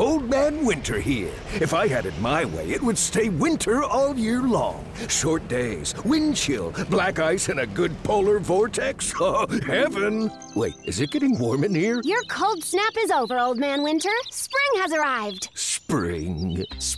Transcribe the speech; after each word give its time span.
Old 0.00 0.30
Man 0.30 0.64
Winter 0.64 0.98
here. 0.98 1.34
If 1.60 1.74
I 1.74 1.86
had 1.86 2.06
it 2.06 2.18
my 2.20 2.46
way, 2.46 2.70
it 2.70 2.80
would 2.80 2.96
stay 2.96 3.28
winter 3.28 3.84
all 3.84 4.16
year 4.16 4.40
long. 4.40 4.82
Short 5.10 5.46
days, 5.46 5.94
wind 6.06 6.36
chill, 6.36 6.72
black 6.88 7.18
ice, 7.18 7.50
and 7.50 7.60
a 7.60 7.66
good 7.66 7.92
polar 8.02 8.38
vortex. 8.38 9.12
Oh, 9.22 9.46
heaven! 9.66 10.32
Wait, 10.56 10.72
is 10.86 11.00
it 11.00 11.10
getting 11.10 11.38
warm 11.38 11.62
in 11.62 11.74
here? 11.74 12.00
Your 12.04 12.22
cold 12.30 12.64
snap 12.64 12.94
is 12.98 13.10
over, 13.10 13.38
Old 13.38 13.58
Man 13.58 13.82
Winter. 13.82 14.08
Spring 14.30 14.82
has 14.82 14.92
arrived. 14.92 15.50
Spring. 15.54 16.29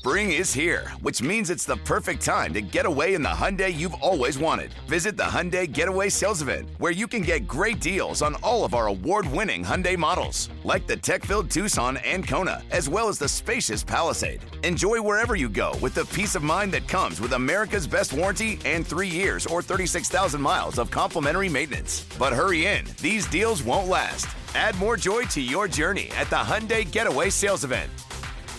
Spring 0.03 0.33
is 0.33 0.53
here, 0.53 0.89
which 1.01 1.23
means 1.23 1.49
it's 1.49 1.65
the 1.65 1.77
perfect 1.77 2.25
time 2.25 2.53
to 2.55 2.61
get 2.61 2.87
away 2.87 3.15
in 3.15 3.23
the 3.23 3.29
Hyundai 3.29 3.73
you've 3.73 3.95
always 4.01 4.37
wanted. 4.37 4.75
Visit 4.89 5.17
the 5.17 5.23
Hyundai 5.23 5.71
Getaway 5.71 6.09
Sales 6.09 6.43
Event, 6.43 6.71
where 6.79 6.91
you 6.91 7.07
can 7.07 7.23
get 7.23 7.47
great 7.47 7.81
deals 7.81 8.21
on 8.21 8.35
all 8.43 8.65
of 8.65 8.75
our 8.75 8.89
award-winning 8.89 9.63
Hyundai 9.63 9.97
models, 9.97 10.49
like 10.65 10.89
the 10.89 10.97
tech-filled 10.97 11.53
Tucson 11.53 11.99
and 11.99 12.27
Kona, 12.27 12.65
as 12.73 12.89
well 12.89 13.07
as 13.07 13.17
the 13.17 13.29
spacious 13.29 13.85
Palisade. 13.85 14.45
Enjoy 14.65 15.01
wherever 15.01 15.37
you 15.37 15.49
go 15.49 15.71
with 15.81 15.95
the 15.95 16.07
peace 16.07 16.35
of 16.35 16.43
mind 16.43 16.73
that 16.73 16.89
comes 16.89 17.21
with 17.21 17.35
America's 17.35 17.87
best 17.87 18.13
warranty 18.13 18.59
and 18.65 18.85
three 18.85 19.07
years 19.07 19.47
or 19.47 19.63
36,000 19.63 20.41
miles 20.41 20.81
of 20.81 20.91
complimentary 20.91 21.49
maintenance. 21.49 22.07
But 22.19 22.33
hurry 22.33 22.67
in, 22.67 22.85
these 23.01 23.29
deals 23.29 23.63
won't 23.63 23.87
last. 23.87 24.27
Add 24.57 24.77
more 24.79 24.97
joy 24.97 25.23
to 25.31 25.41
your 25.41 25.69
journey 25.69 26.11
at 26.17 26.29
the 26.29 26.35
Hyundai 26.35 26.91
Getaway 26.91 27.31
Sales 27.31 27.63
Event. 27.63 27.89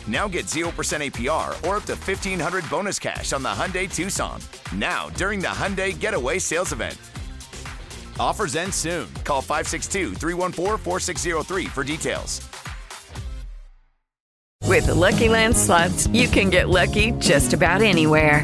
Now 0.07 0.27
get 0.27 0.47
0% 0.47 0.65
APR 0.67 1.51
or 1.67 1.77
up 1.77 1.83
to 1.83 1.93
1500 1.93 2.69
bonus 2.69 2.99
cash 2.99 3.31
on 3.31 3.43
the 3.43 3.49
Hyundai 3.49 3.93
Tucson. 3.93 4.41
Now, 4.75 5.09
during 5.11 5.39
the 5.39 5.47
Hyundai 5.47 5.97
Getaway 5.97 6.39
Sales 6.39 6.73
Event. 6.73 6.97
Offers 8.19 8.55
end 8.55 8.73
soon. 8.73 9.07
Call 9.23 9.41
562 9.41 10.15
314 10.15 10.77
4603 10.77 11.65
for 11.65 11.83
details. 11.83 12.41
With 14.65 14.87
the 14.87 14.95
Lucky 14.95 15.29
Land 15.29 15.55
slots, 15.55 16.07
you 16.07 16.27
can 16.27 16.49
get 16.49 16.67
lucky 16.67 17.11
just 17.19 17.53
about 17.53 17.81
anywhere. 17.81 18.43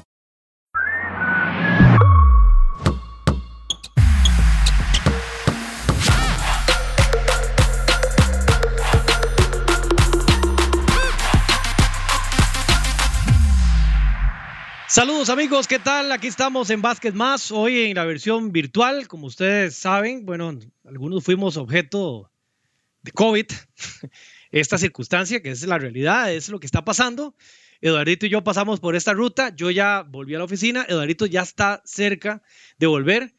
Saludos 14.91 15.29
amigos, 15.29 15.69
¿qué 15.69 15.79
tal? 15.79 16.11
Aquí 16.11 16.27
estamos 16.27 16.69
en 16.69 16.81
Básquet 16.81 17.15
Más, 17.15 17.49
hoy 17.49 17.83
en 17.83 17.95
la 17.95 18.03
versión 18.03 18.51
virtual, 18.51 19.07
como 19.07 19.27
ustedes 19.27 19.73
saben, 19.73 20.25
bueno, 20.25 20.59
algunos 20.83 21.23
fuimos 21.23 21.55
objeto 21.55 22.29
de 23.01 23.13
COVID, 23.13 23.45
esta 24.51 24.77
circunstancia 24.77 25.41
que 25.41 25.51
es 25.51 25.65
la 25.65 25.77
realidad, 25.77 26.33
es 26.33 26.49
lo 26.49 26.59
que 26.59 26.65
está 26.65 26.83
pasando. 26.83 27.37
Eduardito 27.79 28.25
y 28.25 28.29
yo 28.31 28.43
pasamos 28.43 28.81
por 28.81 28.97
esta 28.97 29.13
ruta, 29.13 29.55
yo 29.55 29.71
ya 29.71 30.01
volví 30.01 30.35
a 30.35 30.39
la 30.39 30.43
oficina, 30.43 30.85
Eduardito 30.89 31.25
ya 31.25 31.43
está 31.43 31.81
cerca 31.85 32.43
de 32.77 32.87
volver 32.87 33.33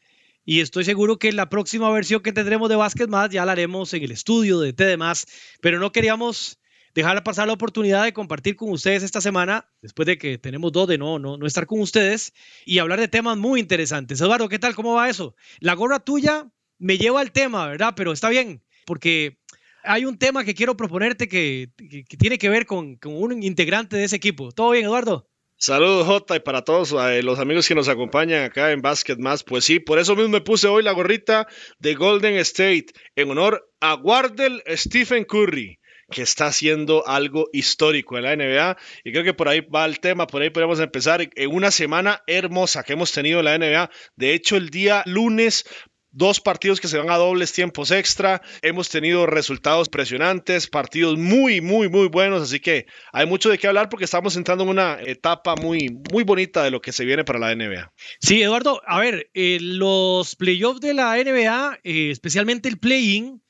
y 0.45 0.61
estoy 0.61 0.85
seguro 0.85 1.19
que 1.19 1.31
la 1.33 1.49
próxima 1.49 1.87
versión 1.91 2.23
que 2.23 2.33
tendremos 2.33 2.67
de 2.67 2.77
Básquet 2.77 3.09
Más 3.09 3.29
ya 3.29 3.45
la 3.45 3.51
haremos 3.51 3.93
en 3.93 4.01
el 4.01 4.11
estudio 4.11 4.59
de 4.59 4.73
TD 4.73 4.97
Más, 4.97 5.27
pero 5.61 5.79
no 5.79 5.91
queríamos 5.91 6.57
dejar 6.93 7.23
pasar 7.23 7.47
la 7.47 7.53
oportunidad 7.53 8.03
de 8.03 8.13
compartir 8.13 8.55
con 8.55 8.69
ustedes 8.71 9.03
esta 9.03 9.21
semana, 9.21 9.69
después 9.81 10.05
de 10.05 10.17
que 10.17 10.37
tenemos 10.37 10.71
dos 10.71 10.87
de 10.87 10.97
no, 10.97 11.19
no, 11.19 11.37
no 11.37 11.45
estar 11.45 11.65
con 11.65 11.79
ustedes, 11.79 12.33
y 12.65 12.79
hablar 12.79 12.99
de 12.99 13.07
temas 13.07 13.37
muy 13.37 13.59
interesantes. 13.59 14.21
Eduardo, 14.21 14.49
¿qué 14.49 14.59
tal? 14.59 14.75
¿Cómo 14.75 14.93
va 14.93 15.09
eso? 15.09 15.35
La 15.59 15.73
gorra 15.73 15.99
tuya 15.99 16.47
me 16.77 16.97
lleva 16.97 17.21
al 17.21 17.31
tema, 17.31 17.67
¿verdad? 17.67 17.93
Pero 17.95 18.11
está 18.11 18.29
bien, 18.29 18.63
porque 18.85 19.39
hay 19.83 20.05
un 20.05 20.17
tema 20.17 20.43
que 20.43 20.53
quiero 20.53 20.77
proponerte 20.77 21.27
que, 21.27 21.69
que, 21.77 22.17
tiene 22.17 22.37
que 22.37 22.49
ver 22.49 22.65
con, 22.65 22.95
con, 22.95 23.15
un 23.15 23.43
integrante 23.43 23.97
de 23.97 24.05
ese 24.05 24.15
equipo. 24.15 24.51
¿Todo 24.51 24.71
bien, 24.71 24.85
Eduardo? 24.85 25.29
Saludos, 25.57 26.05
Jota, 26.07 26.35
y 26.35 26.39
para 26.41 26.63
todos 26.63 26.91
eh, 26.91 27.23
los 27.23 27.39
amigos 27.39 27.67
que 27.67 27.75
nos 27.75 27.87
acompañan 27.87 28.43
acá 28.43 28.71
en 28.71 28.81
Basket 28.81 29.15
Más. 29.17 29.43
Pues 29.43 29.63
sí, 29.63 29.79
por 29.79 29.97
eso 29.97 30.15
mismo 30.15 30.29
me 30.29 30.41
puse 30.41 30.67
hoy 30.67 30.83
la 30.83 30.91
gorrita 30.91 31.47
de 31.79 31.95
Golden 31.95 32.35
State 32.35 32.87
en 33.15 33.31
honor 33.31 33.69
a 33.79 33.95
Wardell 33.95 34.61
Stephen 34.75 35.23
Curry 35.23 35.79
que 36.11 36.21
está 36.21 36.47
haciendo 36.47 37.07
algo 37.07 37.49
histórico 37.53 38.17
en 38.17 38.23
la 38.23 38.35
NBA. 38.35 38.77
Y 39.03 39.11
creo 39.11 39.23
que 39.23 39.33
por 39.33 39.49
ahí 39.49 39.61
va 39.61 39.85
el 39.85 39.99
tema, 39.99 40.27
por 40.27 40.41
ahí 40.41 40.49
podemos 40.49 40.79
empezar 40.79 41.21
en 41.21 41.51
una 41.51 41.71
semana 41.71 42.21
hermosa 42.27 42.83
que 42.83 42.93
hemos 42.93 43.11
tenido 43.11 43.39
en 43.39 43.45
la 43.45 43.57
NBA. 43.57 43.89
De 44.15 44.33
hecho, 44.33 44.55
el 44.57 44.69
día 44.69 45.03
lunes 45.05 45.65
dos 46.13 46.39
partidos 46.39 46.79
que 46.79 46.87
se 46.87 46.97
van 46.97 47.09
a 47.09 47.17
dobles 47.17 47.51
tiempos 47.51 47.91
extra. 47.91 48.41
Hemos 48.61 48.87
tenido 48.89 49.25
resultados 49.25 49.87
impresionantes, 49.87 50.67
partidos 50.67 51.17
muy, 51.17 51.59
muy, 51.59 51.89
muy 51.89 52.07
buenos. 52.07 52.41
Así 52.41 52.59
que 52.59 52.85
hay 53.11 53.25
mucho 53.25 53.49
de 53.49 53.57
qué 53.57 53.67
hablar 53.67 53.89
porque 53.89 54.05
estamos 54.05 54.37
entrando 54.37 54.63
en 54.63 54.69
una 54.69 54.99
etapa 55.01 55.55
muy, 55.55 55.89
muy 56.11 56.23
bonita 56.23 56.63
de 56.63 56.71
lo 56.71 56.81
que 56.81 56.91
se 56.91 57.03
viene 57.03 57.25
para 57.25 57.39
la 57.39 57.53
NBA. 57.53 57.91
Sí, 58.21 58.41
Eduardo, 58.41 58.81
a 58.85 58.99
ver, 58.99 59.29
eh, 59.33 59.57
los 59.59 60.35
playoffs 60.35 60.79
de 60.79 60.93
la 60.93 61.17
NBA, 61.17 61.79
eh, 61.83 62.11
especialmente 62.11 62.69
el 62.69 62.77
play-in, 62.77 63.42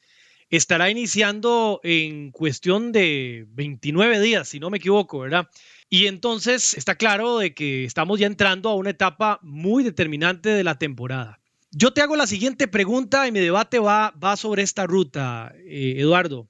estará 0.58 0.90
iniciando 0.90 1.80
en 1.84 2.32
cuestión 2.32 2.92
de 2.92 3.46
29 3.50 4.20
días, 4.20 4.50
si 4.50 4.60
no 4.60 4.70
me 4.70 4.78
equivoco, 4.78 5.20
¿verdad? 5.20 5.50
Y 5.90 6.08
entonces 6.08 6.76
está 6.76 6.96
claro 6.96 7.38
de 7.38 7.54
que 7.54 7.86
estamos 7.86 8.20
ya 8.20 8.28
entrando 8.28 8.70
a 8.70 8.76
una 8.76 8.92
etapa 8.92 9.40
muy 9.42 9.84
determinante 9.84 10.50
de 10.50 10.64
la 10.64 10.78
temporada. 10.78 11.40
Yo 11.72 11.92
te 11.92 12.02
hago 12.02 12.16
la 12.16 12.28
siguiente 12.28 12.68
pregunta 12.68 13.28
y 13.28 13.32
mi 13.32 13.40
debate 13.40 13.80
va, 13.80 14.12
va 14.12 14.38
sobre 14.38 14.64
esta 14.64 14.86
ruta, 14.86 15.54
eh, 15.58 15.96
Eduardo. 15.98 16.48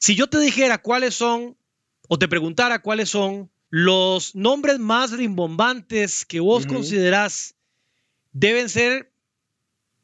Si 0.00 0.14
yo 0.14 0.28
te 0.28 0.38
dijera 0.38 0.78
cuáles 0.78 1.14
son, 1.14 1.56
o 2.08 2.18
te 2.18 2.28
preguntara 2.28 2.80
cuáles 2.80 3.10
son 3.10 3.50
los 3.68 4.34
nombres 4.34 4.78
más 4.78 5.10
rimbombantes 5.12 6.24
que 6.24 6.40
vos 6.40 6.66
considerás 6.66 7.56
deben 8.32 8.68
ser 8.68 9.13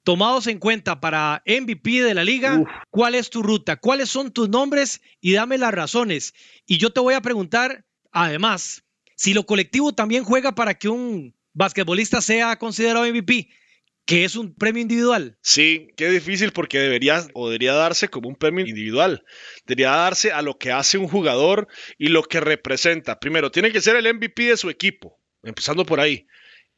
tomados 0.02 0.46
en 0.46 0.58
cuenta 0.58 1.00
para 1.00 1.42
MVP 1.46 2.02
de 2.02 2.14
la 2.14 2.24
liga, 2.24 2.62
¿cuál 2.90 3.14
es 3.14 3.30
tu 3.30 3.42
ruta? 3.42 3.76
¿Cuáles 3.76 4.08
son 4.08 4.32
tus 4.32 4.48
nombres? 4.48 5.00
Y 5.20 5.32
dame 5.32 5.58
las 5.58 5.72
razones. 5.72 6.34
Y 6.66 6.78
yo 6.78 6.90
te 6.90 7.00
voy 7.00 7.14
a 7.14 7.20
preguntar, 7.20 7.84
además, 8.12 8.84
si 9.16 9.34
lo 9.34 9.44
colectivo 9.44 9.92
también 9.92 10.24
juega 10.24 10.54
para 10.54 10.74
que 10.74 10.88
un 10.88 11.34
basquetbolista 11.52 12.20
sea 12.20 12.56
considerado 12.56 13.06
MVP, 13.06 13.48
que 14.06 14.24
es 14.24 14.34
un 14.34 14.54
premio 14.54 14.82
individual. 14.82 15.38
Sí, 15.42 15.88
qué 15.96 16.08
difícil 16.08 16.52
porque 16.52 16.78
debería 16.78 17.24
o 17.34 17.48
debería 17.48 17.74
darse 17.74 18.08
como 18.08 18.28
un 18.28 18.36
premio 18.36 18.66
individual. 18.66 19.24
Debería 19.66 19.90
darse 19.90 20.32
a 20.32 20.42
lo 20.42 20.58
que 20.58 20.72
hace 20.72 20.98
un 20.98 21.08
jugador 21.08 21.68
y 21.98 22.08
lo 22.08 22.22
que 22.22 22.40
representa. 22.40 23.20
Primero, 23.20 23.50
tiene 23.50 23.70
que 23.72 23.80
ser 23.80 23.96
el 23.96 24.12
MVP 24.12 24.44
de 24.44 24.56
su 24.56 24.70
equipo, 24.70 25.20
empezando 25.42 25.84
por 25.84 26.00
ahí. 26.00 26.26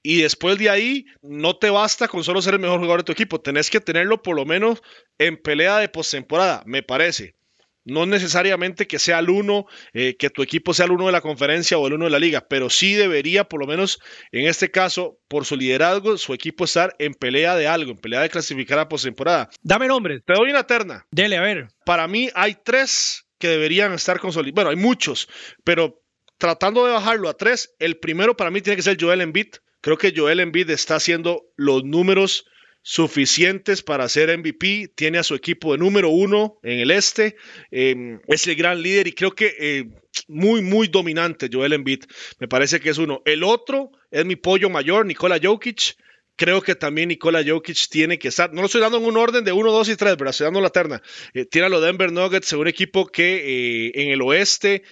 Y 0.03 0.23
después 0.23 0.59
de 0.59 0.69
ahí, 0.69 1.07
no 1.23 1.57
te 1.57 1.71
basta 1.71 2.09
con 2.09 2.25
solo 2.25 2.43
ser 2.43 2.55
el 2.55 2.61
mejor 2.61 2.81
jugador 2.81 3.01
de 3.01 3.05
tu 3.05 3.13
equipo. 3.13 3.41
Tenés 3.41 3.71
que 3.71 3.81
tenerlo 3.81 4.23
por 4.23 4.37
lo 4.37 4.45
menos 4.45 4.83
en 5.19 5.37
pelea 5.37 5.79
de 5.79 5.89
postemporada, 5.89 6.63
me 6.67 6.83
parece. 6.83 7.37
No 7.85 8.07
necesariamente 8.07 8.87
que 8.87 8.99
sea 8.99 9.19
el 9.19 9.31
uno, 9.31 9.67
eh, 9.93 10.17
que 10.17 10.31
tu 10.31 10.43
equipo 10.43 10.73
sea 10.73 10.87
el 10.87 10.93
uno 10.93 11.07
de 11.07 11.13
la 11.13 11.21
conferencia 11.21 11.79
o 11.79 11.87
el 11.87 11.95
uno 11.95 12.05
de 12.05 12.13
la 12.13 12.21
liga, 12.21 12.47
pero 12.49 12.71
sí 12.71 12.95
debería, 12.95 13.45
por 13.45 13.61
lo 13.61 13.67
menos 13.67 13.99
en 14.31 14.47
este 14.47 14.71
caso, 14.71 15.19
por 15.27 15.45
su 15.47 15.57
liderazgo, 15.57 16.17
su 16.17 16.33
equipo 16.33 16.65
estar 16.65 16.95
en 17.01 17.15
pelea 17.15 17.57
de 17.57 17.67
algo, 17.67 17.91
en 17.91 17.99
pelea 17.99 18.21
de 18.21 18.31
clasificar 18.31 18.79
a 18.79 18.89
postemporada. 18.89 19.51
Dame 19.63 19.89
nombre. 19.89 20.21
Te 20.21 20.35
doy 20.35 20.51
una 20.51 20.65
terna. 20.65 21.07
Dele, 21.11 21.37
a 21.37 21.43
ver. 21.43 21.69
Para 21.85 22.07
mí 22.07 22.29
hay 22.35 22.57
tres 22.63 23.27
que 23.39 23.49
deberían 23.49 23.93
estar 23.93 24.21
consolidados. 24.21 24.55
Bueno, 24.55 24.71
hay 24.71 24.77
muchos, 24.77 25.29
pero 25.65 26.01
tratando 26.39 26.87
de 26.87 26.93
bajarlo 26.93 27.29
a 27.29 27.37
tres, 27.37 27.75
el 27.81 27.99
primero 27.99 28.37
para 28.37 28.53
mí 28.53 28.61
tiene 28.61 28.77
que 28.77 28.83
ser 28.83 28.97
Joel 29.01 29.21
Embiid 29.21 29.55
Creo 29.83 29.99
que 29.99 30.15
Joel 30.17 30.41
Embiid 30.41 30.71
está 30.71 30.95
haciendo 30.95 31.45
los 31.57 31.85
números 31.85 32.47
suficientes 32.83 33.83
para 33.83 34.09
ser 34.09 34.37
MVP, 34.37 34.93
tiene 34.95 35.19
a 35.19 35.23
su 35.23 35.35
equipo 35.35 35.73
de 35.73 35.79
número 35.79 36.09
uno 36.09 36.59
en 36.63 36.81
el 36.81 36.91
este, 36.91 37.37
em, 37.71 38.21
es 38.27 38.47
el 38.47 38.57
gran 38.57 38.81
líder 38.81 39.07
y 39.07 39.13
creo 39.13 39.33
que 39.33 39.55
eh, 39.59 39.85
muy, 40.29 40.63
muy 40.63 40.89
dominante 40.89 41.49
Joel 41.53 41.75
Embiid, 41.75 42.05
me 42.39 42.49
parece 42.49 42.81
que 42.81 42.91
es 42.91 42.99
uno. 42.99 43.23
El 43.25 43.45
otro 43.45 43.91
es 44.11 44.25
mi 44.25 44.37
pollo 44.37 44.71
mayor, 44.71 45.05
Nikola 45.05 45.39
Jokic, 45.43 45.97
creo 46.37 46.61
que 46.61 46.75
también 46.75 47.09
Nikola 47.09 47.43
Jokic 47.47 47.89
tiene 47.89 48.19
que 48.19 48.29
estar, 48.29 48.53
no 48.53 48.63
lo 48.63 48.67
estoy 48.67 48.81
dando 48.81 48.99
en 48.99 49.05
un 49.05 49.17
orden 49.17 49.45
de 49.45 49.53
uno, 49.53 49.71
dos 49.71 49.89
y 49.89 49.97
tres, 49.97 50.17
pero 50.17 50.31
estoy 50.31 50.47
dando 50.47 50.61
la 50.61 50.71
terna. 50.71 51.03
Eh, 51.35 51.45
tiene 51.45 51.67
a 51.67 51.71
los 51.71 51.83
Denver 51.83 52.11
Nuggets, 52.11 52.53
un 52.53 52.69
equipo 52.69 53.07
que 53.07 53.87
eh, 53.87 53.93
en 53.95 54.11
el 54.11 54.23
oeste 54.23 54.83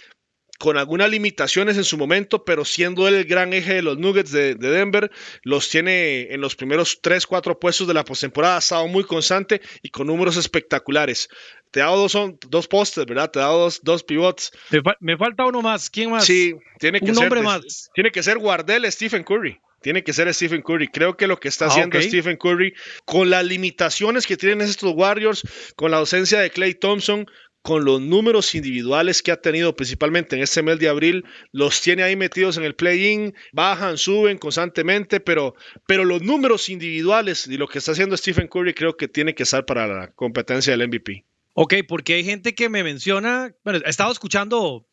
con 0.60 0.76
algunas 0.76 1.08
limitaciones 1.08 1.78
en 1.78 1.84
su 1.84 1.96
momento, 1.96 2.44
pero 2.44 2.66
siendo 2.66 3.08
él 3.08 3.14
el 3.14 3.24
gran 3.24 3.54
eje 3.54 3.72
de 3.72 3.80
los 3.80 3.96
Nuggets 3.96 4.30
de, 4.30 4.54
Denver, 4.56 5.10
los 5.42 5.70
tiene 5.70 6.34
en 6.34 6.42
los 6.42 6.54
primeros 6.54 6.98
3, 7.00 7.26
4 7.26 7.58
puestos 7.58 7.88
de 7.88 7.94
la 7.94 8.04
postemporada, 8.04 8.56
ha 8.56 8.58
estado 8.58 8.86
muy 8.86 9.04
constante 9.04 9.62
y 9.80 9.88
con 9.88 10.06
números 10.06 10.36
espectaculares. 10.36 11.30
Te 11.70 11.80
ha 11.80 11.86
dado 11.86 12.06
dos, 12.06 12.18
dos 12.50 12.68
postes, 12.68 13.06
¿verdad? 13.06 13.30
Te 13.30 13.38
ha 13.38 13.42
dado 13.44 13.58
dos, 13.58 13.80
dos 13.82 14.02
pivots. 14.04 14.52
Me, 15.00 15.16
falta 15.16 15.46
uno 15.46 15.62
más. 15.62 15.88
¿Quién 15.88 16.10
más? 16.10 16.26
Sí, 16.26 16.54
tiene 16.78 17.00
que 17.00 17.10
Un 17.10 17.16
ser. 17.16 17.42
más. 17.42 17.90
Tiene 17.94 18.10
que 18.10 18.22
ser 18.22 18.36
Guardel 18.36 18.84
Stephen 18.92 19.24
Curry. 19.24 19.58
Tiene 19.80 20.04
que 20.04 20.12
ser 20.12 20.32
Stephen 20.34 20.60
Curry. 20.60 20.88
Creo 20.88 21.16
que 21.16 21.26
lo 21.26 21.40
que 21.40 21.48
está 21.48 21.64
Ah, 21.64 21.68
haciendo. 21.68 21.98
Stephen 22.02 22.36
Curry, 22.36 22.74
con 23.06 23.30
las 23.30 23.46
limitaciones 23.46 24.26
que 24.26 24.36
tienen 24.36 24.60
estos 24.60 24.92
Warriors, 24.94 25.42
con 25.74 25.90
la 25.90 25.96
ausencia 25.96 26.38
de 26.38 26.50
Clay 26.50 26.74
Thompson, 26.74 27.26
con 27.62 27.84
los 27.84 28.00
números 28.00 28.54
individuales 28.54 29.22
que 29.22 29.32
ha 29.32 29.40
tenido 29.40 29.76
principalmente 29.76 30.36
en 30.36 30.42
este 30.42 30.62
mes 30.62 30.78
de 30.78 30.88
abril, 30.88 31.24
los 31.52 31.80
tiene 31.80 32.02
ahí 32.02 32.16
metidos 32.16 32.56
en 32.56 32.64
el 32.64 32.74
play-in, 32.74 33.34
bajan, 33.52 33.98
suben 33.98 34.38
constantemente, 34.38 35.20
pero, 35.20 35.54
pero 35.86 36.04
los 36.04 36.22
números 36.22 36.68
individuales 36.68 37.46
y 37.46 37.56
lo 37.56 37.68
que 37.68 37.78
está 37.78 37.92
haciendo 37.92 38.16
Stephen 38.16 38.48
Curry 38.48 38.74
creo 38.74 38.96
que 38.96 39.08
tiene 39.08 39.34
que 39.34 39.42
estar 39.42 39.66
para 39.66 39.86
la 39.86 40.12
competencia 40.12 40.76
del 40.76 40.88
MVP. 40.88 41.24
Ok, 41.54 41.74
porque 41.86 42.14
hay 42.14 42.24
gente 42.24 42.54
que 42.54 42.68
me 42.68 42.82
menciona, 42.82 43.54
bueno, 43.64 43.80
he 43.84 43.90
estado 43.90 44.12
escuchando 44.12 44.86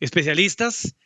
especialistas 0.00 0.96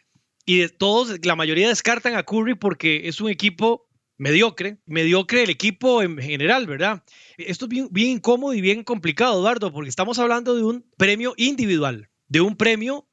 y 0.47 0.61
de 0.61 0.69
todos, 0.71 1.19
la 1.25 1.37
mayoría 1.37 1.69
descartan 1.69 2.15
a 2.15 2.23
Curry 2.23 2.55
porque 2.55 3.09
es 3.09 3.21
un 3.21 3.31
equipo 3.31 3.87
mediocre, 4.23 4.79
mediocre 4.87 5.43
el 5.43 5.51
equipo 5.51 6.01
en 6.01 6.17
general, 6.17 6.69
¿verdad? 6.69 7.03
Esto 7.39 7.65
es 7.65 7.69
bien, 7.69 7.89
bien 7.91 8.11
incómodo 8.11 8.55
y 8.55 8.61
bien 8.61 8.85
complicado, 8.85 9.41
Eduardo, 9.41 9.73
porque 9.73 9.91
estamos 9.91 10.21
hablando 10.21 10.55
de 10.55 10.63
un 10.63 10.89
premio 10.97 11.35
individual, 11.37 12.09
de 12.29 12.41
un 12.41 12.57
premio 12.57 13.09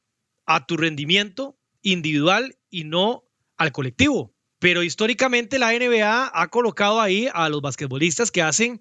a 0.46 0.68
tu 0.68 0.78
rendimiento 0.78 1.58
individual 1.82 2.60
y 2.70 2.84
no 2.84 3.24
al 3.58 3.72
colectivo. 3.72 4.36
Pero 4.60 4.84
históricamente 4.84 5.58
la 5.58 5.72
NBA 5.72 6.30
ha 6.32 6.48
colocado 6.50 7.02
ahí 7.02 7.28
a 7.34 7.50
los 7.50 7.62
basquetbolistas 7.62 8.30
que 8.30 8.44
hacen 8.44 8.80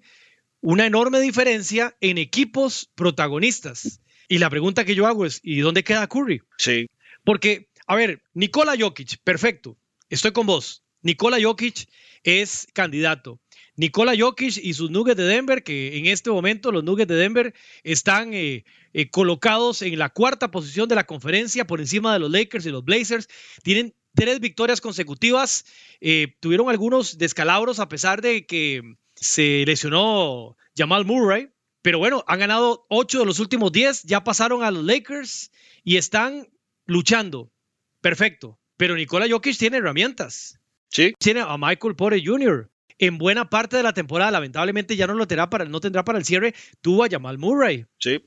una 0.61 0.85
enorme 0.85 1.19
diferencia 1.21 1.97
en 1.99 2.19
equipos 2.19 2.91
protagonistas. 2.93 4.03
Y 4.27 4.37
la 4.37 4.51
pregunta 4.51 4.85
que 4.85 4.93
yo 4.93 5.07
hago 5.07 5.25
es, 5.25 5.39
¿y 5.41 5.61
dónde 5.61 5.83
queda 5.83 6.05
Curry? 6.05 6.43
Sí, 6.59 6.85
Porque, 7.23 7.69
a 7.87 7.95
ver, 7.95 8.21
Nikola 8.35 8.75
Jokic, 8.79 9.17
perfecto, 9.23 9.77
estoy 10.09 10.31
con 10.31 10.45
vos. 10.45 10.83
Nikola 11.01 11.37
Jokic 11.41 11.87
es 12.23 12.67
candidato. 12.73 13.39
Nikola 13.75 14.13
Jokic 14.17 14.57
y 14.57 14.73
sus 14.73 14.91
Nuggets 14.91 15.17
de 15.17 15.23
Denver, 15.23 15.63
que 15.63 15.97
en 15.97 16.05
este 16.07 16.29
momento 16.29 16.71
los 16.71 16.83
Nuggets 16.83 17.07
de 17.07 17.15
Denver 17.15 17.53
están 17.83 18.33
eh, 18.33 18.65
eh, 18.93 19.09
colocados 19.09 19.81
en 19.81 19.97
la 19.97 20.09
cuarta 20.09 20.51
posición 20.51 20.89
de 20.89 20.95
la 20.95 21.05
conferencia 21.05 21.65
por 21.65 21.79
encima 21.79 22.11
de 22.11 22.19
los 22.19 22.29
Lakers 22.29 22.65
y 22.65 22.71
los 22.71 22.83
Blazers, 22.83 23.29
tienen 23.63 23.95
tres 24.13 24.41
victorias 24.41 24.81
consecutivas, 24.81 25.65
eh, 26.01 26.35
tuvieron 26.41 26.69
algunos 26.69 27.17
descalabros 27.17 27.79
a 27.79 27.87
pesar 27.87 28.21
de 28.21 28.45
que 28.45 28.81
se 29.15 29.63
lesionó 29.65 30.57
Jamal 30.75 31.05
Murray, 31.05 31.49
pero 31.81 31.99
bueno, 31.99 32.25
han 32.27 32.39
ganado 32.39 32.85
ocho 32.89 33.19
de 33.19 33.25
los 33.25 33.39
últimos 33.39 33.71
diez, 33.71 34.03
ya 34.03 34.25
pasaron 34.25 34.63
a 34.63 34.71
los 34.71 34.83
Lakers 34.83 35.51
y 35.85 35.95
están 35.95 36.49
luchando. 36.85 37.53
Perfecto. 38.01 38.59
Pero 38.75 38.95
Nikola 38.95 39.27
Jokic 39.29 39.57
tiene 39.57 39.77
herramientas. 39.77 40.58
Sí, 40.89 41.13
Tiene 41.19 41.41
a 41.41 41.57
Michael 41.57 41.95
Porter 41.95 42.21
Jr. 42.23 42.69
En 42.97 43.17
buena 43.17 43.49
parte 43.49 43.77
de 43.77 43.83
la 43.83 43.93
temporada, 43.93 44.31
lamentablemente 44.31 44.95
ya 44.95 45.07
no 45.07 45.13
lo 45.13 45.27
tendrá 45.27 45.49
para, 45.49 45.65
no 45.65 45.79
tendrá 45.79 46.03
para 46.03 46.17
el 46.17 46.25
cierre, 46.25 46.53
tuvo 46.81 47.03
a 47.03 47.09
Jamal 47.09 47.37
Murray. 47.37 47.85
sí. 47.97 48.23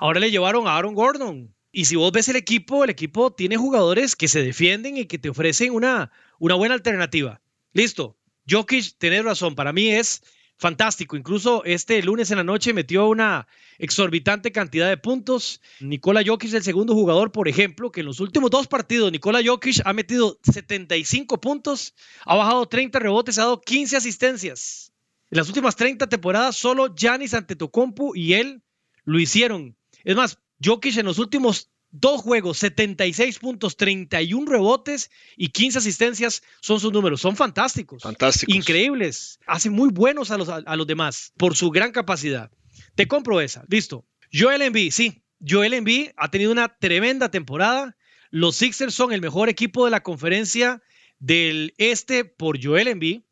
Ahora 0.00 0.18
le 0.18 0.30
llevaron 0.30 0.66
a 0.66 0.76
Aaron 0.76 0.94
Gordon. 0.94 1.54
Y 1.70 1.84
si 1.84 1.96
vos 1.96 2.10
ves 2.10 2.28
el 2.28 2.36
equipo, 2.36 2.84
el 2.84 2.90
equipo 2.90 3.34
tiene 3.34 3.58
jugadores 3.58 4.16
que 4.16 4.28
se 4.28 4.42
defienden 4.42 4.96
y 4.96 5.04
que 5.04 5.18
te 5.18 5.28
ofrecen 5.28 5.74
una, 5.74 6.10
una 6.38 6.54
buena 6.54 6.74
alternativa. 6.74 7.42
Listo. 7.74 8.16
Jokic, 8.48 8.96
tenés 8.96 9.24
razón, 9.24 9.54
para 9.54 9.72
mí 9.72 9.88
es 9.88 10.22
fantástico. 10.56 11.16
Incluso 11.16 11.64
este 11.64 12.02
lunes 12.02 12.30
en 12.30 12.38
la 12.38 12.44
noche 12.44 12.72
metió 12.72 13.08
una 13.08 13.46
exorbitante 13.78 14.52
cantidad 14.52 14.88
de 14.88 14.96
puntos. 14.96 15.60
Nikola 15.80 16.22
Jokic, 16.24 16.52
el 16.54 16.62
segundo 16.62 16.94
jugador, 16.94 17.32
por 17.32 17.48
ejemplo, 17.48 17.90
que 17.90 18.00
en 18.00 18.06
los 18.06 18.20
últimos 18.20 18.50
dos 18.50 18.66
partidos 18.66 19.12
Nikola 19.12 19.40
Jokic 19.44 19.82
ha 19.84 19.92
metido 19.92 20.38
75 20.42 21.40
puntos, 21.40 21.94
ha 22.24 22.36
bajado 22.36 22.66
30 22.66 22.98
rebotes, 22.98 23.38
ha 23.38 23.42
dado 23.42 23.60
15 23.60 23.96
asistencias. 23.96 24.92
En 25.30 25.38
las 25.38 25.48
últimas 25.48 25.76
30 25.76 26.08
temporadas, 26.08 26.56
solo 26.56 26.94
Giannis 26.94 27.34
Antetokounmpo 27.34 28.14
y 28.14 28.34
él 28.34 28.62
lo 29.04 29.18
hicieron. 29.18 29.76
Es 30.04 30.14
más, 30.16 30.38
Jokic 30.62 30.96
en 30.96 31.06
los 31.06 31.18
últimos 31.18 31.70
dos 31.94 32.20
juegos, 32.22 32.58
76 32.58 33.38
puntos, 33.38 33.76
31 33.76 34.50
rebotes 34.50 35.10
y 35.36 35.48
15 35.48 35.78
asistencias 35.78 36.42
son 36.60 36.80
sus 36.80 36.92
números. 36.92 37.20
Son 37.20 37.36
fantásticos. 37.36 38.02
Fantásticos. 38.02 38.54
Increíbles. 38.54 39.38
Hacen 39.46 39.72
muy 39.72 39.90
buenos 39.90 40.30
a 40.30 40.38
los, 40.38 40.48
a, 40.48 40.56
a 40.56 40.76
los 40.76 40.86
demás 40.86 41.32
por 41.36 41.56
su 41.56 41.70
gran 41.70 41.92
capacidad. 41.92 42.50
Te 42.96 43.06
compro 43.06 43.40
esa. 43.40 43.64
Listo. 43.68 44.04
Joel 44.32 44.62
Embiid, 44.62 44.90
sí. 44.90 45.22
Joel 45.46 45.74
Embiid 45.74 46.10
ha 46.16 46.30
tenido 46.30 46.50
una 46.50 46.68
tremenda 46.68 47.30
temporada. 47.30 47.96
Los 48.30 48.56
Sixers 48.56 48.94
son 48.94 49.12
el 49.12 49.20
mejor 49.20 49.48
equipo 49.48 49.84
de 49.84 49.92
la 49.92 50.02
conferencia 50.02 50.82
del 51.20 51.74
este 51.78 52.24
por 52.24 52.62
Joel 52.62 52.88
Embiid 52.88 53.22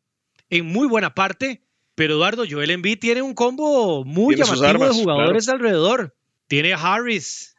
en 0.49 0.65
muy 0.65 0.87
buena 0.87 1.13
parte. 1.13 1.63
Pero 1.95 2.15
Eduardo, 2.15 2.45
Joel 2.49 2.71
Embiid 2.71 2.99
tiene 2.99 3.21
un 3.21 3.33
combo 3.33 4.03
muy 4.05 4.35
llamativo 4.35 4.65
armas, 4.65 4.95
de 4.95 5.03
jugadores 5.03 5.49
alrededor. 5.49 6.15
Tiene 6.47 6.73
a 6.73 6.77
Harris, 6.77 7.52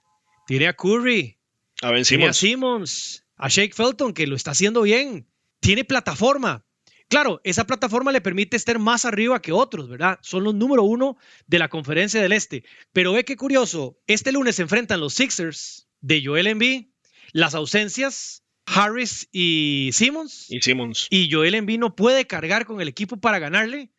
tiene 0.46 0.66
a 0.68 0.72
Curry, 0.74 1.36
A 1.82 1.90
Ben 1.90 2.04
tiene 2.04 2.26
a 2.26 2.32
Simmons. 2.32 2.36
Simmons, 2.38 3.24
a 3.36 3.48
Shake 3.48 3.74
Felton, 3.74 4.12
que 4.14 4.26
lo 4.26 4.36
está 4.36 4.52
haciendo 4.52 4.82
bien. 4.82 5.26
Tiene 5.60 5.84
plataforma. 5.84 6.64
Claro, 7.08 7.40
esa 7.44 7.66
plataforma 7.66 8.12
le 8.12 8.20
permite 8.20 8.56
estar 8.56 8.78
más 8.78 9.04
arriba 9.04 9.40
que 9.42 9.52
otros, 9.52 9.88
¿verdad? 9.88 10.18
Son 10.22 10.42
los 10.42 10.54
número 10.54 10.82
uno 10.82 11.16
de 11.46 11.58
la 11.58 11.68
conferencia 11.68 12.20
del 12.22 12.32
Este. 12.32 12.64
Pero 12.92 13.12
ve 13.12 13.24
qué 13.24 13.36
curioso, 13.36 13.98
este 14.06 14.32
lunes 14.32 14.56
se 14.56 14.62
enfrentan 14.62 15.00
los 15.00 15.14
Sixers 15.14 15.86
de 16.00 16.22
Joel 16.24 16.46
Embiid, 16.46 16.86
las 17.32 17.54
ausencias, 17.54 18.42
Harris 18.66 19.28
y 19.32 19.90
Simmons, 19.92 20.46
Y 20.50 20.60
Simmons. 20.62 21.06
y 21.10 21.30
Joel 21.30 21.54
Embiid 21.54 21.78
no 21.78 21.94
puede 21.94 22.26
cargar 22.26 22.64
con 22.64 22.80
el 22.80 22.88
equipo 22.88 23.18
para 23.18 23.38
ganarle 23.38 23.90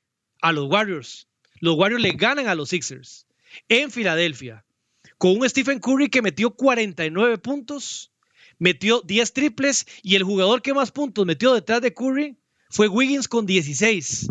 a 0.42 0.52
los 0.52 0.68
Warriors. 0.68 1.28
Los 1.60 1.76
Warriors 1.78 2.02
le 2.02 2.12
ganan 2.14 2.48
a 2.48 2.56
los 2.56 2.70
Sixers 2.70 3.28
en 3.70 3.92
Filadelfia 3.92 4.65
con 5.18 5.38
un 5.38 5.50
Stephen 5.50 5.80
Curry 5.80 6.10
que 6.10 6.22
metió 6.22 6.52
49 6.52 7.38
puntos, 7.38 8.12
metió 8.60 9.02
10 9.02 9.34
triples 9.34 9.86
y 10.02 10.16
el 10.16 10.24
jugador 10.24 10.62
que 10.62 10.74
más 10.74 10.92
puntos 10.92 11.26
metió 11.26 11.54
detrás 11.54 11.82
de 11.82 11.94
Curry 11.94 12.38
fue 12.70 12.88
Wiggins 12.88 13.28
con 13.28 13.46
16. 13.46 14.28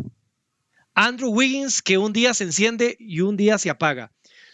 Andrew 0.95 1.31
Wiggins 1.31 1.83
que 1.83 1.99
un 1.99 2.13
día 2.13 2.35
se 2.35 2.45
enciende 2.45 2.97
y 2.99 3.21
un 3.21 3.37
día 3.37 3.59
se 3.59 3.71
apaga. 3.71 4.13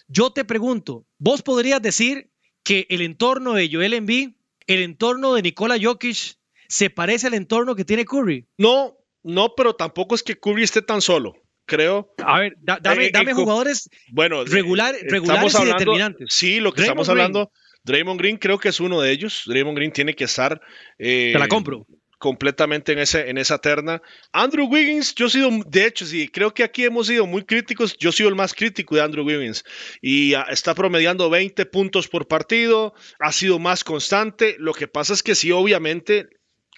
Yo 0.09 0.31
te 0.31 0.45
pregunto, 0.45 1.07
¿vos 1.19 1.43
podrías 1.43 1.83
decir 1.83 2.31
que 2.62 2.87
el 2.90 3.00
entorno 3.02 3.54
de 3.54 3.69
Joel 3.71 3.95
Embiid, 3.95 4.31
el 4.66 4.83
entorno 4.83 5.35
de 5.35 5.43
Nikola 5.43 5.76
Jokic, 5.81 6.38
se 6.69 6.90
parece 6.90 7.26
al 7.26 7.35
entorno 7.35 7.75
que 7.75 7.85
tiene 7.85 8.04
Curry? 8.04 8.47
No, 8.57 8.97
no, 9.23 9.54
pero 9.57 9.75
tampoco 9.75 10.14
es 10.14 10.23
que 10.23 10.38
Curry 10.38 10.62
esté 10.62 10.83
tan 10.83 11.00
solo. 11.00 11.35
Creo. 11.71 12.12
A 12.19 12.41
ver, 12.41 12.55
da- 12.61 12.81
dame, 12.83 13.07
Eh, 13.07 13.11
dame 13.12 13.31
eh, 13.31 13.35
jugadores 13.35 13.89
Bueno, 14.11 14.45
Regular- 14.45 14.95
eh, 14.97 15.07
regulares 15.09 15.55
y 15.55 15.65
determinantes. 15.65 16.27
Sí, 16.31 16.59
lo 16.59 16.73
que 16.73 16.83
Draymond 16.83 17.00
estamos 17.00 17.09
hablando. 17.09 17.53
Draymond 17.85 18.19
Green 18.21 18.37
creo 18.39 18.59
que 18.59 18.71
es 18.71 18.81
uno 18.81 19.00
de 19.00 19.12
ellos. 19.12 19.43
Draymond 19.47 19.77
Green 19.77 19.93
tiene 19.93 20.15
que 20.15 20.25
estar. 20.25 20.61
eh, 20.99 21.31
Te 21.33 21.39
la 21.39 21.47
compro. 21.49 21.87
completamente 22.19 22.93
en, 22.93 22.99
ese, 22.99 23.31
en 23.31 23.39
esa 23.39 23.57
terna. 23.59 24.03
Andrew 24.33 24.67
Wiggins, 24.67 25.15
yo 25.15 25.27
he 25.27 25.31
sido, 25.31 25.49
de 25.67 25.87
hecho, 25.87 26.05
sí, 26.05 26.29
creo 26.29 26.53
que 26.53 26.62
aquí 26.65 26.85
hemos 26.85 27.07
sido 27.07 27.27
muy 27.27 27.45
críticos. 27.45 27.97
Yo 27.97 28.11
he 28.11 28.12
sido 28.12 28.29
el 28.29 28.35
más 28.35 28.53
crítico 28.53 28.95
de 28.97 29.00
Andrew 29.03 29.25
Wiggins 29.25 29.65
y 30.03 30.35
ah, 30.35 30.45
está 30.50 30.75
promediando 30.75 31.31
20 31.31 31.65
puntos 31.67 32.09
por 32.09 32.27
partido, 32.29 32.93
ha 33.21 33.33
sido 33.33 33.59
más 33.59 33.85
constante. 33.85 34.57
Lo 34.59 34.75
que 34.75 34.87
pasa 34.89 35.15
es 35.15 35.23
que 35.23 35.35
sí, 35.35 35.50
obviamente, 35.53 36.19
eh, 36.19 36.27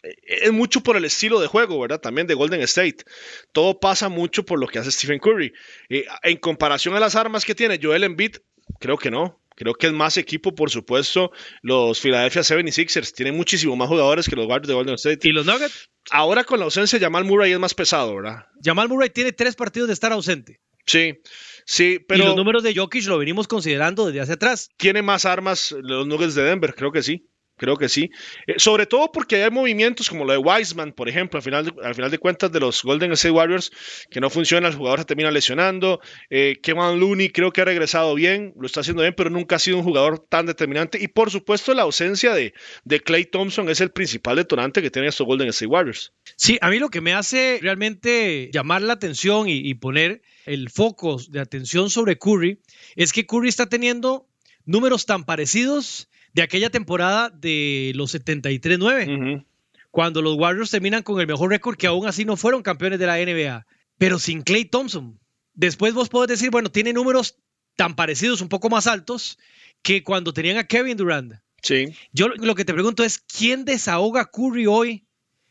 es 0.02 0.52
mucho 0.52 0.82
por 0.82 0.96
el 0.96 1.04
estilo 1.04 1.40
de 1.40 1.46
juego, 1.46 1.80
¿verdad? 1.80 2.00
También 2.00 2.26
de 2.26 2.34
Golden 2.34 2.62
State. 2.62 3.04
Todo 3.52 3.78
pasa 3.78 4.08
mucho 4.08 4.44
por 4.44 4.58
lo 4.58 4.66
que 4.66 4.78
hace 4.78 4.90
Stephen 4.90 5.18
Curry. 5.18 5.52
Eh, 5.88 6.06
en 6.22 6.36
comparación 6.38 6.94
a 6.94 7.00
las 7.00 7.14
armas 7.14 7.44
que 7.44 7.54
tiene 7.54 7.78
Joel 7.80 8.04
Embiid, 8.04 8.36
creo 8.80 8.98
que 8.98 9.10
no. 9.10 9.40
Creo 9.54 9.74
que 9.74 9.86
es 9.86 9.92
más 9.92 10.16
equipo, 10.16 10.54
por 10.54 10.70
supuesto, 10.70 11.30
los 11.60 12.00
Philadelphia 12.00 12.42
76ers. 12.42 13.12
Tienen 13.12 13.36
muchísimo 13.36 13.76
más 13.76 13.88
jugadores 13.88 14.28
que 14.28 14.34
los 14.34 14.46
Warriors 14.46 14.68
de 14.68 14.74
Golden 14.74 14.94
State. 14.94 15.28
¿Y 15.28 15.32
los 15.32 15.46
Nuggets? 15.46 15.90
Ahora 16.10 16.44
con 16.44 16.58
la 16.58 16.64
ausencia 16.64 16.98
de 16.98 17.04
Jamal 17.04 17.24
Murray 17.24 17.52
es 17.52 17.58
más 17.58 17.74
pesado, 17.74 18.16
¿verdad? 18.16 18.46
Jamal 18.64 18.88
Murray 18.88 19.10
tiene 19.10 19.32
tres 19.32 19.54
partidos 19.54 19.88
de 19.88 19.94
estar 19.94 20.10
ausente. 20.10 20.60
Sí, 20.84 21.20
sí, 21.64 21.84
y 21.84 21.98
pero 22.00 22.24
los 22.26 22.36
números 22.36 22.64
de 22.64 22.74
Jokic 22.74 23.06
lo 23.06 23.18
venimos 23.18 23.46
considerando 23.46 24.06
desde 24.06 24.20
hace 24.20 24.32
atrás. 24.32 24.68
tiene 24.76 25.00
más 25.00 25.24
armas 25.26 25.72
los 25.80 26.06
Nuggets 26.08 26.34
de 26.34 26.42
Denver, 26.42 26.74
creo 26.74 26.90
que 26.90 27.02
sí. 27.02 27.28
Creo 27.56 27.76
que 27.76 27.88
sí. 27.88 28.10
Eh, 28.46 28.54
sobre 28.58 28.86
todo 28.86 29.10
porque 29.12 29.42
hay 29.42 29.50
movimientos 29.50 30.08
como 30.08 30.24
lo 30.24 30.32
de 30.32 30.38
Wiseman, 30.38 30.92
por 30.92 31.08
ejemplo, 31.08 31.38
al 31.38 31.42
final, 31.42 31.64
de, 31.64 31.72
al 31.82 31.94
final 31.94 32.10
de 32.10 32.18
cuentas 32.18 32.50
de 32.50 32.60
los 32.60 32.82
Golden 32.82 33.12
State 33.12 33.32
Warriors, 33.32 33.70
que 34.10 34.20
no 34.20 34.30
funciona, 34.30 34.68
el 34.68 34.74
jugador 34.74 35.00
se 35.00 35.04
termina 35.04 35.30
lesionando. 35.30 36.00
Eh, 36.30 36.58
Kevin 36.62 36.98
Looney 36.98 37.30
creo 37.30 37.52
que 37.52 37.60
ha 37.60 37.64
regresado 37.64 38.14
bien, 38.14 38.52
lo 38.58 38.66
está 38.66 38.80
haciendo 38.80 39.02
bien, 39.02 39.14
pero 39.16 39.30
nunca 39.30 39.56
ha 39.56 39.58
sido 39.58 39.78
un 39.78 39.84
jugador 39.84 40.18
tan 40.28 40.46
determinante. 40.46 40.98
Y 41.00 41.08
por 41.08 41.30
supuesto, 41.30 41.74
la 41.74 41.82
ausencia 41.82 42.34
de, 42.34 42.54
de 42.84 43.00
Clay 43.00 43.26
Thompson 43.26 43.68
es 43.68 43.80
el 43.80 43.90
principal 43.90 44.36
detonante 44.36 44.82
que 44.82 44.90
tienen 44.90 45.08
estos 45.08 45.26
Golden 45.26 45.48
State 45.48 45.68
Warriors. 45.68 46.12
Sí, 46.36 46.58
a 46.60 46.70
mí 46.70 46.78
lo 46.78 46.88
que 46.88 47.00
me 47.00 47.14
hace 47.14 47.58
realmente 47.62 48.50
llamar 48.52 48.82
la 48.82 48.94
atención 48.94 49.48
y, 49.48 49.58
y 49.58 49.74
poner 49.74 50.22
el 50.46 50.70
foco 50.70 51.20
de 51.28 51.40
atención 51.40 51.90
sobre 51.90 52.18
Curry 52.18 52.60
es 52.96 53.12
que 53.12 53.26
Curry 53.26 53.48
está 53.48 53.68
teniendo 53.68 54.26
números 54.64 55.06
tan 55.06 55.24
parecidos 55.24 56.08
de 56.32 56.42
aquella 56.42 56.70
temporada 56.70 57.30
de 57.30 57.92
los 57.94 58.14
73-9, 58.14 59.44
cuando 59.90 60.22
los 60.22 60.36
Warriors 60.36 60.70
terminan 60.70 61.02
con 61.02 61.20
el 61.20 61.26
mejor 61.26 61.50
récord 61.50 61.76
que 61.76 61.86
aún 61.86 62.06
así 62.06 62.24
no 62.24 62.36
fueron 62.36 62.62
campeones 62.62 62.98
de 62.98 63.06
la 63.06 63.18
NBA, 63.18 63.66
pero 63.98 64.18
sin 64.18 64.42
Clay 64.42 64.64
Thompson. 64.64 65.18
Después 65.54 65.92
vos 65.92 66.08
podés 66.08 66.28
decir, 66.28 66.50
bueno, 66.50 66.70
tiene 66.70 66.92
números 66.92 67.36
tan 67.76 67.94
parecidos, 67.94 68.40
un 68.40 68.48
poco 68.48 68.70
más 68.70 68.86
altos, 68.86 69.38
que 69.82 70.02
cuando 70.02 70.32
tenían 70.32 70.56
a 70.56 70.64
Kevin 70.64 70.96
Durant. 70.96 71.34
Sí. 71.62 71.94
Yo 72.12 72.28
lo 72.28 72.54
que 72.54 72.64
te 72.64 72.72
pregunto 72.72 73.04
es, 73.04 73.18
¿quién 73.18 73.64
desahoga 73.64 74.30
Curry 74.30 74.66
hoy 74.66 75.04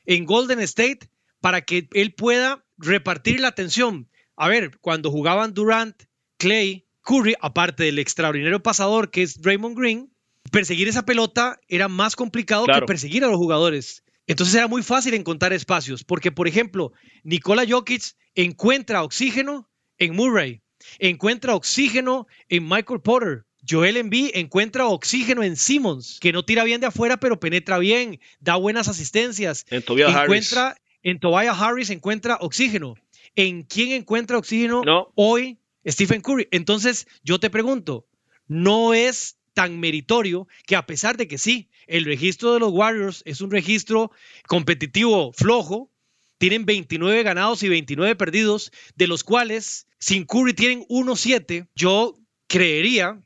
en 0.06 0.26
Golden 0.26 0.60
State 0.62 1.10
para 1.40 1.62
que 1.62 1.88
él 1.94 2.14
pueda 2.14 2.66
repartir 2.78 3.40
la 3.40 3.50
atención? 3.50 4.10
A 4.36 4.48
ver, 4.48 4.78
cuando 4.80 5.12
jugaban 5.12 5.54
Durant, 5.54 5.96
Clay, 6.38 6.86
Curry, 7.02 7.36
aparte 7.40 7.84
del 7.84 8.00
extraordinario 8.00 8.64
pasador 8.64 9.12
que 9.12 9.22
es 9.22 9.40
Draymond 9.40 9.78
Green, 9.78 10.12
perseguir 10.52 10.88
esa 10.88 11.06
pelota 11.06 11.60
era 11.68 11.88
más 11.88 12.16
complicado 12.16 12.66
Claro. 12.66 12.82
que 12.82 12.86
perseguir 12.88 13.24
a 13.24 13.28
los 13.28 13.38
jugadores. 13.38 14.04
Entonces 14.28 14.56
era 14.56 14.68
muy 14.68 14.84
fácil 14.84 15.14
encontrar 15.14 15.52
espacios, 15.54 16.04
porque 16.04 16.32
por 16.32 16.48
ejemplo, 16.48 16.94
Nikola 17.24 17.64
Jokic 17.68 18.04
encuentra 18.36 19.04
oxígeno 19.04 19.70
en 19.98 20.16
Murray, 20.16 20.62
encuentra 21.00 21.56
oxígeno 21.56 22.28
en 22.50 22.68
Michael 22.68 23.02
Porter. 23.02 23.46
Joel 23.68 23.98
Embiid 23.98 24.32
encuentra 24.34 24.88
oxígeno 24.88 25.44
en 25.44 25.56
Simmons, 25.56 26.18
que 26.20 26.32
no 26.32 26.44
tira 26.44 26.64
bien 26.64 26.82
de 26.82 26.88
afuera, 26.88 27.18
pero 27.18 27.40
penetra 27.40 27.78
bien, 27.78 28.20
da 28.40 28.56
buenas 28.56 28.88
asistencias. 28.88 29.66
En 29.70 29.84
Tobias 29.84 30.10
Harris. 30.14 30.24
encuentra, 30.52 30.78
En 31.04 31.20
Tobias 31.20 31.60
Harris 31.60 31.90
encuentra 31.90 32.38
oxígeno. 32.42 32.96
¿En 33.36 33.64
quién 33.64 33.92
encuentra 33.92 34.38
oxígeno 34.38 34.82
No. 34.84 35.12
hoy 35.16 35.60
Stephen 35.88 36.22
Curry? 36.22 36.48
Entonces, 36.52 37.08
yo 37.24 37.40
te 37.40 37.50
pregunto, 37.50 38.06
¿no 38.48 38.94
es 38.94 39.38
tan 39.54 39.80
meritorio 39.80 40.48
que 40.66 40.76
a 40.76 40.86
pesar 40.86 41.18
de 41.18 41.28
que 41.28 41.38
sí, 41.38 41.70
el 41.88 42.06
registro 42.06 42.54
de 42.54 42.60
los 42.60 42.72
Warriors 42.72 43.22
es 43.26 43.42
un 43.42 43.52
registro 43.52 44.12
competitivo 44.48 45.34
flojo, 45.34 45.92
tienen 46.38 46.66
29 46.66 47.24
ganados 47.24 47.62
y 47.64 47.70
29 47.70 48.16
perdidos, 48.16 48.72
de 48.96 49.08
los 49.08 49.24
cuales 49.24 49.88
sin 50.00 50.26
Curry 50.26 50.54
tienen 50.54 50.86
1-7, 50.88 51.68
yo 51.76 52.18
creería 52.48 53.22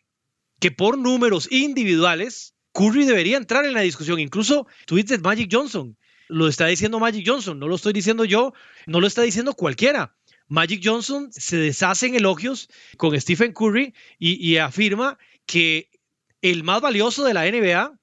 que 0.59 0.71
por 0.71 0.97
números 0.97 1.47
individuales, 1.51 2.53
Curry 2.73 3.05
debería 3.05 3.37
entrar 3.37 3.65
en 3.65 3.73
la 3.73 3.81
discusión. 3.81 4.19
Incluso 4.19 4.67
dices 4.89 5.21
Magic 5.21 5.49
Johnson, 5.51 5.97
lo 6.27 6.47
está 6.47 6.65
diciendo 6.65 6.99
Magic 6.99 7.23
Johnson, 7.25 7.57
no 7.57 7.67
lo 7.67 7.75
estoy 7.75 7.93
diciendo 7.93 8.25
yo, 8.25 8.53
no 8.85 8.99
lo 8.99 9.07
está 9.07 9.21
diciendo 9.21 9.53
cualquiera. 9.53 10.17
Magic 10.47 10.81
Johnson 10.83 11.29
se 11.31 11.57
deshace 11.57 12.07
en 12.07 12.15
elogios 12.15 12.69
con 12.97 13.19
Stephen 13.19 13.53
Curry 13.53 13.93
y 14.19 14.57
afirma 14.57 15.17
que 15.45 15.89
el 16.41 16.63
más 16.63 16.81
valioso 16.81 17.23
de 17.23 17.33
la 17.33 17.49
NBA 17.49 17.99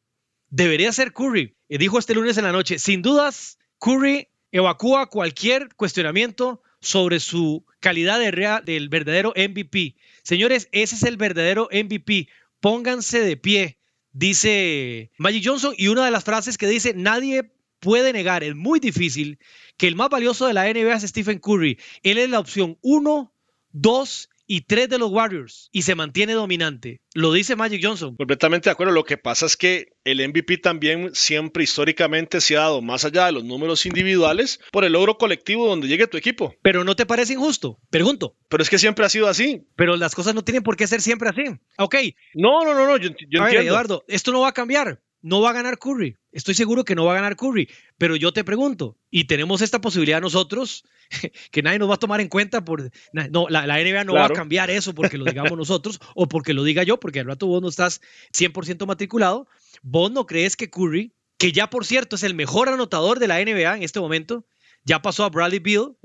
debería 0.50 0.92
ser 0.92 1.12
Curry. 1.12 1.54
Dijo 1.68 1.98
este 1.98 2.14
lunes 2.14 2.36
en 2.36 2.44
la 2.44 2.52
noche, 2.52 2.78
sin 2.78 3.02
dudas, 3.02 3.58
Curry 3.78 4.28
evacúa 4.50 5.06
cualquier 5.06 5.74
cuestionamiento 5.74 6.62
sobre 6.80 7.20
su 7.20 7.64
calidad 7.80 8.18
de 8.18 8.62
del 8.64 8.88
verdadero 8.88 9.32
MVP. 9.36 9.96
Señores, 10.22 10.68
ese 10.72 10.96
es 10.96 11.02
el 11.04 11.16
verdadero 11.16 11.68
MVP. 11.72 12.28
Pónganse 12.60 13.20
de 13.20 13.36
pie, 13.36 13.78
dice 14.12 15.10
Magic 15.16 15.44
Johnson. 15.46 15.74
Y 15.78 15.88
una 15.88 16.04
de 16.04 16.10
las 16.10 16.24
frases 16.24 16.58
que 16.58 16.66
dice, 16.66 16.92
nadie 16.94 17.52
puede 17.80 18.12
negar, 18.12 18.44
es 18.44 18.54
muy 18.54 18.78
difícil, 18.78 19.38
que 19.76 19.88
el 19.88 19.96
más 19.96 20.10
valioso 20.10 20.46
de 20.46 20.52
la 20.52 20.72
NBA 20.72 20.94
es 20.94 21.02
Stephen 21.02 21.38
Curry. 21.38 21.78
Él 22.02 22.18
es 22.18 22.28
la 22.28 22.38
opción 22.38 22.78
1, 22.82 23.32
2 23.72 24.28
y 24.54 24.60
3 24.60 24.86
de 24.90 24.98
los 24.98 25.10
Warriors 25.10 25.70
y 25.72 25.80
se 25.80 25.94
mantiene 25.94 26.34
dominante. 26.34 27.00
Lo 27.14 27.32
dice 27.32 27.56
Magic 27.56 27.80
Johnson. 27.82 28.16
Completamente 28.16 28.68
de 28.68 28.72
acuerdo. 28.72 28.92
Lo 28.92 29.04
que 29.04 29.16
pasa 29.16 29.46
es 29.46 29.56
que 29.56 29.94
el 30.04 30.28
MVP 30.28 30.58
también 30.58 31.08
siempre 31.14 31.64
históricamente 31.64 32.38
se 32.42 32.58
ha 32.58 32.60
dado 32.60 32.82
más 32.82 33.06
allá 33.06 33.24
de 33.24 33.32
los 33.32 33.44
números 33.44 33.86
individuales 33.86 34.60
por 34.70 34.84
el 34.84 34.92
logro 34.92 35.16
colectivo 35.16 35.66
donde 35.66 35.88
llegue 35.88 36.06
tu 36.06 36.18
equipo. 36.18 36.54
Pero 36.60 36.84
¿no 36.84 36.94
te 36.94 37.06
parece 37.06 37.32
injusto? 37.32 37.78
Pregunto. 37.88 38.36
Pero 38.50 38.62
es 38.62 38.68
que 38.68 38.78
siempre 38.78 39.06
ha 39.06 39.08
sido 39.08 39.26
así. 39.28 39.66
Pero 39.74 39.96
las 39.96 40.14
cosas 40.14 40.34
no 40.34 40.44
tienen 40.44 40.62
por 40.62 40.76
qué 40.76 40.86
ser 40.86 41.00
siempre 41.00 41.30
así. 41.30 41.44
Ok, 41.78 41.94
No, 42.34 42.62
no, 42.62 42.74
no, 42.74 42.86
no. 42.86 42.98
Yo, 42.98 43.08
yo 43.30 43.42
a 43.42 43.46
ver. 43.46 43.56
Eduardo, 43.56 44.04
esto 44.06 44.32
no 44.32 44.42
va 44.42 44.48
a 44.48 44.52
cambiar. 44.52 45.00
No 45.22 45.40
va 45.40 45.48
a 45.48 45.54
ganar 45.54 45.78
Curry. 45.78 46.18
Estoy 46.32 46.54
seguro 46.54 46.84
que 46.84 46.94
no 46.94 47.04
va 47.04 47.12
a 47.12 47.16
ganar 47.16 47.36
Curry. 47.36 47.68
Pero 47.98 48.16
yo 48.16 48.32
te 48.32 48.42
pregunto, 48.42 48.96
y 49.10 49.24
tenemos 49.24 49.60
esta 49.62 49.80
posibilidad 49.80 50.20
nosotros, 50.20 50.84
que 51.50 51.62
nadie 51.62 51.78
nos 51.78 51.90
va 51.90 51.94
a 51.94 51.98
tomar 51.98 52.20
en 52.20 52.28
cuenta 52.28 52.64
por... 52.64 52.90
No, 53.12 53.46
la, 53.48 53.66
la 53.66 53.78
NBA 53.78 54.04
no 54.04 54.14
va 54.14 54.26
a 54.26 54.30
cambiar 54.30 54.70
eso 54.70 54.94
porque 54.94 55.18
lo 55.18 55.24
digamos 55.24 55.56
nosotros 55.56 56.00
o 56.14 56.28
porque 56.28 56.54
lo 56.54 56.64
diga 56.64 56.82
yo, 56.82 56.98
porque 56.98 57.20
al 57.20 57.26
rato 57.26 57.46
vos 57.46 57.62
no 57.62 57.68
estás 57.68 58.00
100% 58.32 58.86
matriculado. 58.86 59.46
¿Vos 59.82 60.10
no 60.10 60.26
crees 60.26 60.56
que 60.56 60.70
Curry, 60.70 61.12
que 61.38 61.52
ya 61.52 61.68
por 61.68 61.84
cierto 61.84 62.16
es 62.16 62.22
el 62.22 62.34
mejor 62.34 62.68
anotador 62.68 63.18
de 63.18 63.28
la 63.28 63.44
NBA 63.44 63.76
en 63.76 63.82
este 63.82 64.00
momento, 64.00 64.46
ya 64.84 65.02
pasó 65.02 65.24
a 65.24 65.28
Bradley 65.28 65.60
Beal, 65.60 65.96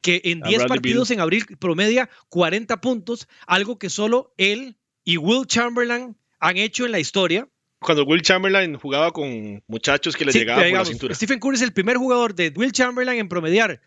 que 0.00 0.20
en 0.24 0.44
A 0.44 0.48
10 0.48 0.58
Bradley 0.58 0.68
partidos 0.68 1.10
en 1.10 1.20
abril 1.20 1.44
promedia 1.58 2.08
40 2.28 2.80
puntos, 2.80 3.28
algo 3.46 3.78
que 3.78 3.90
solo 3.90 4.34
él 4.36 4.76
y 5.04 5.16
Will 5.16 5.46
Chamberlain 5.46 6.16
han 6.40 6.56
hecho 6.56 6.84
en 6.86 6.92
la 6.92 6.98
historia. 6.98 7.48
Cuando 7.78 8.04
Will 8.04 8.22
Chamberlain 8.22 8.76
jugaba 8.76 9.12
con 9.12 9.62
muchachos 9.66 10.16
que 10.16 10.24
le 10.24 10.32
Sí, 10.32 10.40
llegaban 10.40 10.60
por 10.60 10.66
digamos, 10.66 10.88
la 10.88 10.92
cintura. 10.92 11.14
Stephen 11.14 11.38
Curry 11.38 11.56
es 11.56 11.62
el 11.62 11.72
primer 11.72 11.96
jugador 11.96 12.34
de 12.34 12.52
Will 12.56 12.72
Chamberlain 12.72 13.18
en 13.18 13.28
promediar 13.28 13.80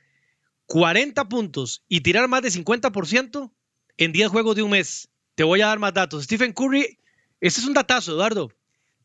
40 0.67 1.27
puntos 1.27 1.84
y 1.88 2.01
tirar 2.01 2.27
más 2.27 2.43
de 2.43 2.50
50% 2.50 3.51
en 3.98 4.12
10 4.12 4.29
juegos 4.29 4.55
de 4.55 4.62
un 4.62 4.72
mes. 4.72 5.10
Te 5.36 5.43
voy 5.43 5.62
a 5.62 5.67
dar 5.67 5.79
más 5.79 5.93
datos. 5.93 6.25
Stephen 6.25 6.53
Curry, 6.53 7.00
este 7.41 7.62
es 7.62 7.67
un 7.67 7.74
datazo, 7.74 8.13
Eduardo. 8.13 8.51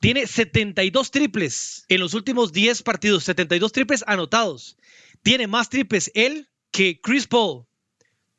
Tiene 0.00 0.26
72 0.26 1.10
triples 1.10 1.86
en 1.88 2.00
los 2.00 2.12
últimos 2.12 2.52
10 2.52 2.82
partidos, 2.82 3.24
72 3.24 3.72
triples 3.72 4.04
anotados. 4.06 4.76
Tiene 5.22 5.46
más 5.46 5.70
triples 5.70 6.10
él 6.14 6.50
que 6.70 7.00
Chris 7.00 7.26
Paul, 7.26 7.64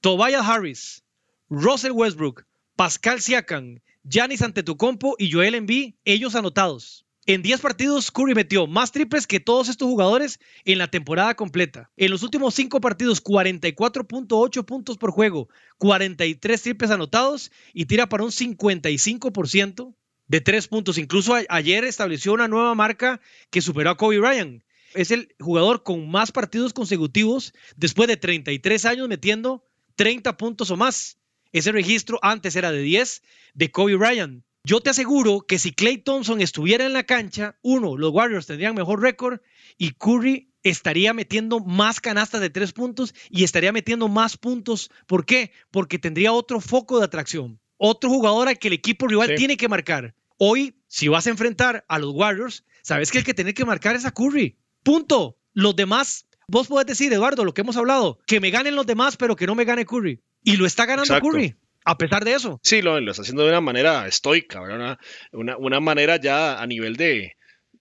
Tobias 0.02 0.48
Harris, 0.48 1.04
Russell 1.50 1.92
Westbrook, 1.92 2.46
Pascal 2.76 3.22
Siakam, 3.22 3.80
Giannis 4.08 4.44
Antetokounmpo 4.44 5.16
y 5.18 5.32
Joel 5.32 5.56
Embiid, 5.56 5.96
ellos 6.06 6.36
anotados. 6.36 7.08
En 7.26 7.42
10 7.42 7.60
partidos, 7.60 8.12
Curry 8.12 8.36
metió 8.36 8.68
más 8.68 8.92
triples 8.92 9.26
que 9.26 9.40
todos 9.40 9.68
estos 9.68 9.88
jugadores 9.88 10.40
en 10.64 10.78
la 10.78 10.88
temporada 10.88 11.34
completa. 11.34 11.90
En 11.98 12.12
los 12.12 12.22
últimos 12.22 12.54
5 12.54 12.80
partidos, 12.82 13.24
44.8 13.24 14.64
puntos 14.64 15.00
por 15.00 15.10
juego, 15.10 15.50
43 15.80 16.62
triples 16.62 16.92
anotados 16.92 17.52
y 17.74 17.86
tira 17.86 18.08
para 18.08 18.24
un 18.24 18.30
55% 18.30 19.96
de 20.28 20.42
3 20.42 20.68
puntos. 20.68 21.00
Incluso 21.00 21.34
ayer 21.50 21.84
estableció 21.84 22.34
una 22.34 22.48
nueva 22.48 22.76
marca 22.76 23.20
que 23.50 23.64
superó 23.64 23.90
a 23.90 23.98
Kobe 23.98 24.20
Bryant. 24.20 24.62
Es 24.94 25.10
el 25.10 25.34
jugador 25.40 25.82
con 25.82 26.08
más 26.12 26.32
partidos 26.32 26.74
consecutivos 26.74 27.54
después 27.76 28.08
de 28.08 28.18
33 28.18 28.86
años 28.86 29.10
metiendo 29.10 29.64
30 29.96 30.38
puntos 30.38 30.70
o 30.70 30.78
más. 30.78 31.18
Ese 31.56 31.72
registro 31.72 32.20
antes 32.22 32.58
era 32.58 32.70
de 32.74 32.82
10 32.82 33.24
de 33.54 33.72
Kobe 33.72 33.96
Bryant. 33.96 34.44
Yo 34.66 34.82
te 34.82 34.90
aseguro 34.90 35.40
que 35.40 35.58
si 35.58 35.72
Clay 35.72 36.00
Thompson 36.00 36.42
estuviera 36.42 36.86
en 36.86 36.92
la 36.92 37.04
cancha, 37.04 37.58
uno, 37.62 37.96
los 37.96 38.12
Warriors 38.12 38.46
tendrían 38.46 38.76
mejor 38.76 39.02
récord 39.02 39.40
y 39.78 39.92
Curry 39.92 40.52
estaría 40.64 41.14
metiendo 41.14 41.62
más 41.62 42.02
canastas 42.02 42.42
de 42.42 42.50
tres 42.50 42.74
puntos 42.74 43.16
y 43.30 43.46
estaría 43.46 43.72
metiendo 43.72 44.10
más 44.10 44.36
puntos. 44.36 44.92
¿Por 45.08 45.26
qué? 45.26 45.54
Porque 45.72 45.98
tendría 45.98 46.34
otro 46.34 46.60
foco 46.60 47.00
de 47.00 47.06
atracción, 47.06 47.58
otro 47.78 48.10
jugador 48.10 48.50
al 48.50 48.60
que 48.60 48.68
el 48.68 48.74
equipo 48.74 49.08
rival 49.08 49.30
Sí. 49.30 49.36
tiene 49.36 49.56
que 49.56 49.70
marcar. 49.70 50.14
Hoy, 50.38 50.76
si 50.90 51.08
vas 51.08 51.26
a 51.26 51.30
enfrentar 51.30 51.86
a 51.88 52.00
los 52.00 52.14
Warriors, 52.14 52.66
sabes 52.82 53.12
que 53.12 53.20
el 53.20 53.24
que 53.24 53.34
tiene 53.34 53.54
que 53.54 53.64
marcar 53.64 53.96
es 53.96 54.04
a 54.04 54.12
Curry. 54.12 54.58
Punto. 54.84 55.38
Los 55.54 55.74
demás, 55.78 56.26
vos 56.50 56.68
podés 56.68 56.88
decir, 56.88 57.14
Eduardo, 57.14 57.46
lo 57.46 57.54
que 57.54 57.62
hemos 57.62 57.78
hablado, 57.78 58.20
que 58.28 58.42
me 58.42 58.50
ganen 58.52 58.76
los 58.76 58.86
demás, 58.86 59.16
pero 59.16 59.38
que 59.38 59.48
no 59.48 59.56
me 59.56 59.64
gane 59.64 59.86
Curry. 59.86 60.22
Y 60.46 60.56
lo 60.56 60.66
está 60.66 60.86
ganando 60.86 61.04
Exacto. 61.04 61.30
Curry, 61.30 61.56
a 61.84 61.98
pesar 61.98 62.24
de 62.24 62.34
eso. 62.34 62.60
Sí, 62.64 62.82
lo, 62.82 63.00
lo 63.02 63.12
está 63.12 63.24
haciendo 63.24 63.44
de 63.44 63.50
una 63.50 63.62
manera 63.62 64.08
estoica, 64.08 64.62
una, 64.62 64.98
una 65.34 65.80
manera 65.82 66.16
ya 66.16 66.62
a 66.62 66.66
nivel 66.66 66.96
de, 66.96 67.36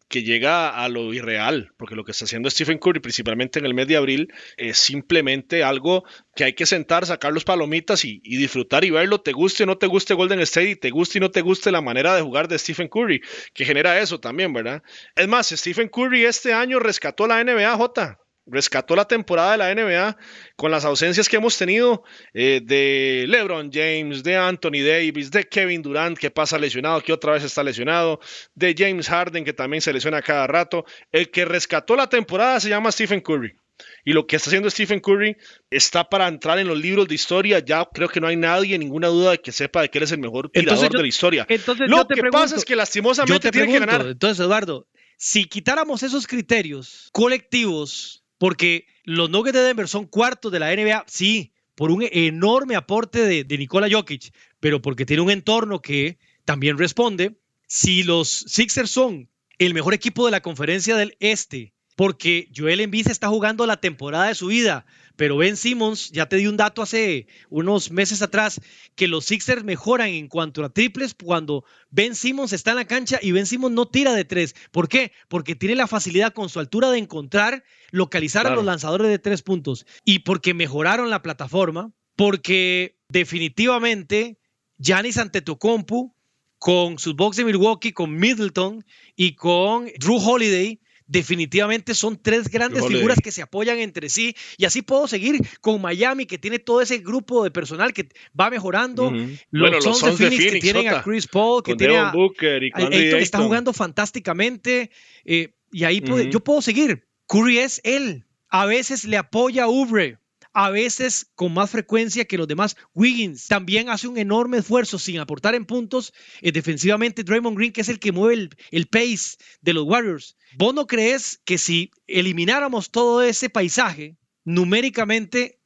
que 0.09 0.23
llega 0.23 0.68
a 0.68 0.88
lo 0.88 1.12
irreal, 1.12 1.73
porque 1.76 1.97
lo 1.97 2.04
que 2.04 2.12
está 2.12 2.25
haciendo 2.25 2.50
Stephen 2.50 2.78
Curry, 2.78 3.00
principalmente 3.00 3.59
en 3.59 3.66
el 3.66 3.75
mes 3.75 3.88
de 3.88 3.97
abril, 3.97 4.33
es 4.56 4.78
simplemente 4.78 5.64
algo 5.64 6.04
que 6.37 6.44
hay 6.44 6.52
que 6.52 6.66
sentar, 6.66 7.06
sacar 7.06 7.33
los 7.33 7.44
palomitas 7.44 8.04
y, 8.04 8.21
disfrutar 8.21 8.85
y 8.85 8.90
verlo, 8.90 9.21
te 9.21 9.33
guste 9.33 9.64
o 9.64 9.66
no 9.66 9.76
te 9.76 9.87
guste 9.87 10.14
Golden 10.14 10.40
State, 10.40 10.71
y 10.71 10.76
te 10.76 10.90
guste 10.90 11.18
y 11.18 11.21
no 11.21 11.30
te 11.30 11.40
guste 11.40 11.73
la 11.73 11.80
manera 11.80 12.14
de 12.14 12.23
jugar 12.23 12.49
de 12.49 12.59
Stephen 12.59 12.88
Curry, 12.88 13.23
que 13.52 13.64
genera 13.64 13.99
eso 13.99 14.21
también, 14.21 14.52
¿verdad? 14.52 14.83
Es 15.16 15.26
más, 15.26 15.49
Stephen 15.49 15.88
Curry 15.88 16.25
este 16.25 16.52
año 16.52 16.78
rescató 16.78 17.26
la 17.26 17.42
NBA, 17.42 17.76
J 17.76 18.24
rescató 18.47 18.95
la 18.97 19.07
temporada 19.07 19.53
de 19.53 19.59
la 19.59 19.75
NBA 19.75 20.17
con 20.57 20.71
las 20.71 20.85
ausencias 20.85 21.29
que 21.29 21.37
hemos 21.37 21.57
tenido 21.57 22.05
eh, 22.33 22.61
de 22.63 23.25
LeBron 23.29 23.71
James, 23.73 24.23
de 24.23 24.37
Anthony 24.37 24.83
Davis, 24.85 25.31
de 25.31 25.45
Kevin 25.45 25.83
Durant, 25.83 26.19
que 26.19 26.31
pasa 26.31 26.59
lesionado, 26.59 27.01
que 27.01 27.13
otra 27.13 27.33
vez 27.33 27.45
está 27.45 27.63
lesionado, 27.63 28.21
de 28.55 28.75
James 28.77 29.09
Harden, 29.09 29.45
que 29.45 29.53
también 29.53 29.81
se 29.81 29.93
lesiona 29.93 30.23
cada 30.23 30.47
rato. 30.47 30.85
El 31.13 31.31
que 31.31 31.45
rescató 31.45 31.97
la 31.97 32.09
temporada 32.09 32.61
se 32.61 32.69
llama 32.69 32.93
Stephen 32.93 33.21
Curry. 33.21 33.57
Y 34.05 34.13
lo 34.13 34.27
que 34.27 34.37
está 34.37 34.51
haciendo 34.51 34.71
Stephen 34.71 35.01
Curry 35.01 35.37
está 35.71 36.09
para 36.09 36.29
entrar 36.29 36.59
en 36.59 36.69
los 36.69 36.79
libros 36.79 37.09
de 37.09 37.15
historia. 37.15 37.59
Ya 37.59 37.85
creo 37.93 38.09
que 38.09 38.21
no 38.21 38.29
hay 38.29 38.37
nadie, 38.37 38.79
ninguna 38.79 39.09
duda 39.09 39.33
de 39.33 39.39
que 39.39 39.51
sepa 39.51 39.83
de 39.83 39.89
que 39.89 39.99
él 39.99 40.05
es 40.05 40.13
el 40.13 40.19
mejor 40.19 40.51
tirador 40.51 40.91
de 40.91 41.03
la 41.03 41.09
historia. 41.09 41.47
lo 41.87 42.07
que 42.07 42.23
pasa 42.31 42.57
es 42.57 42.65
que 42.65 42.77
lastimosamente 42.77 43.51
tiene 43.51 43.73
que 43.73 43.81
ganar. 43.81 44.07
Entonces, 44.07 44.39
Eduardo, 44.45 44.87
si 45.17 45.47
quitáramos 45.47 46.03
esos 46.03 46.27
criterios 46.27 47.09
colectivos 47.13 48.24
porque 48.45 48.87
los 49.05 49.31
Nuggets 49.31 49.57
de 49.57 49.65
Denver 49.65 49.89
son 49.89 50.05
cuartos 50.05 50.53
de 50.53 50.59
la 50.59 50.71
NBA, 50.77 51.05
sí, 51.07 51.55
por 51.75 51.91
un 51.91 52.07
enorme 52.13 52.77
aporte 52.77 53.25
de, 53.25 53.57
Nikola 53.57 53.89
Jokic, 53.91 54.35
pero 54.61 54.83
porque 54.83 55.07
tiene 55.07 55.23
un 55.23 55.31
entorno 55.31 55.81
que 55.81 56.19
también 56.45 56.77
responde. 56.77 57.39
Si 57.67 58.03
los 58.03 58.29
Sixers 58.29 58.91
son 58.91 59.31
el 59.57 59.73
mejor 59.73 59.95
equipo 59.95 60.27
de 60.27 60.31
la 60.31 60.43
conferencia 60.43 60.95
del 60.95 61.17
Este, 61.21 61.73
porque 61.97 62.51
Joel 62.55 62.81
Embiid 62.81 63.09
está 63.09 63.29
jugando 63.29 63.65
la 63.67 63.79
temporada 63.79 64.27
de 64.27 64.35
su 64.35 64.49
vida, 64.49 64.85
pero 65.16 65.37
Ben 65.37 65.56
Simmons, 65.56 66.11
ya 66.11 66.26
te 66.26 66.37
di 66.37 66.47
un 66.47 66.56
dato 66.56 66.83
hace 66.83 67.26
unos 67.49 67.90
meses 67.90 68.23
atrás, 68.23 68.61
que 68.94 69.09
los 69.09 69.25
Sixers 69.26 69.64
mejoran 69.64 70.09
en 70.09 70.28
cuanto 70.28 70.64
a 70.64 70.71
triples 70.71 71.14
cuando 71.14 71.64
Ben 71.90 72.14
Simmons 72.14 72.52
está 72.52 72.71
en 72.71 72.76
la 72.76 72.87
cancha 72.87 73.18
y 73.23 73.33
Ben 73.33 73.47
Simmons 73.47 73.75
no 73.75 73.87
tira 73.87 74.12
de 74.12 74.25
tres. 74.25 74.54
¿Por 74.71 74.88
qué? 74.88 75.12
Porque 75.28 75.54
tiene 75.54 75.76
la 75.76 75.87
facilidad 75.87 76.33
con 76.33 76.49
su 76.49 76.59
altura 76.59 76.90
de 76.90 76.99
encontrar, 76.99 77.64
localizar 77.90 78.47
a 78.47 78.54
los 78.54 78.64
lanzadores 78.64 79.09
de 79.09 79.18
tres 79.18 79.42
puntos 79.42 79.87
y 80.04 80.21
porque 80.21 80.54
mejoraron 80.54 81.11
la 81.11 81.23
plataforma, 81.23 81.92
porque 82.16 82.99
definitivamente 83.09 84.38
Giannis 84.78 85.18
Antetokounmpo 85.18 86.14
con 86.59 86.99
sus 86.99 87.14
box 87.14 87.37
de 87.37 87.44
Milwaukee, 87.44 87.92
con 87.92 88.16
Middleton 88.16 88.85
y 89.16 89.35
con 89.35 89.87
Drew 89.99 90.16
Holiday 90.16 90.80
definitivamente 91.06 91.94
son 91.94 92.20
tres 92.20 92.49
grandes 92.49 92.87
figuras 92.87 93.18
que 93.23 93.32
se 93.32 93.42
apoyan 93.42 93.78
entre 93.78 94.08
sí. 94.08 94.34
Y 94.56 94.64
así 94.64 94.82
puedo 94.82 95.06
seguir 95.06 95.40
con 95.61 95.80
Miami 95.80 96.26
que 96.26 96.38
tiene 96.38 96.58
todo 96.58 96.80
ese 96.80 96.99
grupo 96.99 97.44
de 97.44 97.50
personal 97.50 97.92
que 97.92 98.08
va 98.38 98.50
mejorando. 98.50 99.12
Los, 99.50 99.84
Sons 99.84 100.18
de 100.18 100.28
Phoenix, 100.28 100.52
que 100.52 100.61
tienen 100.61 100.88
a 100.88 101.02
Chris 101.02 101.26
Paul 101.26 101.62
que 101.62 101.76
tiene 101.76 101.96
a, 101.96 102.12
Booker 102.12 102.62
y 102.62 102.70
que 102.70 103.18
está 103.18 103.38
jugando 103.38 103.73
fantásticamente 103.73 104.90
eh, 105.25 105.54
y 105.73 105.84
ahí 105.84 106.02
yo 106.30 106.40
puedo 106.40 106.62
seguir. 106.62 107.06
Curry 107.26 107.58
es 107.58 107.80
él. 107.84 108.25
A 108.49 108.66
veces 108.66 109.04
le 109.04 109.16
apoya 109.16 109.64
a 109.64 109.68
Ubre 109.68 110.18
a 110.54 110.70
veces 110.70 111.26
con 111.34 111.52
más 111.52 111.70
frecuencia 111.70 112.25
que 112.25 112.38
los 112.38 112.49
demás. 112.49 112.76
Wiggins 112.94 113.49
también 113.49 113.90
hace 113.90 114.06
un 114.06 114.16
enorme 114.16 114.58
esfuerzo 114.58 114.99
sin 114.99 115.18
aportar 115.18 115.54
en 115.56 115.66
puntos 115.66 116.14
eh, 116.40 116.52
defensivamente. 116.52 117.25
Draymond 117.25 117.56
Green, 117.58 117.73
que 117.73 117.80
es 117.80 117.88
el 117.88 117.99
que 117.99 118.12
mueve 118.12 118.34
el, 118.34 118.56
el, 118.70 118.87
pace 118.87 119.37
de 119.61 119.75
los 119.75 119.84
Warriors. 119.84 120.37
¿Vos 120.56 120.73
no 120.73 120.87
crees 120.87 121.40
que 121.44 121.58
si 121.58 121.90
elimináramos 122.06 122.90
todo 122.92 123.20
ese 123.23 123.50
paisaje, 123.50 124.16
numéricamente 124.44 125.61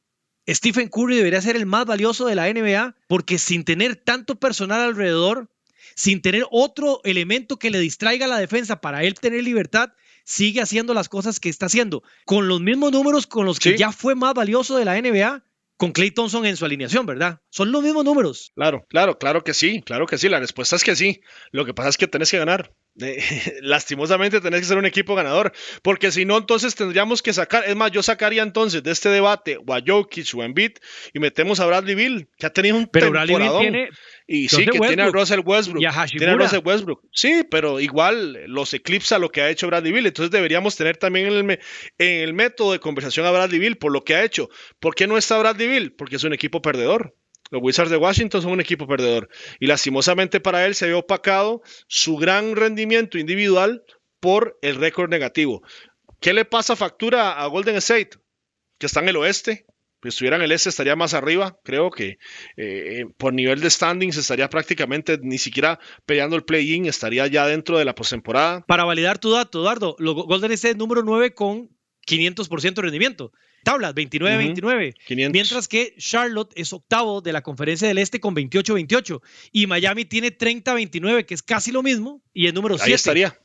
Stephen 0.47 0.89
Curry 0.89 1.17
debería 1.17 1.41
ser 1.41 1.55
el 1.55 1.67
más 1.67 1.85
valioso 1.85 2.25
de 2.25 2.35
la 2.35 2.51
NBA? 2.51 2.95
Porque 3.07 3.37
sin 3.37 3.63
tener 3.63 3.95
tanto 3.95 4.39
personal 4.39 4.81
alrededor, 4.81 5.51
sin 5.95 6.21
tener 6.23 6.45
otro 6.49 7.01
elemento 7.03 7.59
que 7.59 7.69
le 7.69 7.79
distraiga 7.79 8.25
la 8.25 8.39
defensa 8.39 8.81
para 8.81 9.03
él 9.03 9.13
tener 9.13 9.43
libertad, 9.43 9.91
sigue 10.29 10.61
haciendo 10.61 10.93
las 10.93 11.09
cosas 11.09 11.39
que 11.39 11.49
está 11.49 11.65
haciendo 11.65 12.03
con 12.23 12.47
los 12.47 12.61
mismos 12.61 12.91
números 12.91 13.25
con 13.25 13.45
los 13.47 13.59
que 13.59 13.75
ya 13.75 13.91
fue 13.91 14.13
más 14.13 14.35
valioso 14.35 14.77
de 14.77 14.85
la 14.85 15.01
NBA 15.01 15.43
con 15.75 15.91
Clay 15.91 16.11
Thompson 16.11 16.45
en 16.45 16.55
su 16.55 16.65
alineación, 16.65 17.05
¿verdad? 17.05 17.41
Son 17.49 17.71
los 17.71 17.81
mismos 17.81 18.05
números. 18.05 18.51
Claro, 18.53 18.85
claro, 18.89 19.17
claro 19.17 19.43
que 19.43 19.53
sí, 19.53 19.81
claro 19.81 20.05
que 20.05 20.17
sí. 20.17 20.27
La 20.27 20.39
respuesta 20.39 20.75
es 20.75 20.83
que 20.83 20.95
sí. 20.95 21.21
Lo 21.51 21.65
que 21.65 21.73
pasa 21.73 21.89
es 21.89 21.97
que 21.97 22.05
tenés 22.05 22.29
que 22.29 22.37
ganar. 22.37 22.73
lastimosamente 23.61 24.41
tenés 24.41 24.61
que 24.61 24.65
ser 24.65 24.77
un 24.77 24.85
equipo 24.85 25.15
ganador, 25.15 25.53
porque 25.81 26.11
si 26.11 26.25
no, 26.25 26.37
entonces 26.37 26.75
tendríamos 26.75 27.21
que 27.21 27.33
sacar, 27.33 27.63
es 27.65 27.75
más, 27.75 27.91
yo 27.91 28.03
sacaría 28.03 28.43
entonces 28.43 28.83
de 28.83 28.91
este 28.91 29.09
debate 29.09 29.57
o 29.65 29.73
a 29.73 29.81
Jokic 29.85 30.27
o 30.35 30.41
a 30.41 30.45
Embiid 30.45 30.71
y 31.13 31.19
metemos 31.19 31.59
a 31.59 31.65
Bradley 31.65 31.95
Bill, 31.95 32.27
que 32.37 32.45
ha 32.45 32.49
tenido 32.51 32.77
un 32.77 32.87
Pero 32.87 33.11
Bradley 33.11 33.37
Bill 33.37 33.59
tiene, 33.59 33.89
y 34.31 34.47
sí, 34.47 34.63
que 34.67 34.79
tiene 34.79 35.01
a 35.01 35.09
Russell 35.09 35.39
Westbrook. 35.43 35.79
tiene 36.11 36.33
a 36.33 36.35
Russell 36.35 36.61
Westbrook. 36.63 37.01
Sí, 37.11 37.41
pero 37.49 37.79
igual 37.79 38.33
los 38.45 38.71
eclipsa 38.75 39.17
lo 39.17 39.29
que 39.29 39.41
ha 39.41 39.49
hecho 39.49 39.65
Bradley 39.65 39.91
Bill. 39.91 40.05
Entonces 40.05 40.29
deberíamos 40.29 40.75
tener 40.75 40.97
también 40.97 41.25
en 41.25 41.33
el, 41.33 41.59
en 41.97 42.21
el 42.21 42.33
método 42.35 42.73
de 42.73 42.79
conversación 42.79 43.25
a 43.25 43.31
Bradley 43.31 43.57
Bill 43.57 43.79
por 43.79 43.91
lo 43.91 44.03
que 44.03 44.13
ha 44.13 44.23
hecho. 44.23 44.47
¿Por 44.79 44.93
qué 44.93 45.07
no 45.07 45.17
está 45.17 45.39
Bradley 45.39 45.67
Bill? 45.67 45.93
Porque 45.93 46.17
es 46.17 46.23
un 46.23 46.33
equipo 46.33 46.61
perdedor. 46.61 47.15
Los 47.49 47.63
Wizards 47.63 47.89
de 47.89 47.97
Washington 47.97 48.43
son 48.43 48.51
un 48.51 48.61
equipo 48.61 48.85
perdedor. 48.85 49.29
Y 49.59 49.65
lastimosamente 49.65 50.39
para 50.39 50.63
él 50.67 50.75
se 50.75 50.85
ve 50.85 50.93
opacado 50.93 51.63
su 51.87 52.17
gran 52.17 52.55
rendimiento 52.55 53.17
individual 53.17 53.83
por 54.19 54.59
el 54.61 54.75
récord 54.75 55.09
negativo. 55.09 55.63
¿Qué 56.19 56.33
le 56.33 56.45
pasa 56.45 56.75
factura 56.75 57.31
a 57.31 57.47
Golden 57.47 57.77
State? 57.77 58.11
Que 58.77 58.85
está 58.85 58.99
en 58.99 59.09
el 59.09 59.17
oeste, 59.17 59.65
pues 59.99 60.13
estuviera 60.13 60.37
en 60.37 60.43
el 60.43 60.51
este 60.51 60.69
estaría 60.69 60.95
más 60.95 61.13
arriba, 61.13 61.59
creo 61.63 61.91
que 61.91 62.17
eh, 62.57 63.05
por 63.17 63.33
nivel 63.33 63.59
de 63.59 63.69
standings 63.69 64.17
estaría 64.17 64.49
prácticamente 64.49 65.19
ni 65.21 65.37
siquiera 65.37 65.79
peleando 66.05 66.35
el 66.35 66.43
play-in, 66.43 66.85
estaría 66.85 67.27
ya 67.27 67.45
dentro 67.47 67.77
de 67.77 67.85
la 67.85 67.95
postemporada. 67.95 68.61
Para 68.65 68.85
validar 68.85 69.19
tu 69.19 69.31
dato, 69.31 69.59
Eduardo, 69.59 69.95
Golden 69.99 70.51
State 70.53 70.75
número 70.75 71.03
9 71.03 71.33
con 71.33 71.69
500% 72.07 72.73
de 72.73 72.81
rendimiento. 72.81 73.31
Tablas, 73.63 73.93
29-29. 73.93 75.31
mientras 75.33 75.67
que 75.67 75.93
Charlotte 75.97 76.53
es 76.55 76.71
octavo 76.71 77.21
de 77.21 77.33
la 77.33 77.41
conferencia 77.41 77.87
del 77.87 77.97
Este 77.97 78.19
con 78.19 78.35
28-28. 78.35 79.21
Y 79.51 79.67
Miami 79.67 80.05
tiene 80.05 80.35
30-29, 80.35 81.25
que 81.25 81.33
es 81.33 81.43
casi 81.43 81.71
lo 81.71 81.83
mismo, 81.83 82.23
y 82.33 82.47
es 82.47 82.53
número 82.53 82.77
7. 82.77 82.89
Ahí 82.89 82.93
estaría. 82.93 83.37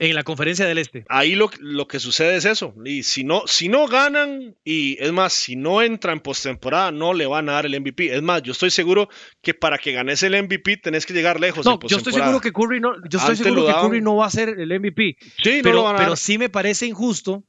En 0.00 0.14
la 0.14 0.22
conferencia 0.22 0.66
del 0.66 0.78
Este. 0.78 1.04
Ahí 1.08 1.34
lo, 1.34 1.50
lo, 1.58 1.88
que 1.88 1.98
sucede 1.98 2.36
es 2.36 2.44
eso. 2.44 2.74
Y 2.84 3.02
si 3.02 3.24
no, 3.24 3.42
si 3.46 3.68
no 3.68 3.88
ganan, 3.88 4.56
y 4.64 4.96
es 5.00 5.12
más, 5.12 5.32
si 5.32 5.56
no 5.56 5.82
entra 5.82 6.12
en 6.12 6.20
postemporada, 6.20 6.92
no 6.92 7.14
le 7.14 7.26
van 7.26 7.48
a 7.48 7.52
dar 7.52 7.66
el 7.66 7.80
MVP. 7.80 8.14
Es 8.14 8.22
más, 8.22 8.42
yo 8.42 8.52
estoy 8.52 8.70
seguro 8.70 9.08
que 9.42 9.54
para 9.54 9.78
que 9.78 9.92
ganes 9.92 10.22
el 10.22 10.40
MVP 10.40 10.76
tenés 10.78 11.04
que 11.04 11.14
llegar 11.14 11.40
lejos. 11.40 11.66
No, 11.66 11.80
yo 11.86 11.96
estoy 11.96 12.12
seguro 12.12 12.40
que 12.40 12.52
Curry 12.52 12.80
no, 12.80 12.94
yo 13.08 13.18
estoy 13.18 13.36
seguro 13.36 13.66
que 13.66 13.72
Curry 13.72 14.00
no 14.00 14.16
va 14.16 14.26
a 14.26 14.30
ser 14.30 14.50
el 14.50 14.78
MVP. 14.78 15.16
Sí, 15.42 15.60
pero, 15.62 15.70
no 15.70 15.72
lo 15.72 15.82
van 15.84 15.96
a 15.96 15.98
pero 15.98 16.16
sí 16.16 16.38
me 16.38 16.48
parece 16.48 16.86
injusto 16.86 17.44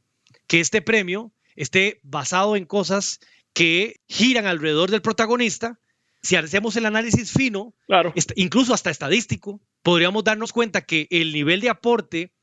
que 0.47 0.59
este 0.59 0.81
premio 0.81 1.31
esté 1.55 1.99
basado 2.03 2.55
en 2.55 2.65
cosas 2.65 3.19
que 3.53 3.97
giran 4.07 4.47
alrededor 4.47 4.89
del 4.89 5.01
protagonista. 5.01 5.79
Si 6.21 6.35
hacemos 6.35 6.75
el 6.75 6.85
análisis 6.85 7.31
fino, 7.31 7.73
claro. 7.85 8.13
incluso 8.35 8.73
hasta 8.73 8.89
estadístico, 8.89 9.61
podríamos 9.83 10.23
darnos 10.23 10.51
cuenta 10.51 10.81
que 10.81 11.07
el 11.11 11.31
nivel 11.31 11.61
de 11.61 11.69
aporte 11.69 12.33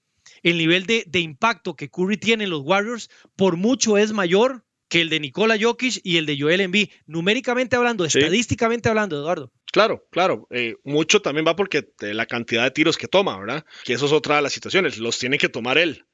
el 0.42 0.58
nivel 0.58 0.86
de, 0.86 1.20
impacto 1.20 1.74
que 1.76 1.90
Curry 1.90 2.16
tiene 2.16 2.44
en 2.44 2.50
los 2.50 2.62
Warriors 2.62 3.10
por 3.36 3.56
mucho 3.56 3.98
es 3.98 4.12
mayor 4.12 4.64
que 4.88 5.00
el 5.00 5.08
de 5.08 5.20
Nikola 5.20 5.56
Jokic 5.60 6.00
y 6.04 6.16
el 6.16 6.26
de 6.26 6.38
Joel 6.38 6.60
Embiid, 6.60 6.90
numéricamente 7.06 7.74
hablando, 7.74 8.04
estadísticamente 8.04 8.88
hablando, 8.88 9.16
Eduardo. 9.16 9.52
Claro, 9.72 10.06
claro. 10.10 10.46
Eh, 10.50 10.76
mucho 10.84 11.20
también 11.20 11.44
va 11.46 11.56
porque 11.56 11.88
la 12.00 12.26
cantidad 12.26 12.62
de 12.62 12.70
tiros 12.70 12.96
que 12.96 13.08
toma, 13.08 13.38
¿verdad? 13.38 13.64
Que 13.84 13.94
eso 13.94 14.06
es 14.06 14.12
otra 14.12 14.36
de 14.36 14.42
las 14.42 14.52
situaciones. 14.52 14.98
Los 14.98 15.18
tiene 15.18 15.38
que 15.38 15.48
tomar 15.48 15.76
él. 15.76 16.04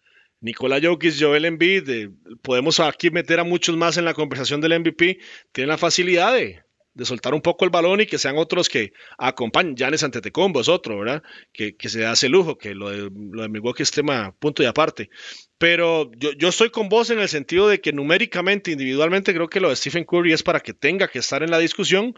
Nikola 0.41 0.81
Jokic, 0.83 1.15
Joel 1.19 1.45
Embiid, 1.45 1.89
eh, 1.89 2.11
podemos 2.43 2.81
aquí 2.81 3.11
meter 3.11 3.39
a 3.39 3.45
muchos 3.45 3.77
más 3.77 3.97
en 3.97 4.05
la 4.05 4.15
conversación 4.15 4.61
del 4.61 4.81
MVP. 4.81 5.19
Tienen 5.53 5.69
la 5.69 5.79
facilidad 5.79 6.33
de, 6.33 6.63
de 6.95 7.05
soltar 7.05 7.33
un 7.35 7.41
poco 7.41 7.65
el 7.65 7.71
balón 7.71 8.01
y 8.01 8.07
que 8.07 8.19
sean 8.19 8.37
otros 8.37 8.69
que 8.69 8.93
acompañen. 9.19 9.77
Janes 9.77 10.03
Antetokounmpo 10.03 10.61
es 10.61 10.69
otro, 10.69 10.99
¿verdad? 10.99 11.23
Que, 11.53 11.77
que 11.77 11.89
se 11.89 12.05
hace 12.05 12.29
lujo, 12.29 12.59
que 12.59 12.75
lo 12.75 12.91
de, 12.91 13.11
lo 13.11 13.43
de 13.43 13.49
Milwaukee 13.49 13.83
es 13.83 13.91
tema 13.91 14.35
punto 14.39 14.63
y 14.63 14.67
aparte. 14.67 15.09
Pero 15.59 16.11
yo, 16.17 16.33
yo 16.33 16.49
estoy 16.49 16.71
con 16.71 16.89
vos 16.89 17.11
en 17.11 17.21
el 17.21 17.29
sentido 17.29 17.69
de 17.69 17.81
que 17.81 17.93
numéricamente, 17.93 18.73
individualmente, 18.73 19.33
creo 19.33 19.49
que 19.49 19.61
lo 19.61 19.71
de 19.71 19.77
Stephen 19.77 20.05
Curry 20.05 20.33
es 20.33 20.43
para 20.43 20.61
que 20.61 20.75
tenga 20.75 21.09
que 21.09 21.21
estar 21.21 21.43
en 21.43 21.51
la 21.51 21.59
discusión, 21.59 22.15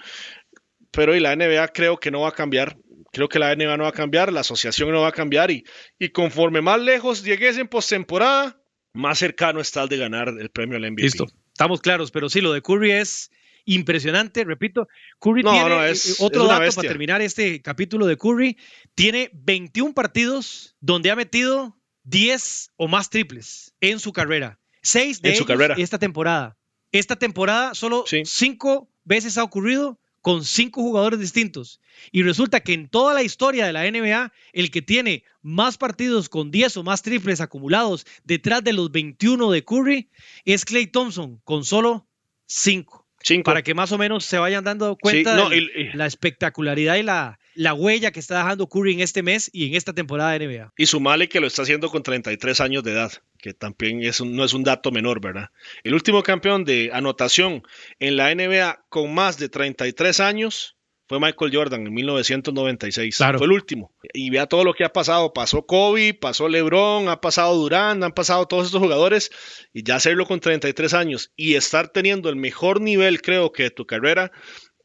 pero 0.91 1.15
y 1.15 1.21
la 1.21 1.37
NBA 1.37 1.69
creo 1.69 1.99
que 1.99 2.11
no 2.11 2.23
va 2.23 2.31
a 2.31 2.35
cambiar. 2.35 2.77
Creo 3.13 3.29
que 3.29 3.39
la 3.39 3.55
NBA 3.55 3.77
no 3.77 3.85
va 3.85 3.91
a 3.91 3.93
cambiar, 3.93 4.33
la 4.33 4.41
asociación 4.41 4.91
no 4.91 5.03
va 5.03 5.09
a 5.09 5.13
cambiar 5.13 5.53
y, 5.53 5.65
y 6.01 6.09
conforme 6.09 6.63
más 6.63 6.81
lejos 6.81 7.23
llegues 7.23 7.59
en 7.59 7.69
postemporada, 7.69 8.61
más 8.93 9.19
cercano 9.19 9.61
está 9.61 9.85
el 9.85 9.89
de 9.89 9.99
ganar 9.99 10.29
el 10.29 10.51
premio 10.51 10.77
al 10.77 10.91
MVP. 10.91 11.03
Listo, 11.03 11.27
estamos 11.47 11.81
claros, 11.81 12.11
pero 12.11 12.29
sí, 12.29 12.41
lo 12.41 12.53
de 12.53 12.61
Curry 12.61 12.91
es 12.91 13.31
impresionante. 13.65 14.45
Repito, 14.45 14.89
Curry 15.21 15.43
tiene 15.43 15.91
eh, 15.91 15.95
otro 16.19 16.45
dato 16.47 16.71
para 16.75 16.89
terminar 16.89 17.21
este 17.23 17.63
capítulo 17.63 18.07
de 18.07 18.17
Curry. 18.17 18.57
Tiene 18.95 19.31
21 19.35 19.95
partidos 19.95 20.77
donde 20.81 21.11
ha 21.11 21.17
metido 21.17 21.77
10 22.05 22.71
o 22.77 22.89
más 22.89 23.11
triples 23.11 23.75
en 23.81 23.99
su 24.01 24.13
carrera. 24.13 24.59
Seis 24.83 25.23
de 25.23 25.31
En 25.31 25.37
su 25.37 25.47
carrera. 25.47 25.75
esta 25.79 25.99
temporada. 25.99 26.59
Esta 26.93 27.17
temporada 27.17 27.75
solo 27.75 28.05
Sí. 28.07 28.23
cinco 28.25 28.91
veces 29.05 29.39
ha 29.39 29.43
ocurrido 29.45 29.99
con 30.21 30.45
cinco 30.45 30.81
jugadores 30.83 31.21
distintos. 31.21 31.81
Y 32.13 32.23
resulta 32.23 32.61
que 32.61 32.73
en 32.73 32.89
toda 32.89 33.13
la 33.15 33.23
historia 33.23 33.67
de 33.67 33.73
la 33.73 33.85
NBA, 33.87 34.33
el 34.53 34.71
que 34.71 34.81
tiene 34.83 35.23
más 35.43 35.77
partidos 35.77 36.29
con 36.29 36.51
10 36.51 36.79
o 36.79 36.83
más 36.83 37.03
triples 37.03 37.41
acumulados 37.43 38.07
detrás 38.25 38.65
de 38.65 38.73
los 38.73 38.91
21 38.91 39.51
de 39.51 39.65
Curry 39.65 40.09
es 40.47 40.65
Clay 40.65 40.87
Thompson, 40.87 41.41
con 41.45 41.65
solo 41.65 42.07
5. 42.47 43.04
Cinco. 43.25 43.45
Para 43.45 43.63
que 43.63 43.75
más 43.75 43.91
o 43.91 43.99
menos 43.99 44.25
se 44.25 44.39
vayan 44.39 44.63
dando 44.65 44.97
cuenta 44.97 45.35
no, 45.35 45.49
de 45.49 45.57
y- 45.59 45.71
y- 45.75 45.93
la 45.97 46.07
espectacularidad 46.07 46.97
y 46.97 47.03
la, 47.03 47.39
la 47.55 47.73
huella 47.73 48.11
que 48.13 48.21
está 48.21 48.37
dejando 48.39 48.69
Curry 48.69 48.93
en 48.93 49.01
este 49.01 49.23
mes 49.23 49.49
y 49.53 49.67
en 49.69 49.75
esta 49.75 49.93
temporada 49.95 50.33
de 50.33 50.47
NBA. 50.47 50.73
Y 50.77 50.87
sumale 50.87 51.29
que 51.29 51.41
lo 51.41 51.47
está 51.47 51.63
haciendo 51.63 51.89
con 51.89 52.03
33 52.03 52.61
años 52.61 52.85
de 52.85 52.93
edad, 52.93 53.13
que 53.39 53.55
también 53.55 54.03
es 54.03 54.21
un- 54.21 54.37
no 54.37 54.45
es 54.45 54.53
un 54.53 54.63
dato 54.63 54.91
menor, 54.91 55.21
¿verdad? 55.21 55.49
El 55.85 55.95
último 55.95 56.23
campeón 56.23 56.65
de 56.65 56.91
anotación 56.93 57.63
en 57.99 58.17
la 58.17 58.31
NBA 58.31 58.85
con 58.91 59.15
más 59.15 59.39
de 59.39 59.49
33 59.49 60.21
años 60.21 60.77
fue 61.07 61.21
Michael 61.21 61.55
Jordan 61.55 61.87
en 61.87 61.93
1996. 61.93 63.17
Claro. 63.17 63.39
Fue 63.39 63.47
el 63.47 63.53
último. 63.53 63.93
Y 64.15 64.31
vea 64.31 64.47
todo 64.47 64.65
lo 64.65 64.73
que 64.73 64.85
ha 64.85 64.93
pasado. 64.93 65.33
Pasó 65.33 65.67
Kobe, 65.67 66.15
pasó 66.15 66.49
LeBron, 66.49 67.09
ha 67.09 67.21
pasado 67.21 67.55
Durant, 67.55 68.03
han 68.03 68.13
pasado 68.13 68.47
todos 68.47 68.67
estos 68.67 68.81
jugadores. 68.81 69.31
Y 69.73 69.83
ya 69.83 69.97
hacerlo 69.97 70.27
con 70.27 70.41
33 70.41 70.95
años 70.95 71.33
y 71.37 71.55
estar 71.57 71.89
teniendo 71.89 72.31
el 72.31 72.37
mejor 72.37 72.81
nivel, 72.81 73.21
creo 73.21 73.53
que 73.53 73.65
de 73.65 73.71
tu 73.71 73.87
carrera, 73.87 74.33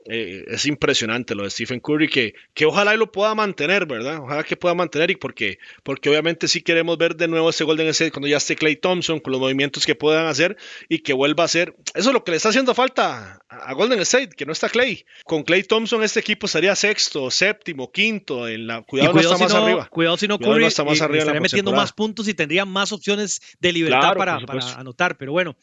eh, 0.05 0.45
es 0.47 0.65
impresionante 0.65 1.35
lo 1.35 1.43
de 1.43 1.49
Stephen 1.49 1.79
Curry, 1.79 2.07
que, 2.07 2.33
que 2.53 2.65
ojalá 2.65 2.95
y 2.95 2.97
lo 2.97 3.11
pueda 3.11 3.35
mantener, 3.35 3.85
¿verdad? 3.85 4.19
Ojalá 4.21 4.43
que 4.43 4.55
pueda 4.55 4.73
mantener 4.73 5.11
y 5.11 5.15
porque, 5.15 5.59
porque 5.83 6.09
obviamente 6.09 6.47
sí 6.47 6.61
queremos 6.61 6.97
ver 6.97 7.15
de 7.15 7.27
nuevo 7.27 7.49
ese 7.49 7.65
Golden 7.65 7.87
State 7.89 8.11
cuando 8.11 8.27
ya 8.27 8.37
esté 8.37 8.55
Clay 8.55 8.77
Thompson 8.77 9.19
con 9.19 9.31
los 9.31 9.41
movimientos 9.41 9.85
que 9.85 9.95
puedan 9.95 10.27
hacer 10.27 10.57
y 10.87 10.99
que 10.99 11.13
vuelva 11.13 11.43
a 11.43 11.47
ser. 11.47 11.75
Eso 11.93 12.09
es 12.09 12.13
lo 12.13 12.23
que 12.23 12.31
le 12.31 12.37
está 12.37 12.49
haciendo 12.49 12.73
falta 12.73 13.39
a 13.49 13.73
Golden 13.73 13.99
State, 13.99 14.29
que 14.29 14.45
no 14.45 14.53
está 14.53 14.69
Clay. 14.69 15.05
Con 15.25 15.43
Clay 15.43 15.63
Thompson 15.63 16.01
este 16.01 16.21
equipo 16.21 16.45
estaría 16.45 16.75
sexto, 16.75 17.29
séptimo, 17.29 17.91
quinto, 17.91 18.47
en 18.47 18.67
la, 18.67 18.81
cuidado, 18.83 19.13
no 19.13 19.19
está 19.19 19.35
si 19.35 19.43
más 19.43 19.53
no, 19.53 19.63
arriba. 19.63 19.87
cuidado 19.89 20.17
si 20.17 20.27
no 20.27 20.37
Cuidado 20.37 20.53
Curry 20.53 20.63
no 20.63 20.67
está 20.67 20.83
más 20.85 21.01
eh, 21.01 21.03
arriba 21.03 21.19
estaría 21.19 21.41
metiendo 21.41 21.73
más 21.73 21.91
puntos 21.91 22.27
y 22.27 22.33
tendría 22.33 22.65
más 22.65 22.91
opciones 22.93 23.41
de 23.59 23.73
libertad 23.73 23.99
Claro, 23.99 24.45
para, 24.45 24.73
anotar. 24.77 25.17
Pero 25.17 25.31
bueno, 25.33 25.55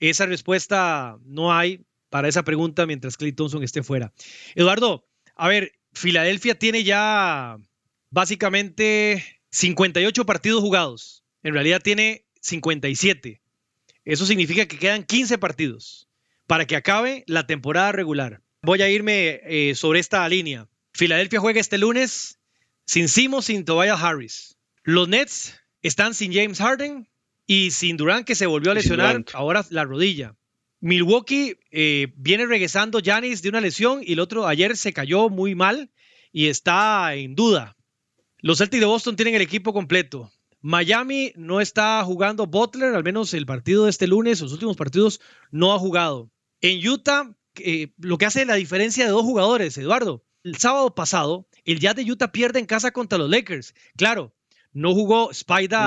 esa 0.00 0.26
respuesta 0.26 1.16
no 1.24 1.54
hay 1.54 1.80
para 2.14 2.28
esa 2.28 2.44
pregunta 2.44 2.86
mientras 2.86 3.16
Clay 3.16 3.32
Thompson 3.32 3.64
esté 3.64 3.82
fuera. 3.82 4.12
Eduardo, 4.54 5.04
a 5.34 5.48
ver, 5.48 5.72
Filadelfia 5.94 6.56
tiene 6.56 6.84
ya 6.84 7.56
básicamente 8.10 9.40
58 9.50 10.24
partidos 10.24 10.60
jugados. 10.60 11.24
En 11.42 11.54
realidad 11.54 11.82
tiene 11.82 12.24
57. 12.40 13.40
Eso 14.04 14.26
significa 14.26 14.66
que 14.66 14.78
quedan 14.78 15.02
15 15.02 15.38
partidos 15.38 16.06
para 16.46 16.68
que 16.68 16.76
acabe 16.76 17.24
la 17.26 17.48
temporada 17.48 17.90
regular. 17.90 18.42
Voy 18.62 18.80
a 18.82 18.88
irme 18.88 19.40
eh, 19.42 19.74
sobre 19.74 19.98
esta 19.98 20.28
línea. 20.28 20.68
Filadelfia 20.92 21.40
juega 21.40 21.58
este 21.58 21.78
lunes 21.78 22.38
sin 22.86 23.08
Simo, 23.08 23.42
sin 23.42 23.64
Tobias 23.64 24.00
Harris. 24.00 24.56
Los 24.84 25.08
Nets 25.08 25.60
están 25.82 26.14
sin 26.14 26.32
James 26.32 26.58
Harden 26.58 27.08
y 27.48 27.72
sin 27.72 27.96
Durant 27.96 28.24
que 28.24 28.36
se 28.36 28.46
volvió 28.46 28.70
a 28.70 28.74
lesionar 28.74 29.24
ahora 29.32 29.66
la 29.70 29.82
rodilla. 29.82 30.36
Milwaukee 30.84 31.56
eh, 31.70 32.12
viene 32.14 32.44
regresando 32.44 33.00
Giannis 33.00 33.40
de 33.40 33.48
una 33.48 33.62
lesión 33.62 34.02
y 34.04 34.12
el 34.12 34.20
otro 34.20 34.46
ayer 34.46 34.76
se 34.76 34.92
cayó 34.92 35.30
muy 35.30 35.54
mal 35.54 35.90
y 36.30 36.48
está 36.48 37.14
en 37.14 37.34
duda. 37.34 37.74
Los 38.42 38.58
Celtics 38.58 38.80
de 38.80 38.86
Boston 38.86 39.16
tienen 39.16 39.34
el 39.34 39.40
equipo 39.40 39.72
completo. 39.72 40.30
Miami 40.60 41.32
no 41.36 41.62
está 41.62 42.04
jugando 42.04 42.46
Butler, 42.46 42.94
al 42.94 43.02
menos 43.02 43.32
el 43.32 43.46
partido 43.46 43.84
de 43.84 43.90
este 43.90 44.06
lunes, 44.06 44.42
los 44.42 44.52
últimos 44.52 44.76
partidos 44.76 45.22
no 45.50 45.72
ha 45.72 45.78
jugado. 45.78 46.30
En 46.60 46.86
Utah, 46.86 47.34
eh, 47.56 47.94
lo 47.96 48.18
que 48.18 48.26
hace 48.26 48.44
la 48.44 48.56
diferencia 48.56 49.06
de 49.06 49.10
dos 49.10 49.22
jugadores, 49.22 49.78
Eduardo. 49.78 50.26
El 50.42 50.58
sábado 50.58 50.94
pasado, 50.94 51.48
el 51.64 51.80
Jazz 51.80 51.96
de 51.96 52.12
Utah 52.12 52.30
pierde 52.30 52.58
en 52.58 52.66
casa 52.66 52.90
contra 52.90 53.16
los 53.16 53.30
Lakers. 53.30 53.74
Claro, 53.96 54.34
no 54.74 54.92
jugó 54.92 55.32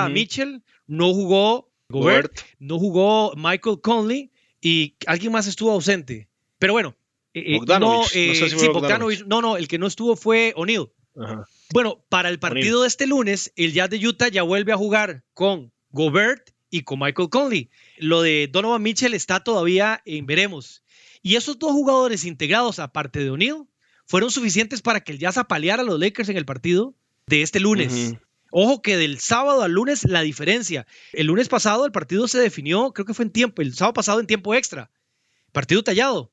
Ujú. 0.05 0.13
Mitchell, 0.13 0.63
no 0.87 1.13
jugó 1.13 1.71
Gobert, 1.87 2.31
Gobert. 2.31 2.39
no 2.57 2.79
jugó 2.79 3.33
Michael 3.35 3.79
Conley 3.81 4.31
y 4.61 4.95
alguien 5.05 5.31
más 5.31 5.47
estuvo 5.47 5.71
ausente. 5.71 6.29
Pero 6.59 6.73
bueno, 6.73 6.95
eh, 7.33 7.55
eh, 7.55 7.59
no, 7.65 7.79
no 7.79 8.03
sé 8.03 8.35
si 8.35 8.49
sí, 8.49 8.55
fue 8.55 8.69
Bogdanovich, 8.69 9.25
no, 9.25 9.41
no, 9.41 9.57
el 9.57 9.67
que 9.67 9.77
no 9.77 9.87
estuvo 9.87 10.15
fue 10.15 10.53
O'Neal. 10.55 10.89
Ajá. 11.19 11.45
Bueno, 11.73 12.03
para 12.09 12.29
el 12.29 12.39
partido 12.39 12.81
de 12.81 12.87
este 12.87 13.07
lunes, 13.07 13.51
el 13.55 13.73
Jazz 13.73 13.89
de 13.89 14.05
Utah 14.05 14.29
ya 14.29 14.43
vuelve 14.43 14.71
a 14.71 14.77
jugar 14.77 15.23
con 15.33 15.71
Gobert 15.89 16.51
y 16.69 16.83
con 16.83 16.99
Michael 16.99 17.29
Conley. 17.29 17.69
Lo 17.97 18.21
de 18.21 18.47
Donovan 18.51 18.81
Mitchell 18.81 19.13
está 19.13 19.43
todavía 19.43 20.01
en 20.05 20.25
veremos. 20.25 20.83
Y 21.21 21.35
esos 21.35 21.59
dos 21.59 21.71
jugadores 21.71 22.23
integrados, 22.25 22.79
aparte 22.79 23.19
de 23.19 23.29
O'Neal, 23.29 23.67
fueron 24.05 24.31
suficientes 24.31 24.81
para 24.81 25.01
que 25.01 25.11
el 25.11 25.19
Jazz 25.19 25.37
apaleara 25.37 25.81
a 25.81 25.85
los 25.85 25.99
Lakers 25.99 26.29
en 26.29 26.37
el 26.37 26.45
partido 26.45 26.95
de 27.25 27.41
este 27.41 27.59
lunes. 27.59 28.15
Ojo 28.51 28.81
que 28.81 28.97
del 28.97 29.19
sábado 29.19 29.61
al 29.61 29.71
lunes 29.71 30.03
la 30.03 30.21
diferencia. 30.21 30.87
El 31.13 31.27
lunes 31.27 31.49
pasado 31.49 31.85
el 31.85 31.91
partido 31.91 32.27
se 32.27 32.39
definió, 32.39 32.93
creo 32.93 33.05
que 33.05 33.13
fue 33.13 33.25
en 33.25 33.31
tiempo, 33.31 33.61
el 33.61 33.73
sábado 33.73 33.93
pasado 33.93 34.19
en 34.19 34.27
tiempo 34.27 34.55
extra. 34.55 34.91
Partido 35.51 35.83
tallado. 35.83 36.31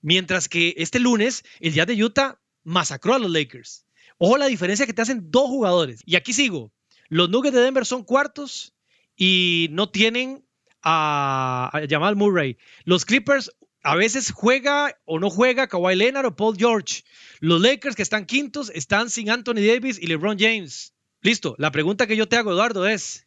Mientras 0.00 0.48
que 0.48 0.74
este 0.76 0.98
lunes 0.98 1.44
el 1.60 1.72
Jazz 1.72 1.86
de 1.86 2.02
Utah 2.02 2.40
masacró 2.62 3.14
a 3.14 3.18
los 3.18 3.30
Lakers. 3.30 3.86
Ojo 4.18 4.36
la 4.36 4.46
diferencia 4.46 4.86
que 4.86 4.92
te 4.92 5.02
hacen 5.02 5.30
dos 5.30 5.48
jugadores. 5.48 6.00
Y 6.04 6.16
aquí 6.16 6.32
sigo. 6.32 6.72
Los 7.08 7.30
Nuggets 7.30 7.54
de 7.54 7.62
Denver 7.62 7.86
son 7.86 8.04
cuartos 8.04 8.74
y 9.16 9.68
no 9.70 9.90
tienen 9.90 10.44
a, 10.82 11.70
a 11.72 11.86
Jamal 11.88 12.16
Murray. 12.16 12.58
Los 12.84 13.04
Clippers 13.04 13.50
a 13.82 13.96
veces 13.96 14.32
juega 14.32 14.98
o 15.04 15.18
no 15.18 15.28
juega 15.28 15.68
Kawhi 15.68 15.94
Leonard 15.94 16.26
o 16.26 16.36
Paul 16.36 16.56
George. 16.56 17.04
Los 17.40 17.60
Lakers 17.60 17.94
que 17.94 18.02
están 18.02 18.24
quintos 18.24 18.70
están 18.74 19.10
sin 19.10 19.30
Anthony 19.30 19.60
Davis 19.66 19.98
y 20.00 20.06
LeBron 20.06 20.38
James. 20.38 20.93
Listo. 21.24 21.56
La 21.58 21.72
pregunta 21.72 22.06
que 22.06 22.16
yo 22.16 22.28
te 22.28 22.36
hago, 22.36 22.52
Eduardo, 22.52 22.86
es, 22.86 23.26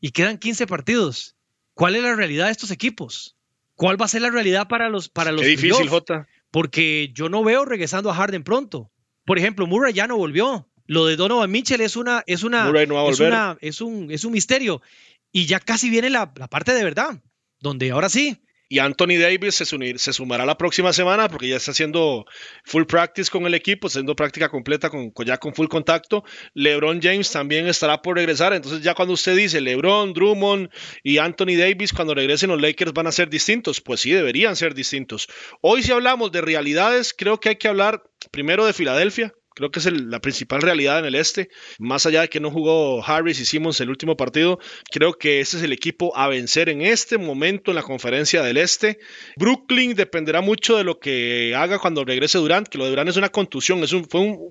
y 0.00 0.10
quedan 0.12 0.38
15 0.38 0.66
partidos. 0.68 1.34
¿Cuál 1.74 1.96
es 1.96 2.02
la 2.02 2.14
realidad 2.14 2.46
de 2.46 2.52
estos 2.52 2.70
equipos? 2.70 3.36
¿Cuál 3.74 4.00
va 4.00 4.04
a 4.04 4.08
ser 4.08 4.22
la 4.22 4.30
realidad 4.30 4.68
para 4.68 4.88
los 4.90 5.08
para 5.08 5.32
los 5.32 5.40
Qué 5.42 5.48
difícil? 5.48 5.88
Jota. 5.88 6.28
porque 6.52 7.10
yo 7.14 7.28
no 7.28 7.42
veo 7.42 7.64
regresando 7.64 8.10
a 8.10 8.14
Harden 8.14 8.44
pronto. 8.44 8.90
Por 9.24 9.38
ejemplo, 9.38 9.66
Murray 9.66 9.92
ya 9.94 10.06
no 10.06 10.16
volvió. 10.16 10.68
Lo 10.86 11.06
de 11.06 11.16
Donovan 11.16 11.50
Mitchell 11.50 11.80
es 11.80 11.96
una, 11.96 12.22
es 12.26 12.42
una, 12.42 12.64
no 12.88 12.94
va 12.96 13.02
a 13.08 13.10
es, 13.10 13.20
una- 13.20 13.56
es 13.60 13.80
un, 13.80 14.10
es 14.10 14.24
un 14.24 14.32
misterio. 14.32 14.82
Y 15.32 15.46
ya 15.46 15.60
casi 15.60 15.88
viene 15.88 16.10
la, 16.10 16.32
la 16.36 16.48
parte 16.48 16.74
de 16.74 16.84
verdad, 16.84 17.22
donde 17.60 17.90
ahora 17.92 18.08
sí, 18.08 18.42
Y 18.72 18.78
Anthony 18.78 19.18
Davis 19.18 19.56
se, 19.56 19.64
se 19.66 20.12
sumará 20.12 20.46
la 20.46 20.56
próxima 20.56 20.92
semana 20.92 21.28
porque 21.28 21.48
ya 21.48 21.56
está 21.56 21.72
haciendo 21.72 22.24
full 22.64 22.84
practice 22.84 23.28
con 23.28 23.44
el 23.44 23.54
equipo, 23.54 23.88
haciendo 23.88 24.14
práctica 24.14 24.48
completa 24.48 24.88
con- 24.90 25.12
ya 25.26 25.38
con 25.38 25.52
full 25.54 25.66
contacto. 25.66 26.22
LeBron 26.54 27.00
James 27.02 27.32
también 27.32 27.66
estará 27.66 28.00
por 28.00 28.14
regresar. 28.14 28.52
Entonces 28.52 28.80
ya 28.82 28.94
cuando 28.94 29.14
usted 29.14 29.34
dice 29.34 29.60
LeBron, 29.60 30.12
Drummond 30.12 30.70
y 31.02 31.18
Anthony 31.18 31.56
Davis 31.58 31.92
cuando 31.92 32.14
regresen 32.14 32.50
los 32.50 32.60
Lakers 32.60 32.92
van 32.92 33.08
a 33.08 33.12
ser 33.12 33.28
distintos, 33.28 33.80
pues 33.80 33.98
sí, 34.02 34.12
deberían 34.12 34.54
ser 34.54 34.72
distintos. 34.72 35.26
Hoy 35.60 35.82
si 35.82 35.90
hablamos 35.90 36.30
de 36.30 36.40
realidades, 36.40 37.12
creo 37.12 37.40
que 37.40 37.48
hay 37.48 37.56
que 37.56 37.66
hablar 37.66 38.04
primero 38.30 38.64
de 38.66 38.72
Filadelfia. 38.72 39.34
Creo 39.54 39.70
que 39.70 39.80
es 39.80 39.86
el- 39.86 40.10
la 40.10 40.20
principal 40.20 40.62
realidad 40.62 40.98
en 41.00 41.04
el 41.06 41.14
este. 41.14 41.48
Más 41.78 42.06
allá 42.06 42.22
de 42.22 42.28
que 42.28 42.40
no 42.40 42.50
jugó 42.50 43.04
Harris 43.04 43.40
y 43.40 43.44
Simmons 43.44 43.80
el 43.80 43.90
último 43.90 44.16
partido, 44.16 44.58
creo 44.90 45.14
que 45.14 45.40
ese 45.40 45.56
es 45.58 45.62
el 45.62 45.72
equipo 45.72 46.16
a 46.16 46.28
vencer 46.28 46.68
en 46.68 46.82
este 46.82 47.18
momento 47.18 47.70
en 47.70 47.74
la 47.74 47.82
conferencia 47.82 48.42
del 48.42 48.56
este. 48.56 48.98
Brooklyn 49.36 49.94
dependerá 49.94 50.40
mucho 50.40 50.76
de 50.76 50.84
lo 50.84 50.98
que 51.00 51.54
haga 51.56 51.78
cuando 51.78 52.04
regrese 52.04 52.38
Durant, 52.38 52.68
que 52.68 52.78
lo 52.78 52.84
de 52.84 52.90
Durant 52.90 53.10
es 53.10 53.16
una 53.16 53.28
contusión, 53.30 53.82
es 53.82 53.92
un, 53.92 54.04
fue, 54.04 54.20
un- 54.20 54.50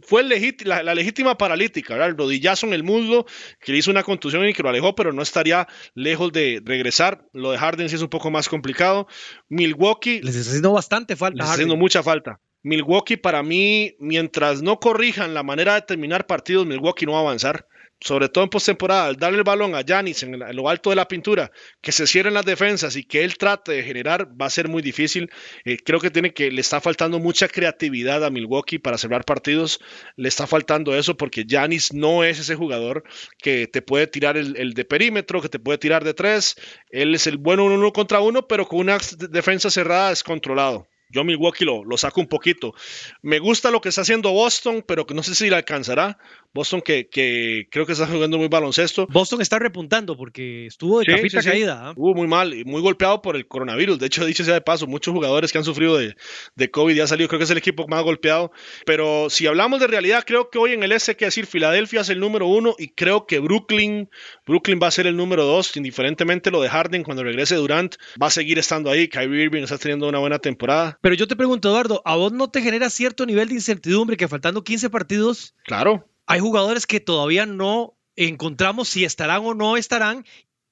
la, 0.65 0.83
la 0.83 0.93
legítima 0.95 1.37
paralítica, 1.37 1.93
¿verdad? 1.93 2.09
el 2.09 2.17
rodillazo 2.17 2.67
en 2.67 2.73
el 2.73 2.83
muslo 2.83 3.25
que 3.61 3.71
le 3.71 3.77
hizo 3.79 3.91
una 3.91 4.03
contusión 4.03 4.47
y 4.47 4.53
que 4.53 4.63
lo 4.63 4.69
alejó, 4.69 4.95
pero 4.95 5.13
no 5.13 5.21
estaría 5.21 5.67
lejos 5.95 6.31
de 6.31 6.61
regresar. 6.63 7.25
Lo 7.33 7.51
de 7.51 7.57
Harden 7.57 7.89
sí 7.89 7.95
es 7.95 8.01
un 8.01 8.09
poco 8.09 8.29
más 8.31 8.49
complicado. 8.49 9.07
Milwaukee 9.49 10.21
les 10.21 10.35
está 10.35 10.49
haciendo 10.51 10.73
bastante 10.73 11.15
falta. 11.15 11.35
les 11.37 11.43
está 11.45 11.53
haciendo 11.53 11.75
mucha 11.77 12.03
falta. 12.03 12.39
Milwaukee 12.61 13.17
para 13.17 13.41
mí, 13.41 13.95
mientras 13.99 14.61
no 14.61 14.79
corrijan 14.79 15.33
la 15.33 15.43
manera 15.43 15.75
de 15.75 15.81
terminar 15.81 16.27
partidos, 16.27 16.65
Milwaukee 16.65 17.05
no 17.05 17.13
va 17.13 17.19
a 17.19 17.21
avanzar. 17.21 17.65
Sobre 18.01 18.29
todo 18.29 18.45
en 18.45 18.49
postemporada, 18.49 19.07
al 19.07 19.17
darle 19.17 19.39
el 19.39 19.43
balón 19.43 19.75
a 19.75 19.81
Giannis 19.81 20.23
en, 20.23 20.39
lo 20.55 20.69
alto 20.69 20.89
de 20.89 20.95
la 20.95 21.09
pintura, 21.09 21.51
que 21.81 21.91
se 21.91 22.07
cierren 22.07 22.33
las 22.33 22.45
defensas 22.45 22.95
y 22.95 23.03
que 23.03 23.25
él 23.25 23.37
trate 23.37 23.73
de 23.73 23.83
generar, 23.83 24.29
va 24.41 24.45
a 24.45 24.49
ser 24.49 24.69
muy 24.69 24.81
difícil. 24.81 25.29
Eh, 25.65 25.77
creo 25.83 25.99
que 25.99 26.09
tiene 26.09 26.33
que 26.33 26.49
le 26.49 26.61
está 26.61 26.79
faltando 26.79 27.19
mucha 27.19 27.49
creatividad 27.49 28.23
a 28.23 28.29
Milwaukee 28.29 28.79
para 28.79 28.97
cerrar 28.97 29.25
partidos. 29.25 29.81
Le 30.15 30.29
está 30.29 30.47
faltando 30.47 30.95
eso 30.95 31.17
porque 31.17 31.43
Giannis 31.43 31.93
no 31.93 32.23
es 32.23 32.39
ese 32.39 32.55
jugador 32.55 33.03
que 33.37 33.67
te 33.67 33.81
puede 33.81 34.07
tirar 34.07 34.37
el, 34.37 34.55
el 34.55 34.73
de 34.73 34.85
perímetro, 34.85 35.41
que 35.41 35.49
te 35.49 35.59
puede 35.59 35.77
tirar 35.77 36.05
de 36.05 36.13
tres. 36.13 36.55
Él 36.89 37.13
es 37.15 37.27
el 37.27 37.37
bueno 37.37 37.65
uno 37.65 37.91
contra 37.91 38.21
uno, 38.21 38.47
pero 38.47 38.65
con 38.65 38.79
una 38.79 38.97
defensa 39.29 39.69
cerrada 39.69 40.09
descontrolado. 40.09 40.87
Yo 41.09 41.23
Milwaukee 41.23 41.65
lo, 41.65 41.83
lo 41.83 41.97
saco 41.97 42.21
un 42.21 42.27
poquito. 42.27 42.73
Me 43.21 43.39
gusta 43.39 43.71
lo 43.71 43.81
que 43.81 43.89
está 43.89 44.01
haciendo 44.01 44.31
Boston, 44.31 44.83
pero 44.87 45.05
que 45.05 45.13
no 45.13 45.23
sé 45.23 45.35
si 45.35 45.49
le 45.49 45.55
alcanzará. 45.55 46.17
Boston 46.53 46.81
que, 46.81 47.09
que, 47.09 47.67
creo 47.69 47.85
que 47.85 47.91
está 47.91 48.07
jugando 48.07 48.37
muy 48.37 48.47
baloncesto. 48.47 49.05
Boston 49.07 49.41
está 49.41 49.59
repuntando 49.59 50.17
porque 50.17 50.65
estuvo 50.65 50.99
de 50.99 51.05
sí, 51.05 51.11
capita 51.11 51.43
caída. 51.43 51.83
¿eh? 51.85 51.89
Estuvo 51.89 52.15
muy 52.15 52.27
mal 52.27 52.53
y 52.53 52.65
muy 52.65 52.81
golpeado 52.81 53.21
por 53.21 53.35
el 53.35 53.47
coronavirus. 53.47 53.99
De 53.99 54.07
hecho, 54.07 54.25
dicho 54.25 54.43
sea 54.43 54.55
de 54.55 54.61
paso, 54.61 54.87
muchos 54.87 55.13
jugadores 55.13 55.51
que 55.51 55.59
han 55.59 55.63
sufrido 55.63 55.97
de, 55.97 56.15
de 56.55 56.71
COVID 56.71 56.95
ya 56.95 57.03
han 57.03 57.07
salido. 57.07 57.29
Creo 57.29 57.37
que 57.37 57.43
es 57.43 57.51
el 57.51 57.59
equipo 57.59 57.87
más 57.87 58.03
golpeado. 58.03 58.51
Pero 58.85 59.29
si 59.29 59.45
hablamos 59.45 59.79
de 59.79 59.87
realidad, 59.87 60.23
creo 60.25 60.49
que 60.49 60.57
hoy 60.57 60.73
en 60.73 60.81
el 60.81 60.91
S, 60.91 61.15
que 61.15 61.25
decir, 61.25 61.45
Filadelfia 61.45 62.01
es 62.01 62.09
el 62.09 62.19
número 62.19 62.47
uno 62.47 62.75
y 62.79 62.89
creo 62.89 63.27
que 63.27 63.39
Brooklyn, 63.39 64.09
Brooklyn 64.47 64.79
va 64.81 64.87
a 64.87 64.91
ser 64.91 65.05
el 65.05 65.15
número 65.15 65.45
dos. 65.45 65.77
Indiferentemente 65.77 66.49
lo 66.49 66.61
de 66.61 66.69
Harden, 66.69 67.03
cuando 67.03 67.23
regrese 67.23 67.55
Durant, 67.55 67.95
va 68.21 68.27
a 68.27 68.31
seguir 68.31 68.57
estando 68.57 68.89
ahí. 68.89 69.07
Kyrie 69.07 69.43
Irving 69.43 69.63
está 69.63 69.77
teniendo 69.77 70.09
una 70.09 70.17
buena 70.17 70.39
temporada. 70.39 70.97
Pero 71.01 71.13
yo 71.13 71.27
te 71.27 71.35
pregunto, 71.35 71.69
Eduardo, 71.69 72.01
¿a 72.05 72.15
vos 72.15 72.31
no 72.31 72.49
te 72.49 72.63
genera 72.63 72.89
cierto 72.89 73.27
nivel 73.27 73.49
de 73.49 73.55
incertidumbre 73.55 74.17
que 74.17 74.27
faltando 74.27 74.63
15 74.63 74.89
partidos? 74.89 75.53
Claro 75.63 76.08
hay 76.29 76.39
jugadores 76.39 76.85
que 76.85 76.99
todavía 76.99 77.47
no 77.47 77.97
encontramos 78.15 78.87
si 78.87 79.03
estarán 79.03 79.43
o 79.45 79.55
no 79.55 79.77
estarán. 79.77 80.25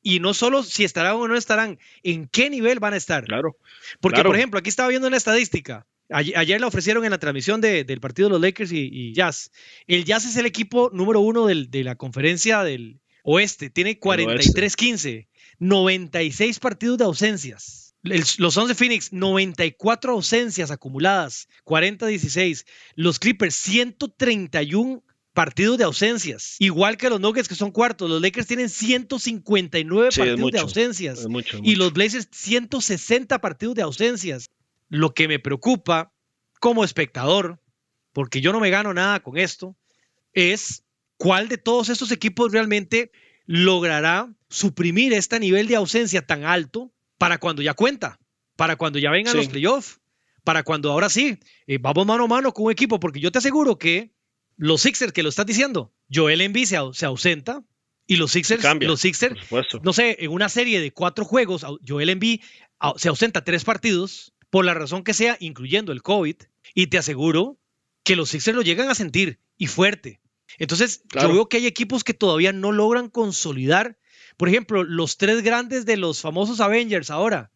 Y 0.04 0.20
no 0.20 0.36
solo 0.36 0.62
si 0.62 0.84
estarán 0.84 1.16
o 1.16 1.28
no 1.28 1.36
estarán, 1.36 1.80
en 2.04 2.28
qué 2.28 2.50
nivel 2.52 2.80
van 2.80 2.94
a 2.94 2.98
estar. 2.98 3.26
Claro. 3.26 3.58
Porque, 4.00 4.24
por 4.24 4.36
ejemplo, 4.36 4.60
aquí 4.60 4.70
estaba 4.70 4.88
viendo 4.88 5.08
una 5.08 5.18
estadística. 5.18 5.88
Ayer, 6.10 6.62
la 6.62 6.68
ofrecieron 6.68 7.04
en 7.04 7.12
la 7.12 7.18
transmisión 7.18 7.60
del 7.60 8.00
partido 8.00 8.30
de 8.30 8.34
los 8.34 8.42
Lakers 8.42 8.72
y, 8.72 9.14
Jazz. 9.14 9.52
El 9.88 10.06
Jazz 10.06 10.26
es 10.26 10.38
el 10.38 10.46
equipo 10.46 10.92
número 10.94 11.20
uno 11.22 11.48
de 11.48 11.84
la 11.84 11.96
conferencia 11.96 12.64
del 12.64 13.02
oeste. 13.24 13.72
Tiene 13.72 14.00
43-15, 14.00 15.28
96 15.58 16.60
partidos 16.60 17.00
de 17.00 17.04
ausencias. 17.04 17.96
los 18.04 18.54
Suns 18.54 18.70
de 18.70 18.76
Phoenix, 18.76 19.12
94 19.12 20.14
ausencias 20.14 20.70
acumuladas, 20.70 21.50
40-16. 21.66 22.66
Los 22.96 23.18
Clippers, 23.18 23.56
131 23.56 25.04
partidos 25.38 25.78
de 25.78 25.84
ausencias. 25.84 26.56
Igual 26.58 26.98
que 26.98 27.12
los 27.12 27.20
Nuggets, 27.20 27.48
que 27.48 27.54
son 27.54 27.70
cuartos. 27.70 28.10
Los 28.10 28.24
Lakers 28.24 28.48
tienen 28.48 28.70
159 28.70 30.10
partidos 30.10 30.52
de 30.52 30.60
ausencias. 30.60 31.28
y 31.62 31.76
los 31.76 31.94
Blazers 31.94 32.28
160 32.32 33.40
partidos 33.40 33.76
de 33.76 33.84
ausencias. 33.84 34.50
Lo 34.90 35.14
que 35.14 35.28
me 35.28 35.38
preocupa 35.38 36.12
como 36.60 36.84
espectador, 36.84 37.62
porque 38.14 38.42
yo 38.42 38.52
no 38.52 38.60
me 38.60 38.72
gano 38.72 38.96
nada 38.96 39.20
con 39.20 39.38
esto, 39.38 39.78
es 40.34 40.84
cuál 41.18 41.50
de 41.50 41.60
todos 41.60 41.90
estos 41.90 42.12
equipos 42.12 42.52
realmente 42.52 43.12
logrará 43.46 44.34
suprimir 44.50 45.14
este 45.14 45.40
nivel 45.40 45.68
de 45.68 45.76
ausencia 45.76 46.26
tan 46.26 46.46
alto 46.46 46.92
para 47.20 47.38
cuando 47.38 47.62
ya 47.62 47.76
cuenta, 47.76 48.20
para 48.56 48.76
cuando 48.76 48.98
ya 48.98 49.12
vengan 49.12 49.38
los 49.38 49.50
playoffs, 49.50 50.00
para 50.44 50.64
cuando 50.64 50.92
ahora 50.92 51.10
sí, 51.10 51.38
eh, 51.68 51.78
vamos 51.80 52.08
mano 52.08 52.24
a 52.24 52.28
mano 52.28 52.54
con 52.54 52.66
un 52.66 52.72
equipo, 52.72 53.00
porque 53.00 53.20
yo 53.20 53.32
te 53.32 53.38
aseguro 53.38 53.78
que 53.78 54.17
los 54.58 54.82
Sixers 54.82 55.14
que 55.14 55.24
lo 55.24 55.30
estás 55.30 55.46
diciendo, 55.46 55.94
Joel 56.12 56.42
Embiid 56.42 56.66
se, 56.66 57.06
ausenta 57.06 57.64
y 58.08 58.18
los 58.18 58.32
Sixers, 58.32 58.64
los 58.82 59.00
Sixers, 59.00 59.36
no 59.84 59.94
sé, 59.94 60.18
en 60.20 60.32
una 60.32 60.50
serie 60.50 60.82
de 60.82 60.92
cuatro 60.92 61.26
juegos, 61.26 61.66
Joel 61.88 62.10
Embiid 62.10 62.42
se 62.98 63.10
ausenta 63.10 63.44
tres 63.44 63.64
partidos 63.64 64.34
por 64.50 64.66
la 64.66 64.74
razón 64.74 65.04
que 65.04 65.14
sea, 65.14 65.38
incluyendo 65.40 65.92
el 65.92 66.02
COVID, 66.02 66.36
y 66.74 66.88
te 66.88 66.98
aseguro 66.98 67.60
que 68.04 68.16
los 68.16 68.30
Sixers 68.30 68.56
lo 68.56 68.62
llegan 68.62 68.90
a 68.90 68.96
sentir 68.96 69.40
y 69.58 69.68
fuerte. 69.68 70.22
Entonces, 70.58 71.04
yo 71.14 71.32
veo 71.32 71.50
que 71.50 71.58
hay 71.58 71.68
equipos 71.68 72.04
que 72.04 72.14
todavía 72.14 72.54
no 72.54 72.72
logran 72.72 73.10
consolidar, 73.10 73.98
por 74.38 74.50
ejemplo, 74.50 74.84
los 74.84 75.18
tres 75.18 75.44
grandes 75.44 75.86
de 75.86 75.98
los 75.98 76.22
famosos 76.22 76.62
Avengers 76.62 77.12
ahora, 77.12 77.52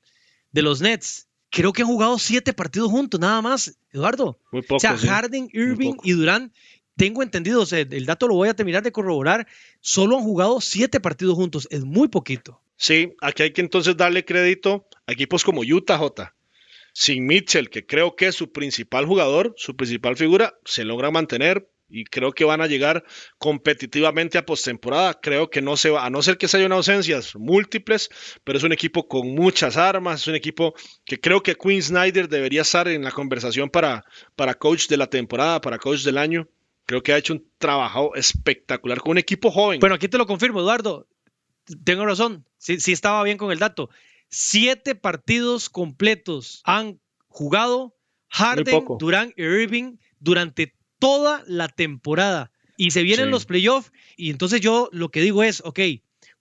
de 0.52 0.62
los 0.62 0.82
Nets, 0.82 1.30
creo 1.50 1.74
que 1.74 1.84
han 1.84 1.88
jugado 1.88 2.20
siete 2.20 2.54
partidos 2.54 2.92
juntos, 2.92 3.20
nada 3.20 3.42
más, 3.42 3.78
Eduardo. 3.92 4.40
Muy 4.52 4.62
poco, 4.62 4.76
o 4.76 4.80
sea, 4.80 4.98
Harden, 4.98 5.50
Irving 5.54 5.96
y 6.04 6.12
Durant 6.12 6.54
tengo 6.96 7.24
entendido, 7.24 7.64
o 7.64 7.66
el 7.72 8.06
dato 8.06 8.28
lo 8.28 8.36
voy 8.36 8.50
a 8.50 8.54
terminar 8.54 8.84
de 8.84 8.92
corroborar, 8.92 9.48
solo 9.80 10.18
han 10.18 10.24
jugado 10.24 10.62
siete 10.62 11.00
partidos 11.00 11.36
juntos, 11.36 11.68
es 11.72 11.84
muy 11.84 12.08
poquito. 12.08 12.62
Sí, 12.78 13.14
aquí 13.22 13.44
hay 13.44 13.52
que 13.52 13.62
entonces 13.62 13.96
darle 13.96 14.26
crédito 14.26 14.88
a 15.06 15.12
equipos 15.12 15.44
como 15.44 15.62
Utah 15.62 15.98
J. 15.98 16.34
Sin 16.94 17.26
Mitchell, 17.26 17.70
que 17.70 17.86
creo 17.86 18.16
que 18.16 18.28
es 18.28 18.36
su 18.36 18.52
principal 18.52 19.06
jugador, 19.06 19.54
su 19.58 19.76
principal 19.76 20.18
figura, 20.18 20.58
se 20.66 20.84
logra 20.84 21.12
mantener 21.12 21.70
y 21.92 22.06
creo 22.06 22.32
que 22.32 22.46
van 22.46 22.62
a 22.62 22.68
llegar 22.68 23.04
competitivamente 23.38 24.38
a 24.38 24.46
postemporada. 24.46 25.20
Creo 25.22 25.50
que 25.50 25.62
no 25.62 25.78
se 25.78 25.90
va, 25.90 26.06
a 26.06 26.10
no 26.10 26.22
ser 26.22 26.38
que 26.38 26.48
se 26.48 26.58
haya 26.58 26.74
ausencias 26.74 27.36
múltiples, 27.36 28.10
pero 28.44 28.58
es 28.58 28.64
un 28.64 28.72
equipo 28.72 29.08
con 29.08 29.36
muchas 29.36 29.78
armas, 29.78 30.22
es 30.22 30.28
un 30.28 30.36
equipo 30.36 30.74
que 31.06 31.20
creo 31.20 31.44
que 31.44 31.56
Quinn 31.56 31.84
Snyder 31.84 32.30
debería 32.30 32.62
estar 32.62 32.88
en 32.88 33.04
la 33.04 33.12
conversación 33.12 33.70
para, 33.70 34.04
para 34.36 34.56
coach 34.56 34.88
de 34.88 34.98
la 34.98 35.08
temporada, 35.08 35.62
para 35.62 35.78
coach 35.78 36.04
del 36.04 36.18
año. 36.18 36.48
Creo 36.92 37.04
que 37.04 37.14
ha 37.14 37.18
hecho 37.18 37.32
un 37.32 37.50
trabajo 37.58 38.16
espectacular 38.16 39.00
con 39.00 39.12
un 39.12 39.18
equipo 39.18 39.50
joven. 39.50 39.80
Bueno, 39.80 39.96
aquí 39.96 40.10
te 40.10 40.18
lo 40.18 40.28
confirmo, 40.28 40.60
Eduardo. 40.60 41.08
Tengo 41.86 42.06
razón. 42.06 42.46
Sí, 42.58 42.82
sí 42.82 42.92
estaba 42.92 43.24
bien 43.24 43.38
con 43.38 43.50
el 43.54 43.60
dato. 43.60 43.90
Siete 44.28 44.94
partidos 44.94 45.70
completos 45.70 46.62
han 46.66 47.00
jugado 47.30 47.96
Harden, 48.28 48.84
Durán 49.00 49.34
y 49.38 49.44
Irving 49.44 50.00
durante 50.20 50.76
toda 51.00 51.46
la 51.48 51.70
temporada. 51.70 52.52
Y 52.76 52.92
se 52.92 53.04
vienen 53.04 53.32
los 53.32 53.46
playoffs. 53.46 53.94
Y 54.18 54.30
entonces 54.30 54.60
yo 54.60 54.90
lo 54.92 55.12
que 55.12 55.22
digo 55.22 55.44
es, 55.44 55.62
ok, 55.64 55.80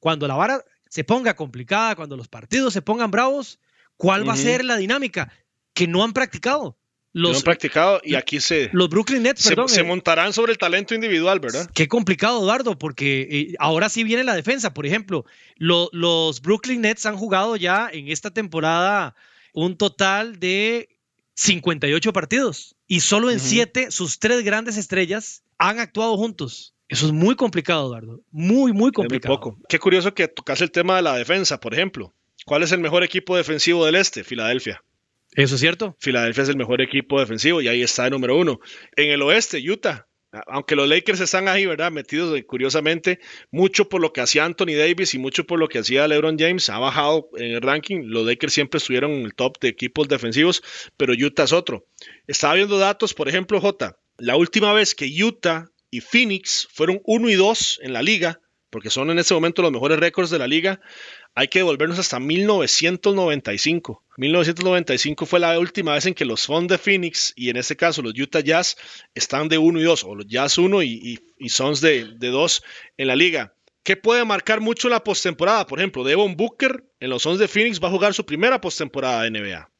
cuando 0.00 0.26
la 0.26 0.34
vara 0.34 0.64
se 0.88 1.04
ponga 1.04 1.36
complicada, 1.36 1.94
cuando 1.94 2.16
los 2.16 2.26
partidos 2.26 2.72
se 2.72 2.82
pongan 2.82 3.12
bravos, 3.12 3.60
¿cuál 3.96 4.28
va 4.28 4.32
a 4.32 4.36
ser 4.36 4.64
la 4.64 4.78
dinámica? 4.78 5.32
Que 5.74 5.86
no 5.86 6.02
han 6.02 6.12
practicado. 6.12 6.76
Los, 7.12 7.38
han 7.38 7.42
practicado 7.42 8.00
y 8.04 8.14
aquí 8.14 8.40
se. 8.40 8.70
Los 8.72 8.88
Brooklyn 8.88 9.22
Nets, 9.24 9.42
se, 9.42 9.50
perdón, 9.50 9.68
se, 9.68 9.80
eh, 9.80 9.84
montarán 9.84 10.32
sobre 10.32 10.52
el 10.52 10.58
talento 10.58 10.94
individual, 10.94 11.40
¿verdad? 11.40 11.68
Qué 11.74 11.88
complicado, 11.88 12.40
Eduardo, 12.40 12.78
porque 12.78 13.26
eh, 13.30 13.54
ahora 13.58 13.88
sí 13.88 14.04
viene 14.04 14.22
la 14.22 14.36
defensa. 14.36 14.72
Por 14.72 14.86
ejemplo, 14.86 15.24
los 15.56 16.40
Brooklyn 16.40 16.82
Nets 16.82 17.06
han 17.06 17.16
jugado 17.16 17.56
ya 17.56 17.90
en 17.92 18.08
esta 18.08 18.30
temporada 18.30 19.16
un 19.52 19.76
total 19.76 20.38
de 20.38 20.88
58 21.34 22.12
partidos 22.12 22.76
y 22.86 23.00
solo 23.00 23.30
en 23.30 23.40
7 23.40 23.90
sus 23.90 24.18
tres 24.18 24.44
grandes 24.44 24.76
estrellas 24.76 25.42
han 25.58 25.80
actuado 25.80 26.16
juntos. 26.16 26.74
Eso 26.88 27.06
es 27.06 27.12
muy 27.12 27.36
complicado, 27.36 27.86
Eduardo. 27.86 28.20
Muy, 28.30 28.72
muy 28.72 28.92
complicado. 28.92 29.34
poco. 29.34 29.58
Qué 29.68 29.78
curioso 29.78 30.12
que 30.12 30.28
tocas 30.28 30.60
el 30.60 30.70
tema 30.70 30.96
de 30.96 31.02
la 31.02 31.14
defensa, 31.14 31.60
por 31.60 31.72
ejemplo. 31.72 32.14
¿Cuál 32.44 32.62
es 32.62 32.72
el 32.72 32.80
mejor 32.80 33.04
equipo 33.04 33.36
defensivo 33.36 33.84
del 33.84 33.94
este? 33.94 34.24
Filadelfia. 34.24 34.82
Eso 35.32 35.54
es 35.54 35.60
cierto. 35.60 35.96
Filadelfia 36.00 36.42
es 36.42 36.48
el 36.48 36.56
mejor 36.56 36.80
equipo 36.80 37.20
defensivo 37.20 37.60
y 37.60 37.68
ahí 37.68 37.82
está 37.82 38.06
el 38.06 38.12
número 38.12 38.36
uno. 38.36 38.60
En 38.96 39.10
el 39.10 39.22
oeste, 39.22 39.58
Utah. 39.58 40.06
Aunque 40.46 40.76
los 40.76 40.88
Lakers 40.88 41.18
están 41.20 41.48
ahí, 41.48 41.66
¿verdad? 41.66 41.90
Metidos 41.90 42.38
eh, 42.38 42.44
curiosamente, 42.44 43.18
mucho 43.50 43.88
por 43.88 44.00
lo 44.00 44.12
que 44.12 44.20
hacía 44.20 44.44
Anthony 44.44 44.76
Davis 44.78 45.14
y 45.14 45.18
mucho 45.18 45.44
por 45.44 45.58
lo 45.58 45.68
que 45.68 45.80
hacía 45.80 46.06
LeBron 46.06 46.38
James, 46.38 46.70
ha 46.70 46.78
bajado 46.78 47.28
en 47.36 47.50
el 47.52 47.60
ranking. 47.60 48.02
Los 48.04 48.26
Lakers 48.26 48.52
siempre 48.52 48.78
estuvieron 48.78 49.10
en 49.10 49.24
el 49.24 49.34
top 49.34 49.58
de 49.60 49.68
equipos 49.68 50.06
defensivos, 50.06 50.62
pero 50.96 51.14
Utah 51.14 51.44
es 51.44 51.52
otro. 51.52 51.84
Estaba 52.28 52.54
viendo 52.54 52.78
datos, 52.78 53.12
por 53.12 53.28
ejemplo, 53.28 53.60
J. 53.60 53.98
La 54.18 54.36
última 54.36 54.72
vez 54.72 54.94
que 54.94 55.06
Utah 55.06 55.68
y 55.90 56.00
Phoenix 56.00 56.68
fueron 56.72 57.00
1 57.04 57.28
y 57.28 57.34
2 57.34 57.80
en 57.82 57.92
la 57.92 58.02
liga, 58.02 58.40
porque 58.70 58.90
son 58.90 59.10
en 59.10 59.18
ese 59.18 59.34
momento 59.34 59.62
los 59.62 59.72
mejores 59.72 59.98
récords 59.98 60.30
de 60.30 60.38
la 60.38 60.46
liga, 60.46 60.80
hay 61.40 61.48
que 61.48 61.60
devolvernos 61.60 61.98
hasta 61.98 62.20
1995. 62.20 64.04
1995 64.18 65.24
fue 65.24 65.40
la 65.40 65.58
última 65.58 65.94
vez 65.94 66.04
en 66.04 66.12
que 66.12 66.26
los 66.26 66.42
Suns 66.42 66.68
de 66.68 66.76
Phoenix 66.76 67.32
y 67.34 67.48
en 67.48 67.56
este 67.56 67.76
caso 67.76 68.02
los 68.02 68.12
Utah 68.12 68.40
Jazz 68.40 68.76
están 69.14 69.48
de 69.48 69.56
1 69.56 69.80
y 69.80 69.82
2, 69.84 70.04
o 70.04 70.14
los 70.16 70.26
Jazz 70.26 70.58
1 70.58 70.82
y, 70.82 71.18
y, 71.38 71.48
Suns 71.48 71.80
de, 71.80 72.04
2 72.18 72.62
en 72.98 73.06
la 73.06 73.16
liga. 73.16 73.54
¿Qué 73.82 73.96
puede 73.96 74.22
marcar 74.26 74.60
mucho 74.60 74.90
la 74.90 75.02
postemporada? 75.02 75.66
Por 75.66 75.78
ejemplo, 75.78 76.04
Devon 76.04 76.36
Booker 76.36 76.84
en 77.00 77.08
los 77.08 77.22
Suns 77.22 77.38
de 77.38 77.48
Phoenix 77.48 77.82
va 77.82 77.88
a 77.88 77.92
jugar 77.92 78.12
su 78.12 78.26
primera 78.26 78.60
postemporada 78.60 79.22
de 79.22 79.30
NBA 79.30 79.70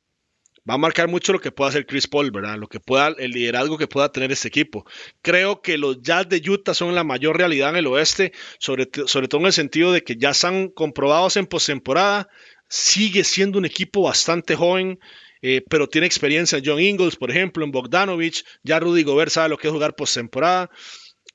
va 0.70 0.74
a 0.74 0.78
marcar 0.78 1.08
mucho 1.08 1.32
lo 1.32 1.40
que 1.40 1.50
pueda 1.50 1.70
hacer 1.70 1.84
Chris 1.84 2.06
Paul, 2.06 2.30
¿verdad? 2.30 2.56
Lo 2.56 2.68
que 2.68 2.78
pueda, 2.78 3.08
el 3.18 3.32
liderazgo 3.32 3.76
que 3.76 3.88
pueda 3.88 4.12
tener 4.12 4.30
este 4.30 4.46
equipo. 4.46 4.86
Creo 5.20 5.62
que 5.62 5.76
los 5.76 6.00
Jazz 6.00 6.28
de 6.28 6.40
Utah 6.48 6.74
son 6.74 6.94
la 6.94 7.02
mayor 7.02 7.36
realidad 7.36 7.70
en 7.70 7.76
el 7.76 7.88
oeste, 7.88 8.32
sobre, 8.60 8.88
sobre 9.06 9.26
todo 9.26 9.40
en 9.40 9.48
el 9.48 9.52
sentido 9.52 9.90
de 9.90 10.04
que 10.04 10.14
ya 10.16 10.30
están 10.30 10.68
comprobados 10.68 11.36
en 11.36 11.46
postemporada. 11.46 12.28
Sigue 12.68 13.24
siendo 13.24 13.58
un 13.58 13.64
equipo 13.64 14.02
bastante 14.02 14.54
joven. 14.54 15.00
Eh, 15.42 15.64
pero 15.68 15.88
tiene 15.88 16.06
experiencia 16.06 16.60
John 16.62 16.80
Ingles, 16.80 17.16
por 17.16 17.30
ejemplo, 17.30 17.64
en 17.64 17.70
Bogdanovich, 17.70 18.44
ya 18.62 18.78
Rudy 18.78 19.04
Gobert 19.04 19.30
sabe 19.30 19.48
lo 19.48 19.56
que 19.56 19.68
es 19.68 19.72
jugar 19.72 19.96
postemporada. 19.96 20.70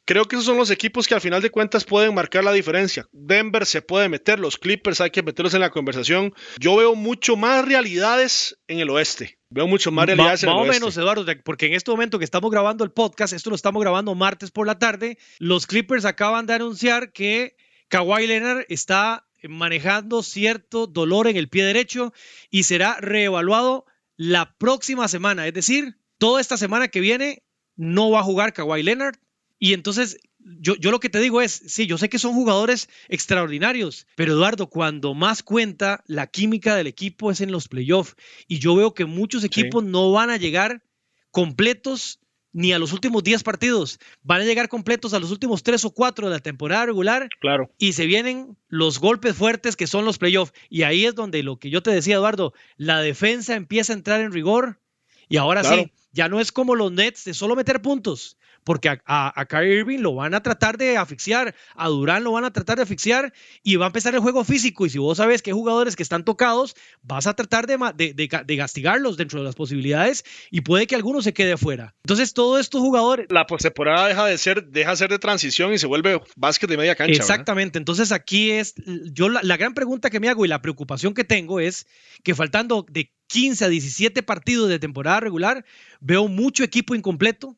Creo 0.05 0.25
que 0.25 0.35
esos 0.35 0.45
son 0.45 0.57
los 0.57 0.69
equipos 0.69 1.07
que 1.07 1.15
al 1.15 1.21
final 1.21 1.41
de 1.41 1.49
cuentas 1.49 1.83
pueden 1.83 2.13
marcar 2.13 2.43
la 2.43 2.51
diferencia. 2.51 3.07
Denver 3.11 3.65
se 3.65 3.81
puede 3.81 4.07
meter, 4.07 4.39
los 4.39 4.57
Clippers 4.57 5.01
hay 5.01 5.09
que 5.09 5.23
meterlos 5.23 5.55
en 5.55 5.61
la 5.61 5.71
conversación. 5.71 6.33
Yo 6.59 6.75
veo 6.75 6.93
mucho 6.93 7.35
más 7.35 7.65
realidades 7.65 8.57
en 8.67 8.79
el 8.79 8.91
oeste. 8.91 9.39
Veo 9.49 9.65
mucho 9.67 9.91
más 9.91 10.05
realidades 10.05 10.43
en 10.43 10.49
el 10.49 10.55
oeste. 10.55 10.67
Más 10.67 10.77
o 10.77 10.79
menos, 10.79 10.97
Eduardo, 10.97 11.25
porque 11.43 11.65
en 11.65 11.73
este 11.73 11.89
momento 11.89 12.19
que 12.19 12.25
estamos 12.25 12.51
grabando 12.51 12.83
el 12.83 12.91
podcast, 12.91 13.33
esto 13.33 13.49
lo 13.49 13.55
estamos 13.55 13.81
grabando 13.81 14.13
martes 14.13 14.51
por 14.51 14.67
la 14.67 14.77
tarde, 14.77 15.17
los 15.39 15.65
Clippers 15.65 16.05
acaban 16.05 16.45
de 16.45 16.53
anunciar 16.53 17.11
que 17.11 17.55
Kawhi 17.87 18.27
Leonard 18.27 18.65
está 18.69 19.27
manejando 19.41 20.21
cierto 20.21 20.85
dolor 20.85 21.27
en 21.27 21.35
el 21.35 21.49
pie 21.49 21.65
derecho 21.65 22.13
y 22.51 22.63
será 22.63 22.97
reevaluado 22.99 23.85
la 24.17 24.55
próxima 24.57 25.07
semana, 25.07 25.47
es 25.47 25.53
decir, 25.53 25.97
toda 26.17 26.41
esta 26.41 26.57
semana 26.57 26.87
que 26.87 26.99
viene 26.99 27.43
no 27.75 28.09
va 28.11 28.19
a 28.19 28.23
jugar 28.23 28.53
Kawhi 28.53 28.83
Leonard. 28.83 29.17
Y 29.59 29.73
entonces 29.73 30.17
yo, 30.45 30.75
yo, 30.75 30.91
lo 30.91 30.99
que 30.99 31.09
te 31.09 31.19
digo 31.19 31.41
es, 31.41 31.63
sí, 31.65 31.87
yo 31.87 31.97
sé 31.97 32.09
que 32.09 32.19
son 32.19 32.33
jugadores 32.33 32.87
extraordinarios, 33.09 34.05
pero 34.15 34.33
Eduardo, 34.33 34.67
cuando 34.67 35.13
más 35.13 35.41
cuenta 35.41 36.03
la 36.07 36.27
química 36.27 36.75
del 36.75 36.87
equipo 36.87 37.31
es 37.31 37.41
en 37.41 37.51
los 37.51 37.67
playoffs. 37.67 38.15
Y 38.47 38.59
yo 38.59 38.75
veo 38.75 38.93
que 38.93 39.05
muchos 39.05 39.43
equipos 39.43 39.83
no 39.83 40.11
van 40.11 40.29
a 40.29 40.37
llegar 40.37 40.83
completos 41.31 42.19
ni 42.53 42.71
a 42.71 42.79
los 42.79 42.93
últimos 42.93 43.23
10 43.23 43.43
partidos. 43.43 43.99
Van 44.21 44.39
a 44.39 44.45
llegar 44.45 44.69
completos 44.69 45.13
a 45.13 45.19
los 45.19 45.31
últimos 45.31 45.63
3 45.63 45.83
o 45.85 45.91
4 45.91 46.27
de 46.27 46.33
la 46.35 46.39
temporada 46.39 46.85
regular. 46.85 47.27
Claro. 47.41 47.69
Y 47.77 47.93
se 47.93 48.05
vienen 48.05 48.55
los 48.69 48.99
golpes 48.99 49.35
fuertes 49.35 49.75
que 49.75 49.87
son 49.87 50.05
los 50.05 50.17
playoffs. 50.17 50.53
Y 50.69 50.83
ahí 50.83 51.05
es 51.05 51.15
donde 51.15 51.43
lo 51.43 51.57
que 51.57 51.69
yo 51.69 51.81
te 51.81 51.91
decía, 51.91 52.15
Eduardo, 52.15 52.53
la 52.77 53.01
defensa 53.01 53.55
empieza 53.55 53.91
a 53.91 53.97
entrar 53.97 54.21
en 54.21 54.31
rigor. 54.31 54.79
Y 55.27 55.37
ahora 55.37 55.63
sí, 55.63 55.91
ya 56.11 56.29
no 56.29 56.39
es 56.39 56.51
como 56.51 56.75
los 56.75 56.91
Nets 56.91 57.25
de 57.25 57.33
solo 57.33 57.55
meter 57.55 57.81
puntos 57.81 58.37
porque 58.65 58.89
a, 58.89 58.99
a, 59.06 59.45
Kyrie 59.45 59.80
Irving 59.80 59.99
lo 59.99 60.15
van 60.15 60.34
a 60.34 60.41
tratar 60.41 60.78
de 60.78 60.97
asfixiar, 60.97 61.56
a 61.75 61.88
Durán 61.88 62.23
lo 62.23 62.32
van 62.32 62.45
a 62.45 62.51
tratar 62.51 62.78
de 62.78 62.84
asfixiar 62.84 63.32
y 63.63 63.75
va 63.78 63.86
a 63.86 63.88
empezar 63.88 64.13
el 64.15 64.19
juego 64.19 64.43
físico. 64.43 64.86
Y 64.86 64.89
si 64.89 64.97
vos 64.97 65.17
sabes 65.17 65.41
que 65.41 65.51
hay 65.51 65.54
jugadores 65.54 65.95
que 65.95 66.04
están 66.04 66.25
tocados, 66.25 66.75
vas 67.04 67.28
a 67.28 67.36
tratar 67.36 67.67
de, 67.67 67.78
de, 67.95 68.13
de, 68.13 68.58
castigarlos 68.58 69.17
dentro 69.17 69.39
de 69.39 69.45
las 69.45 69.56
posibilidades 69.56 70.25
y 70.49 70.62
puede 70.62 70.88
que 70.88 70.95
alguno 70.95 71.21
se 71.21 71.34
quede 71.34 71.54
afuera. 71.54 71.95
Entonces, 72.04 72.34
todos 72.34 72.60
estos 72.60 72.82
jugadores. 72.82 73.28
La 73.30 73.45
postemporada 73.45 74.08
deja 74.08 74.25
de 74.25 74.38
ser, 74.39 74.65
deja 74.65 74.91
de 74.91 74.97
ser 74.97 75.10
de 75.12 75.19
transición 75.19 75.71
y 75.71 75.78
se 75.78 75.86
vuelve 75.86 76.19
básquet 76.36 76.69
de 76.69 76.78
media 76.78 76.95
cancha. 76.95 77.13
Exactamente. 77.13 77.78
Entonces, 77.78 78.12
aquí 78.12 78.49
es. 78.49 78.73
Yo 79.13 79.30
la, 79.30 79.41
la 79.43 79.58
gran 79.58 79.75
pregunta 79.75 80.10
que 80.10 80.19
me 80.19 80.28
hago 80.28 80.43
y 80.43 80.47
la 80.47 80.63
preocupación 80.63 81.13
que 81.13 81.23
tengo 81.23 81.60
es 81.60 81.86
que 82.23 82.34
faltando 82.34 82.84
de 82.89 83.13
15 83.28 83.65
a 83.65 83.69
17 83.69 84.23
partidos 84.23 84.69
de 84.69 84.80
temporada 84.80 85.19
regular, 85.19 85.65
veo 85.99 86.28
mucho 86.28 86.63
equipo 86.63 86.95
incompleto, 86.95 87.58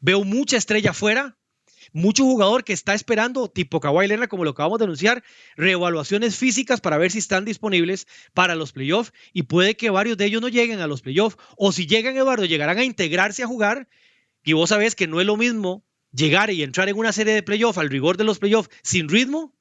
Veo 0.00 0.24
mucha 0.24 0.56
estrella 0.56 0.90
afuera, 0.90 1.36
mucho 1.92 2.24
jugador 2.24 2.64
que 2.64 2.72
está 2.72 2.94
esperando, 2.94 3.48
tipo 3.48 3.80
Kawhi 3.80 4.06
Leonard, 4.06 4.28
como 4.28 4.44
lo 4.44 4.50
acabamos 4.50 4.78
de 4.78 4.84
anunciar, 4.84 5.22
reevaluaciones 5.56 6.36
físicas 6.36 6.80
para 6.80 6.98
ver 6.98 7.10
si 7.10 7.18
están 7.18 7.44
disponibles 7.44 8.06
para 8.34 8.54
los 8.54 8.72
playoffs 8.72 9.12
y 9.32 9.42
puede 9.42 9.76
que 9.76 9.90
varios 9.90 10.16
de 10.16 10.26
ellos 10.26 10.42
no 10.42 10.48
lleguen 10.48 10.80
a 10.80 10.86
los 10.86 11.02
playoffs 11.02 11.36
o 11.56 11.72
si 11.72 11.86
llegan, 11.86 12.16
Eduardo, 12.16 12.44
llegarán 12.44 12.78
a 12.78 12.84
integrarse 12.84 13.42
a 13.42 13.46
jugar 13.46 13.88
y 14.44 14.54
vos 14.54 14.70
sabés 14.70 14.94
que 14.94 15.06
no 15.06 15.20
es 15.20 15.26
lo 15.26 15.36
mismo 15.36 15.84
llegar 16.12 16.50
y 16.50 16.62
entrar 16.62 16.88
en 16.88 16.98
una 16.98 17.12
serie 17.12 17.34
de 17.34 17.42
playoffs 17.42 17.78
al 17.78 17.90
rigor 17.90 18.16
de 18.16 18.24
los 18.24 18.38
playoffs 18.38 18.70
sin 18.82 19.08
ritmo 19.08 19.54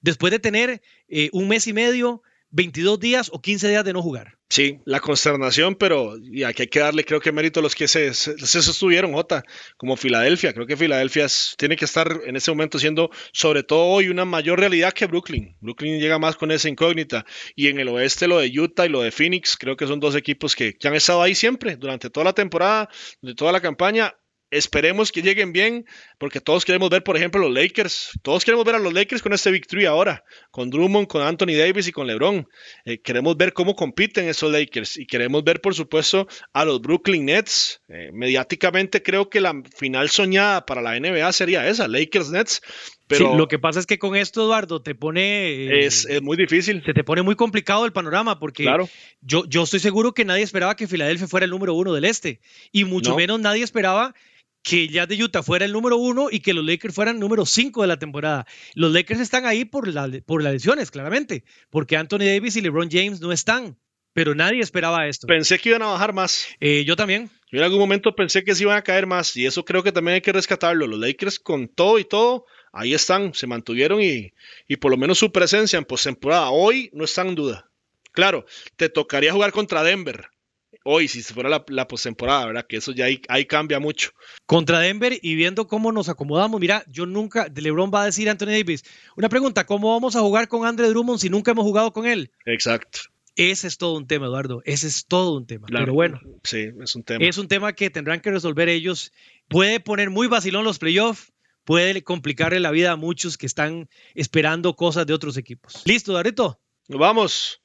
después 0.00 0.30
de 0.30 0.38
tener 0.38 0.82
eh, 1.08 1.30
un 1.32 1.48
mes 1.48 1.66
y 1.66 1.72
medio 1.72 2.22
22 2.56 2.98
días 2.98 3.30
o 3.32 3.40
15 3.42 3.68
días 3.68 3.84
de 3.84 3.92
no 3.92 4.00
jugar. 4.00 4.38
Sí, 4.48 4.78
la 4.86 5.00
consternación, 5.00 5.74
pero 5.74 6.16
y 6.16 6.42
aquí 6.44 6.62
hay 6.62 6.68
que 6.68 6.78
darle, 6.78 7.04
creo 7.04 7.20
que 7.20 7.30
mérito 7.30 7.60
a 7.60 7.62
los 7.62 7.74
que 7.74 7.86
se, 7.86 8.14
se, 8.14 8.62
sostuvieron, 8.62 9.12
Jota, 9.12 9.44
como 9.76 9.96
Filadelfia. 9.96 10.54
Creo 10.54 10.66
que 10.66 10.76
Filadelfia 10.76 11.26
tiene 11.58 11.76
que 11.76 11.84
estar 11.84 12.20
en 12.24 12.34
ese 12.34 12.50
momento 12.50 12.78
siendo, 12.78 13.10
sobre 13.32 13.62
todo 13.62 13.84
hoy, 13.84 14.08
una 14.08 14.24
mayor 14.24 14.58
realidad 14.58 14.94
que 14.94 15.06
Brooklyn. 15.06 15.54
Brooklyn 15.60 16.00
llega 16.00 16.18
más 16.18 16.36
con 16.36 16.50
esa 16.50 16.70
incógnita. 16.70 17.26
Y 17.54 17.68
en 17.68 17.78
el 17.78 17.88
oeste, 17.88 18.26
lo 18.26 18.38
de 18.38 18.48
Utah 18.58 18.86
y 18.86 18.88
lo 18.88 19.02
de 19.02 19.10
Phoenix, 19.10 19.56
creo 19.58 19.76
que 19.76 19.86
son 19.86 20.00
dos 20.00 20.14
equipos 20.14 20.56
que, 20.56 20.78
que 20.78 20.88
han 20.88 20.94
estado 20.94 21.20
ahí 21.20 21.34
siempre, 21.34 21.76
durante 21.76 22.08
toda 22.08 22.24
la 22.24 22.32
temporada, 22.32 22.88
de 23.20 23.34
toda 23.34 23.52
la 23.52 23.60
campaña 23.60 24.14
Esperemos 24.50 25.10
que 25.10 25.22
lleguen 25.22 25.52
bien, 25.52 25.86
porque 26.18 26.40
todos 26.40 26.64
queremos 26.64 26.88
ver, 26.88 27.02
por 27.02 27.16
ejemplo, 27.16 27.40
los 27.40 27.52
Lakers. 27.52 28.10
Todos 28.22 28.44
queremos 28.44 28.64
ver 28.64 28.76
a 28.76 28.78
los 28.78 28.92
Lakers 28.92 29.20
con 29.20 29.32
este 29.32 29.50
victory 29.50 29.86
ahora, 29.86 30.24
con 30.52 30.70
Drummond, 30.70 31.08
con 31.08 31.22
Anthony 31.22 31.56
Davis 31.58 31.88
y 31.88 31.92
con 31.92 32.06
LeBron. 32.06 32.46
Eh, 32.84 33.00
queremos 33.00 33.36
ver 33.36 33.52
cómo 33.52 33.74
compiten 33.74 34.28
esos 34.28 34.52
Lakers 34.52 34.98
y 34.98 35.06
queremos 35.06 35.42
ver, 35.42 35.60
por 35.60 35.74
supuesto, 35.74 36.28
a 36.52 36.64
los 36.64 36.80
Brooklyn 36.80 37.24
Nets. 37.24 37.82
Eh, 37.88 38.10
mediáticamente 38.12 39.02
creo 39.02 39.28
que 39.28 39.40
la 39.40 39.52
final 39.76 40.10
soñada 40.10 40.64
para 40.64 40.80
la 40.80 40.98
NBA 40.98 41.32
sería 41.32 41.66
esa, 41.66 41.88
Lakers 41.88 42.30
Nets. 42.30 42.62
Pero 43.08 43.36
lo 43.36 43.46
que 43.46 43.58
pasa 43.58 43.78
es 43.78 43.86
que 43.86 43.98
con 43.98 44.16
esto, 44.16 44.42
Eduardo, 44.42 44.82
te 44.82 44.94
pone... 44.94 45.66
Eh, 45.66 45.86
es, 45.86 46.06
muy 46.22 46.36
difícil. 46.36 46.82
Se 46.84 46.92
te 46.92 47.04
pone 47.04 47.22
muy 47.22 47.36
complicado 47.36 47.84
el 47.84 47.92
panorama 47.92 48.38
porque 48.38 48.64
claro. 48.64 48.88
yo, 49.20 49.44
yo 49.46 49.62
estoy 49.62 49.80
seguro 49.80 50.12
que 50.12 50.24
nadie 50.24 50.42
esperaba 50.42 50.74
que 50.74 50.88
Filadelfia 50.88 51.28
fuera 51.28 51.44
el 51.44 51.50
número 51.50 51.74
uno 51.74 51.92
del 51.92 52.04
este 52.04 52.40
y 52.72 52.84
mucho 52.84 53.16
menos 53.16 53.38
nadie 53.40 53.62
esperaba 53.62 54.14
que 54.62 54.88
ya 54.88 55.06
de 55.06 55.22
Utah 55.22 55.42
fuera 55.42 55.64
el 55.64 55.72
número 55.72 55.96
uno 55.96 56.28
y 56.30 56.40
que 56.40 56.54
los 56.54 56.64
Lakers 56.64 56.94
fueran 56.94 57.20
número 57.20 57.46
cinco 57.46 57.82
de 57.82 57.88
la 57.88 57.98
temporada. 57.98 58.46
Los 58.74 58.92
Lakers 58.92 59.20
están 59.20 59.46
ahí 59.46 59.64
por, 59.64 59.86
la, 59.88 60.10
por 60.26 60.42
las 60.42 60.52
lesiones, 60.52 60.90
claramente, 60.90 61.44
porque 61.70 61.96
Anthony 61.96 62.24
Davis 62.26 62.56
y 62.56 62.60
LeBron 62.60 62.90
James 62.90 63.20
no 63.20 63.32
están, 63.32 63.78
pero 64.12 64.34
nadie 64.34 64.60
esperaba 64.60 65.06
esto. 65.06 65.26
Pensé 65.26 65.58
que 65.58 65.68
iban 65.68 65.82
a 65.82 65.86
bajar 65.86 66.12
más. 66.12 66.48
Eh, 66.60 66.84
yo 66.84 66.96
también. 66.96 67.30
Yo 67.52 67.58
en 67.58 67.64
algún 67.64 67.78
momento 67.78 68.16
pensé 68.16 68.42
que 68.42 68.56
se 68.56 68.64
iban 68.64 68.76
a 68.76 68.82
caer 68.82 69.06
más 69.06 69.36
y 69.36 69.46
eso 69.46 69.64
creo 69.64 69.84
que 69.84 69.92
también 69.92 70.16
hay 70.16 70.20
que 70.20 70.32
rescatarlo. 70.32 70.86
Los 70.88 70.98
Lakers 70.98 71.38
con 71.38 71.68
todo 71.68 71.98
y 72.00 72.04
todo, 72.04 72.46
ahí 72.72 72.92
están, 72.92 73.34
se 73.34 73.46
mantuvieron 73.46 74.02
y, 74.02 74.32
y 74.66 74.76
por 74.78 74.90
lo 74.90 74.96
menos 74.96 75.18
su 75.18 75.30
presencia 75.30 75.76
en 75.76 75.84
postemporada 75.84 76.50
hoy 76.50 76.90
no 76.92 77.04
está 77.04 77.22
en 77.22 77.36
duda. 77.36 77.70
Claro, 78.10 78.46
te 78.76 78.88
tocaría 78.88 79.32
jugar 79.32 79.52
contra 79.52 79.84
Denver, 79.84 80.30
hoy, 80.86 81.08
si 81.08 81.22
fuera 81.22 81.48
la, 81.48 81.64
la 81.68 81.88
postemporada, 81.88 82.46
¿verdad? 82.46 82.66
Que 82.66 82.76
eso 82.76 82.92
ya 82.92 83.06
ahí, 83.28 83.44
cambia 83.44 83.80
mucho. 83.80 84.10
Contra 84.46 84.78
Denver 84.78 85.18
y 85.20 85.34
viendo 85.34 85.66
cómo 85.66 85.92
nos 85.92 86.08
acomodamos, 86.08 86.60
mira, 86.60 86.84
yo 86.86 87.04
nunca, 87.04 87.48
LeBron 87.54 87.90
va 87.92 88.02
a 88.02 88.06
decir 88.06 88.30
Anthony 88.30 88.46
Davis, 88.46 88.84
una 89.16 89.28
pregunta, 89.28 89.66
¿cómo 89.66 89.92
vamos 89.92 90.16
a 90.16 90.20
jugar 90.20 90.48
con 90.48 90.64
Andre 90.64 90.88
Drummond 90.88 91.18
si 91.18 91.28
nunca 91.28 91.50
hemos 91.50 91.64
jugado 91.64 91.92
con 91.92 92.06
él? 92.06 92.30
Exacto. 92.46 93.00
Ese 93.34 93.66
es 93.66 93.76
todo 93.76 93.98
un 93.98 94.06
tema, 94.06 94.26
Eduardo. 94.26 94.62
Ese 94.64 94.86
es 94.86 95.04
todo 95.06 95.36
un 95.36 95.46
tema. 95.46 95.66
Pero 95.70 95.92
bueno. 95.92 96.20
Sí, 96.42 96.70
es 96.82 96.96
un 96.96 97.02
tema. 97.02 97.22
Es 97.22 97.36
un 97.36 97.48
tema 97.48 97.74
que 97.74 97.90
tendrán 97.90 98.20
que 98.20 98.30
resolver 98.30 98.70
ellos. 98.70 99.12
Puede 99.48 99.78
poner 99.78 100.08
muy 100.08 100.26
vacilón 100.26 100.64
los 100.64 100.78
playoffs. 100.78 101.32
Puede 101.64 102.02
complicarle 102.02 102.60
la 102.60 102.70
vida 102.70 102.92
a 102.92 102.96
muchos 102.96 103.36
que 103.36 103.44
están 103.44 103.90
esperando 104.14 104.74
cosas 104.74 105.06
de 105.06 105.12
otros 105.12 105.36
equipos. 105.36 105.82
¿Listo, 105.84 106.14
Darito? 106.14 106.58
Vamos. 106.88 107.60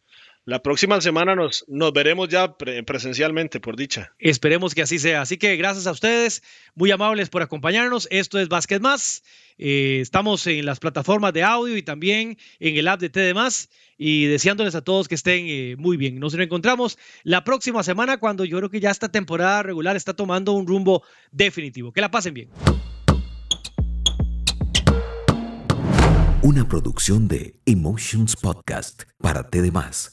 La 0.52 0.62
próxima 0.62 1.00
semana 1.00 1.34
nos, 1.34 1.64
nos 1.70 1.94
veremos 1.94 2.28
ya 2.28 2.58
presencialmente, 2.58 3.62
por 3.62 3.78
dicha. 3.78 4.14
Esperemos 4.20 4.76
que 4.76 4.82
así 4.82 5.00
sea. 5.00 5.22
Así 5.22 5.38
que 5.38 5.56
gracias 5.56 5.88
a 5.88 5.92
ustedes, 5.92 6.44
muy 6.76 6.92
amables 6.92 7.30
por 7.30 7.42
acompañarnos. 7.42 8.06
Esto 8.12 8.38
es 8.38 8.50
Básquet 8.50 8.82
Más. 8.82 9.24
Eh, 9.58 10.00
estamos 10.02 10.46
en 10.48 10.66
las 10.66 10.80
plataformas 10.80 11.32
de 11.32 11.44
audio 11.44 11.78
y 11.78 11.84
también 11.84 12.38
en 12.60 12.76
el 12.76 12.90
app 12.90 13.00
de 13.00 13.10
TD 13.10 13.34
Más. 13.34 13.70
Y 13.98 14.26
deseándoles 14.26 14.76
a 14.76 14.82
todos 14.82 15.08
que 15.08 15.16
estén 15.16 15.46
eh, 15.48 15.76
muy 15.78 15.96
bien. 15.96 16.20
Nos 16.20 16.34
reencontramos 16.34 16.98
la 17.24 17.46
próxima 17.46 17.82
semana 17.82 18.18
cuando 18.18 18.44
yo 18.44 18.58
creo 18.58 18.70
que 18.70 18.82
ya 18.82 18.92
esta 18.92 19.08
temporada 19.08 19.64
regular 19.64 19.96
está 19.96 20.14
tomando 20.18 20.52
un 20.52 20.68
rumbo 20.68 21.02
definitivo. 21.32 21.94
Que 21.94 22.02
la 22.02 22.12
pasen 22.12 22.34
bien. 22.34 22.50
Una 26.44 26.68
producción 26.68 27.30
de 27.30 27.58
Emotions 27.66 28.36
Podcast 28.36 29.04
para 29.18 29.50
TD 29.50 29.72
Más. 29.72 30.12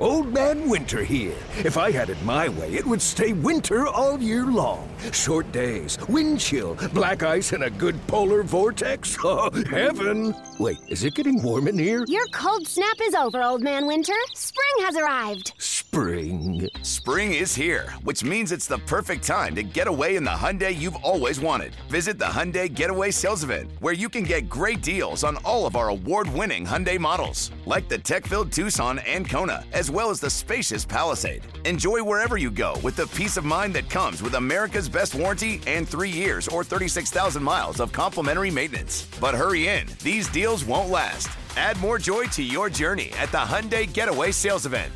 Old 0.00 0.32
Man 0.32 0.66
Winter 0.66 1.04
here. 1.04 1.36
If 1.58 1.76
I 1.76 1.90
had 1.90 2.08
it 2.08 2.22
my 2.22 2.48
way, 2.48 2.72
it 2.72 2.86
would 2.86 3.02
stay 3.02 3.34
winter 3.34 3.86
all 3.86 4.18
year 4.18 4.46
long. 4.46 4.88
Short 5.12 5.52
days, 5.52 5.98
wind 6.08 6.40
chill, 6.40 6.74
black 6.94 7.22
ice, 7.22 7.52
and 7.52 7.64
a 7.64 7.70
good 7.70 7.94
polar 8.06 8.42
vortex. 8.42 9.18
Oh, 9.32 9.50
heaven! 9.68 10.34
Wait, 10.58 10.78
is 10.88 11.04
it 11.04 11.14
getting 11.14 11.42
warm 11.42 11.68
in 11.68 11.78
here? 11.78 12.04
Your 12.08 12.26
cold 12.28 12.66
snap 12.66 12.96
is 13.02 13.14
over, 13.14 13.42
Old 13.42 13.60
Man 13.60 13.86
Winter. 13.86 14.14
Spring 14.34 14.86
has 14.86 14.96
arrived. 14.96 15.52
Spring. 15.58 16.68
Spring 16.82 17.34
is 17.34 17.54
here, 17.54 17.90
which 18.04 18.22
means 18.22 18.52
it's 18.52 18.66
the 18.66 18.78
perfect 18.78 19.26
time 19.26 19.54
to 19.56 19.62
get 19.62 19.88
away 19.88 20.16
in 20.16 20.24
the 20.24 20.30
Hyundai 20.30 20.74
you've 20.74 20.96
always 20.96 21.40
wanted. 21.40 21.74
Visit 21.90 22.16
the 22.18 22.24
Hyundai 22.24 22.72
Getaway 22.72 23.10
Sales 23.10 23.42
Event, 23.44 23.72
where 23.80 23.92
you 23.92 24.08
can 24.08 24.22
get 24.22 24.48
great 24.48 24.82
deals 24.82 25.24
on 25.24 25.36
all 25.38 25.66
of 25.66 25.74
our 25.76 25.88
award-winning 25.88 26.64
Hyundai 26.64 26.98
models, 26.98 27.50
like 27.66 27.88
the 27.88 27.98
tech-filled 27.98 28.52
Tucson 28.52 29.00
and 29.00 29.28
Kona, 29.28 29.64
as 29.90 29.96
well 29.96 30.10
as 30.10 30.20
the 30.20 30.30
spacious 30.30 30.84
Palisade. 30.84 31.42
Enjoy 31.64 32.00
wherever 32.00 32.36
you 32.36 32.48
go 32.48 32.78
with 32.80 32.94
the 32.94 33.08
peace 33.08 33.36
of 33.36 33.44
mind 33.44 33.74
that 33.74 33.90
comes 33.90 34.22
with 34.22 34.34
America's 34.34 34.88
best 34.88 35.16
warranty 35.16 35.60
and 35.66 35.88
three 35.88 36.08
years 36.08 36.46
or 36.46 36.62
36,000 36.62 37.42
miles 37.42 37.80
of 37.80 37.90
complimentary 37.90 38.52
maintenance. 38.52 39.08
But 39.18 39.34
hurry 39.34 39.66
in, 39.66 39.88
these 40.04 40.28
deals 40.28 40.64
won't 40.64 40.90
last. 40.90 41.26
Add 41.56 41.76
more 41.80 41.98
joy 41.98 42.26
to 42.26 42.40
your 42.40 42.70
journey 42.70 43.10
at 43.18 43.32
the 43.32 43.38
Hyundai 43.38 43.92
Getaway 43.92 44.30
Sales 44.30 44.64
Event. 44.64 44.92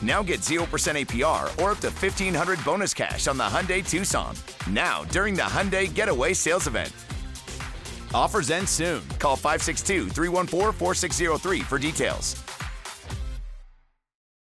Now 0.00 0.22
get 0.22 0.40
0% 0.40 0.64
APR 0.66 1.44
or 1.62 1.72
up 1.72 1.80
to 1.80 1.90
1500 1.90 2.64
bonus 2.64 2.94
cash 2.94 3.28
on 3.28 3.36
the 3.36 3.44
Hyundai 3.44 3.86
Tucson. 3.86 4.34
Now, 4.70 5.04
during 5.12 5.34
the 5.34 5.42
Hyundai 5.42 5.92
Getaway 5.92 6.32
Sales 6.32 6.66
Event. 6.66 6.92
Offers 8.14 8.50
end 8.50 8.68
soon. 8.68 9.02
Call 9.18 9.36
562 9.36 10.08
314 10.08 10.72
4603 10.72 11.60
for 11.60 11.78
details. 11.78 12.43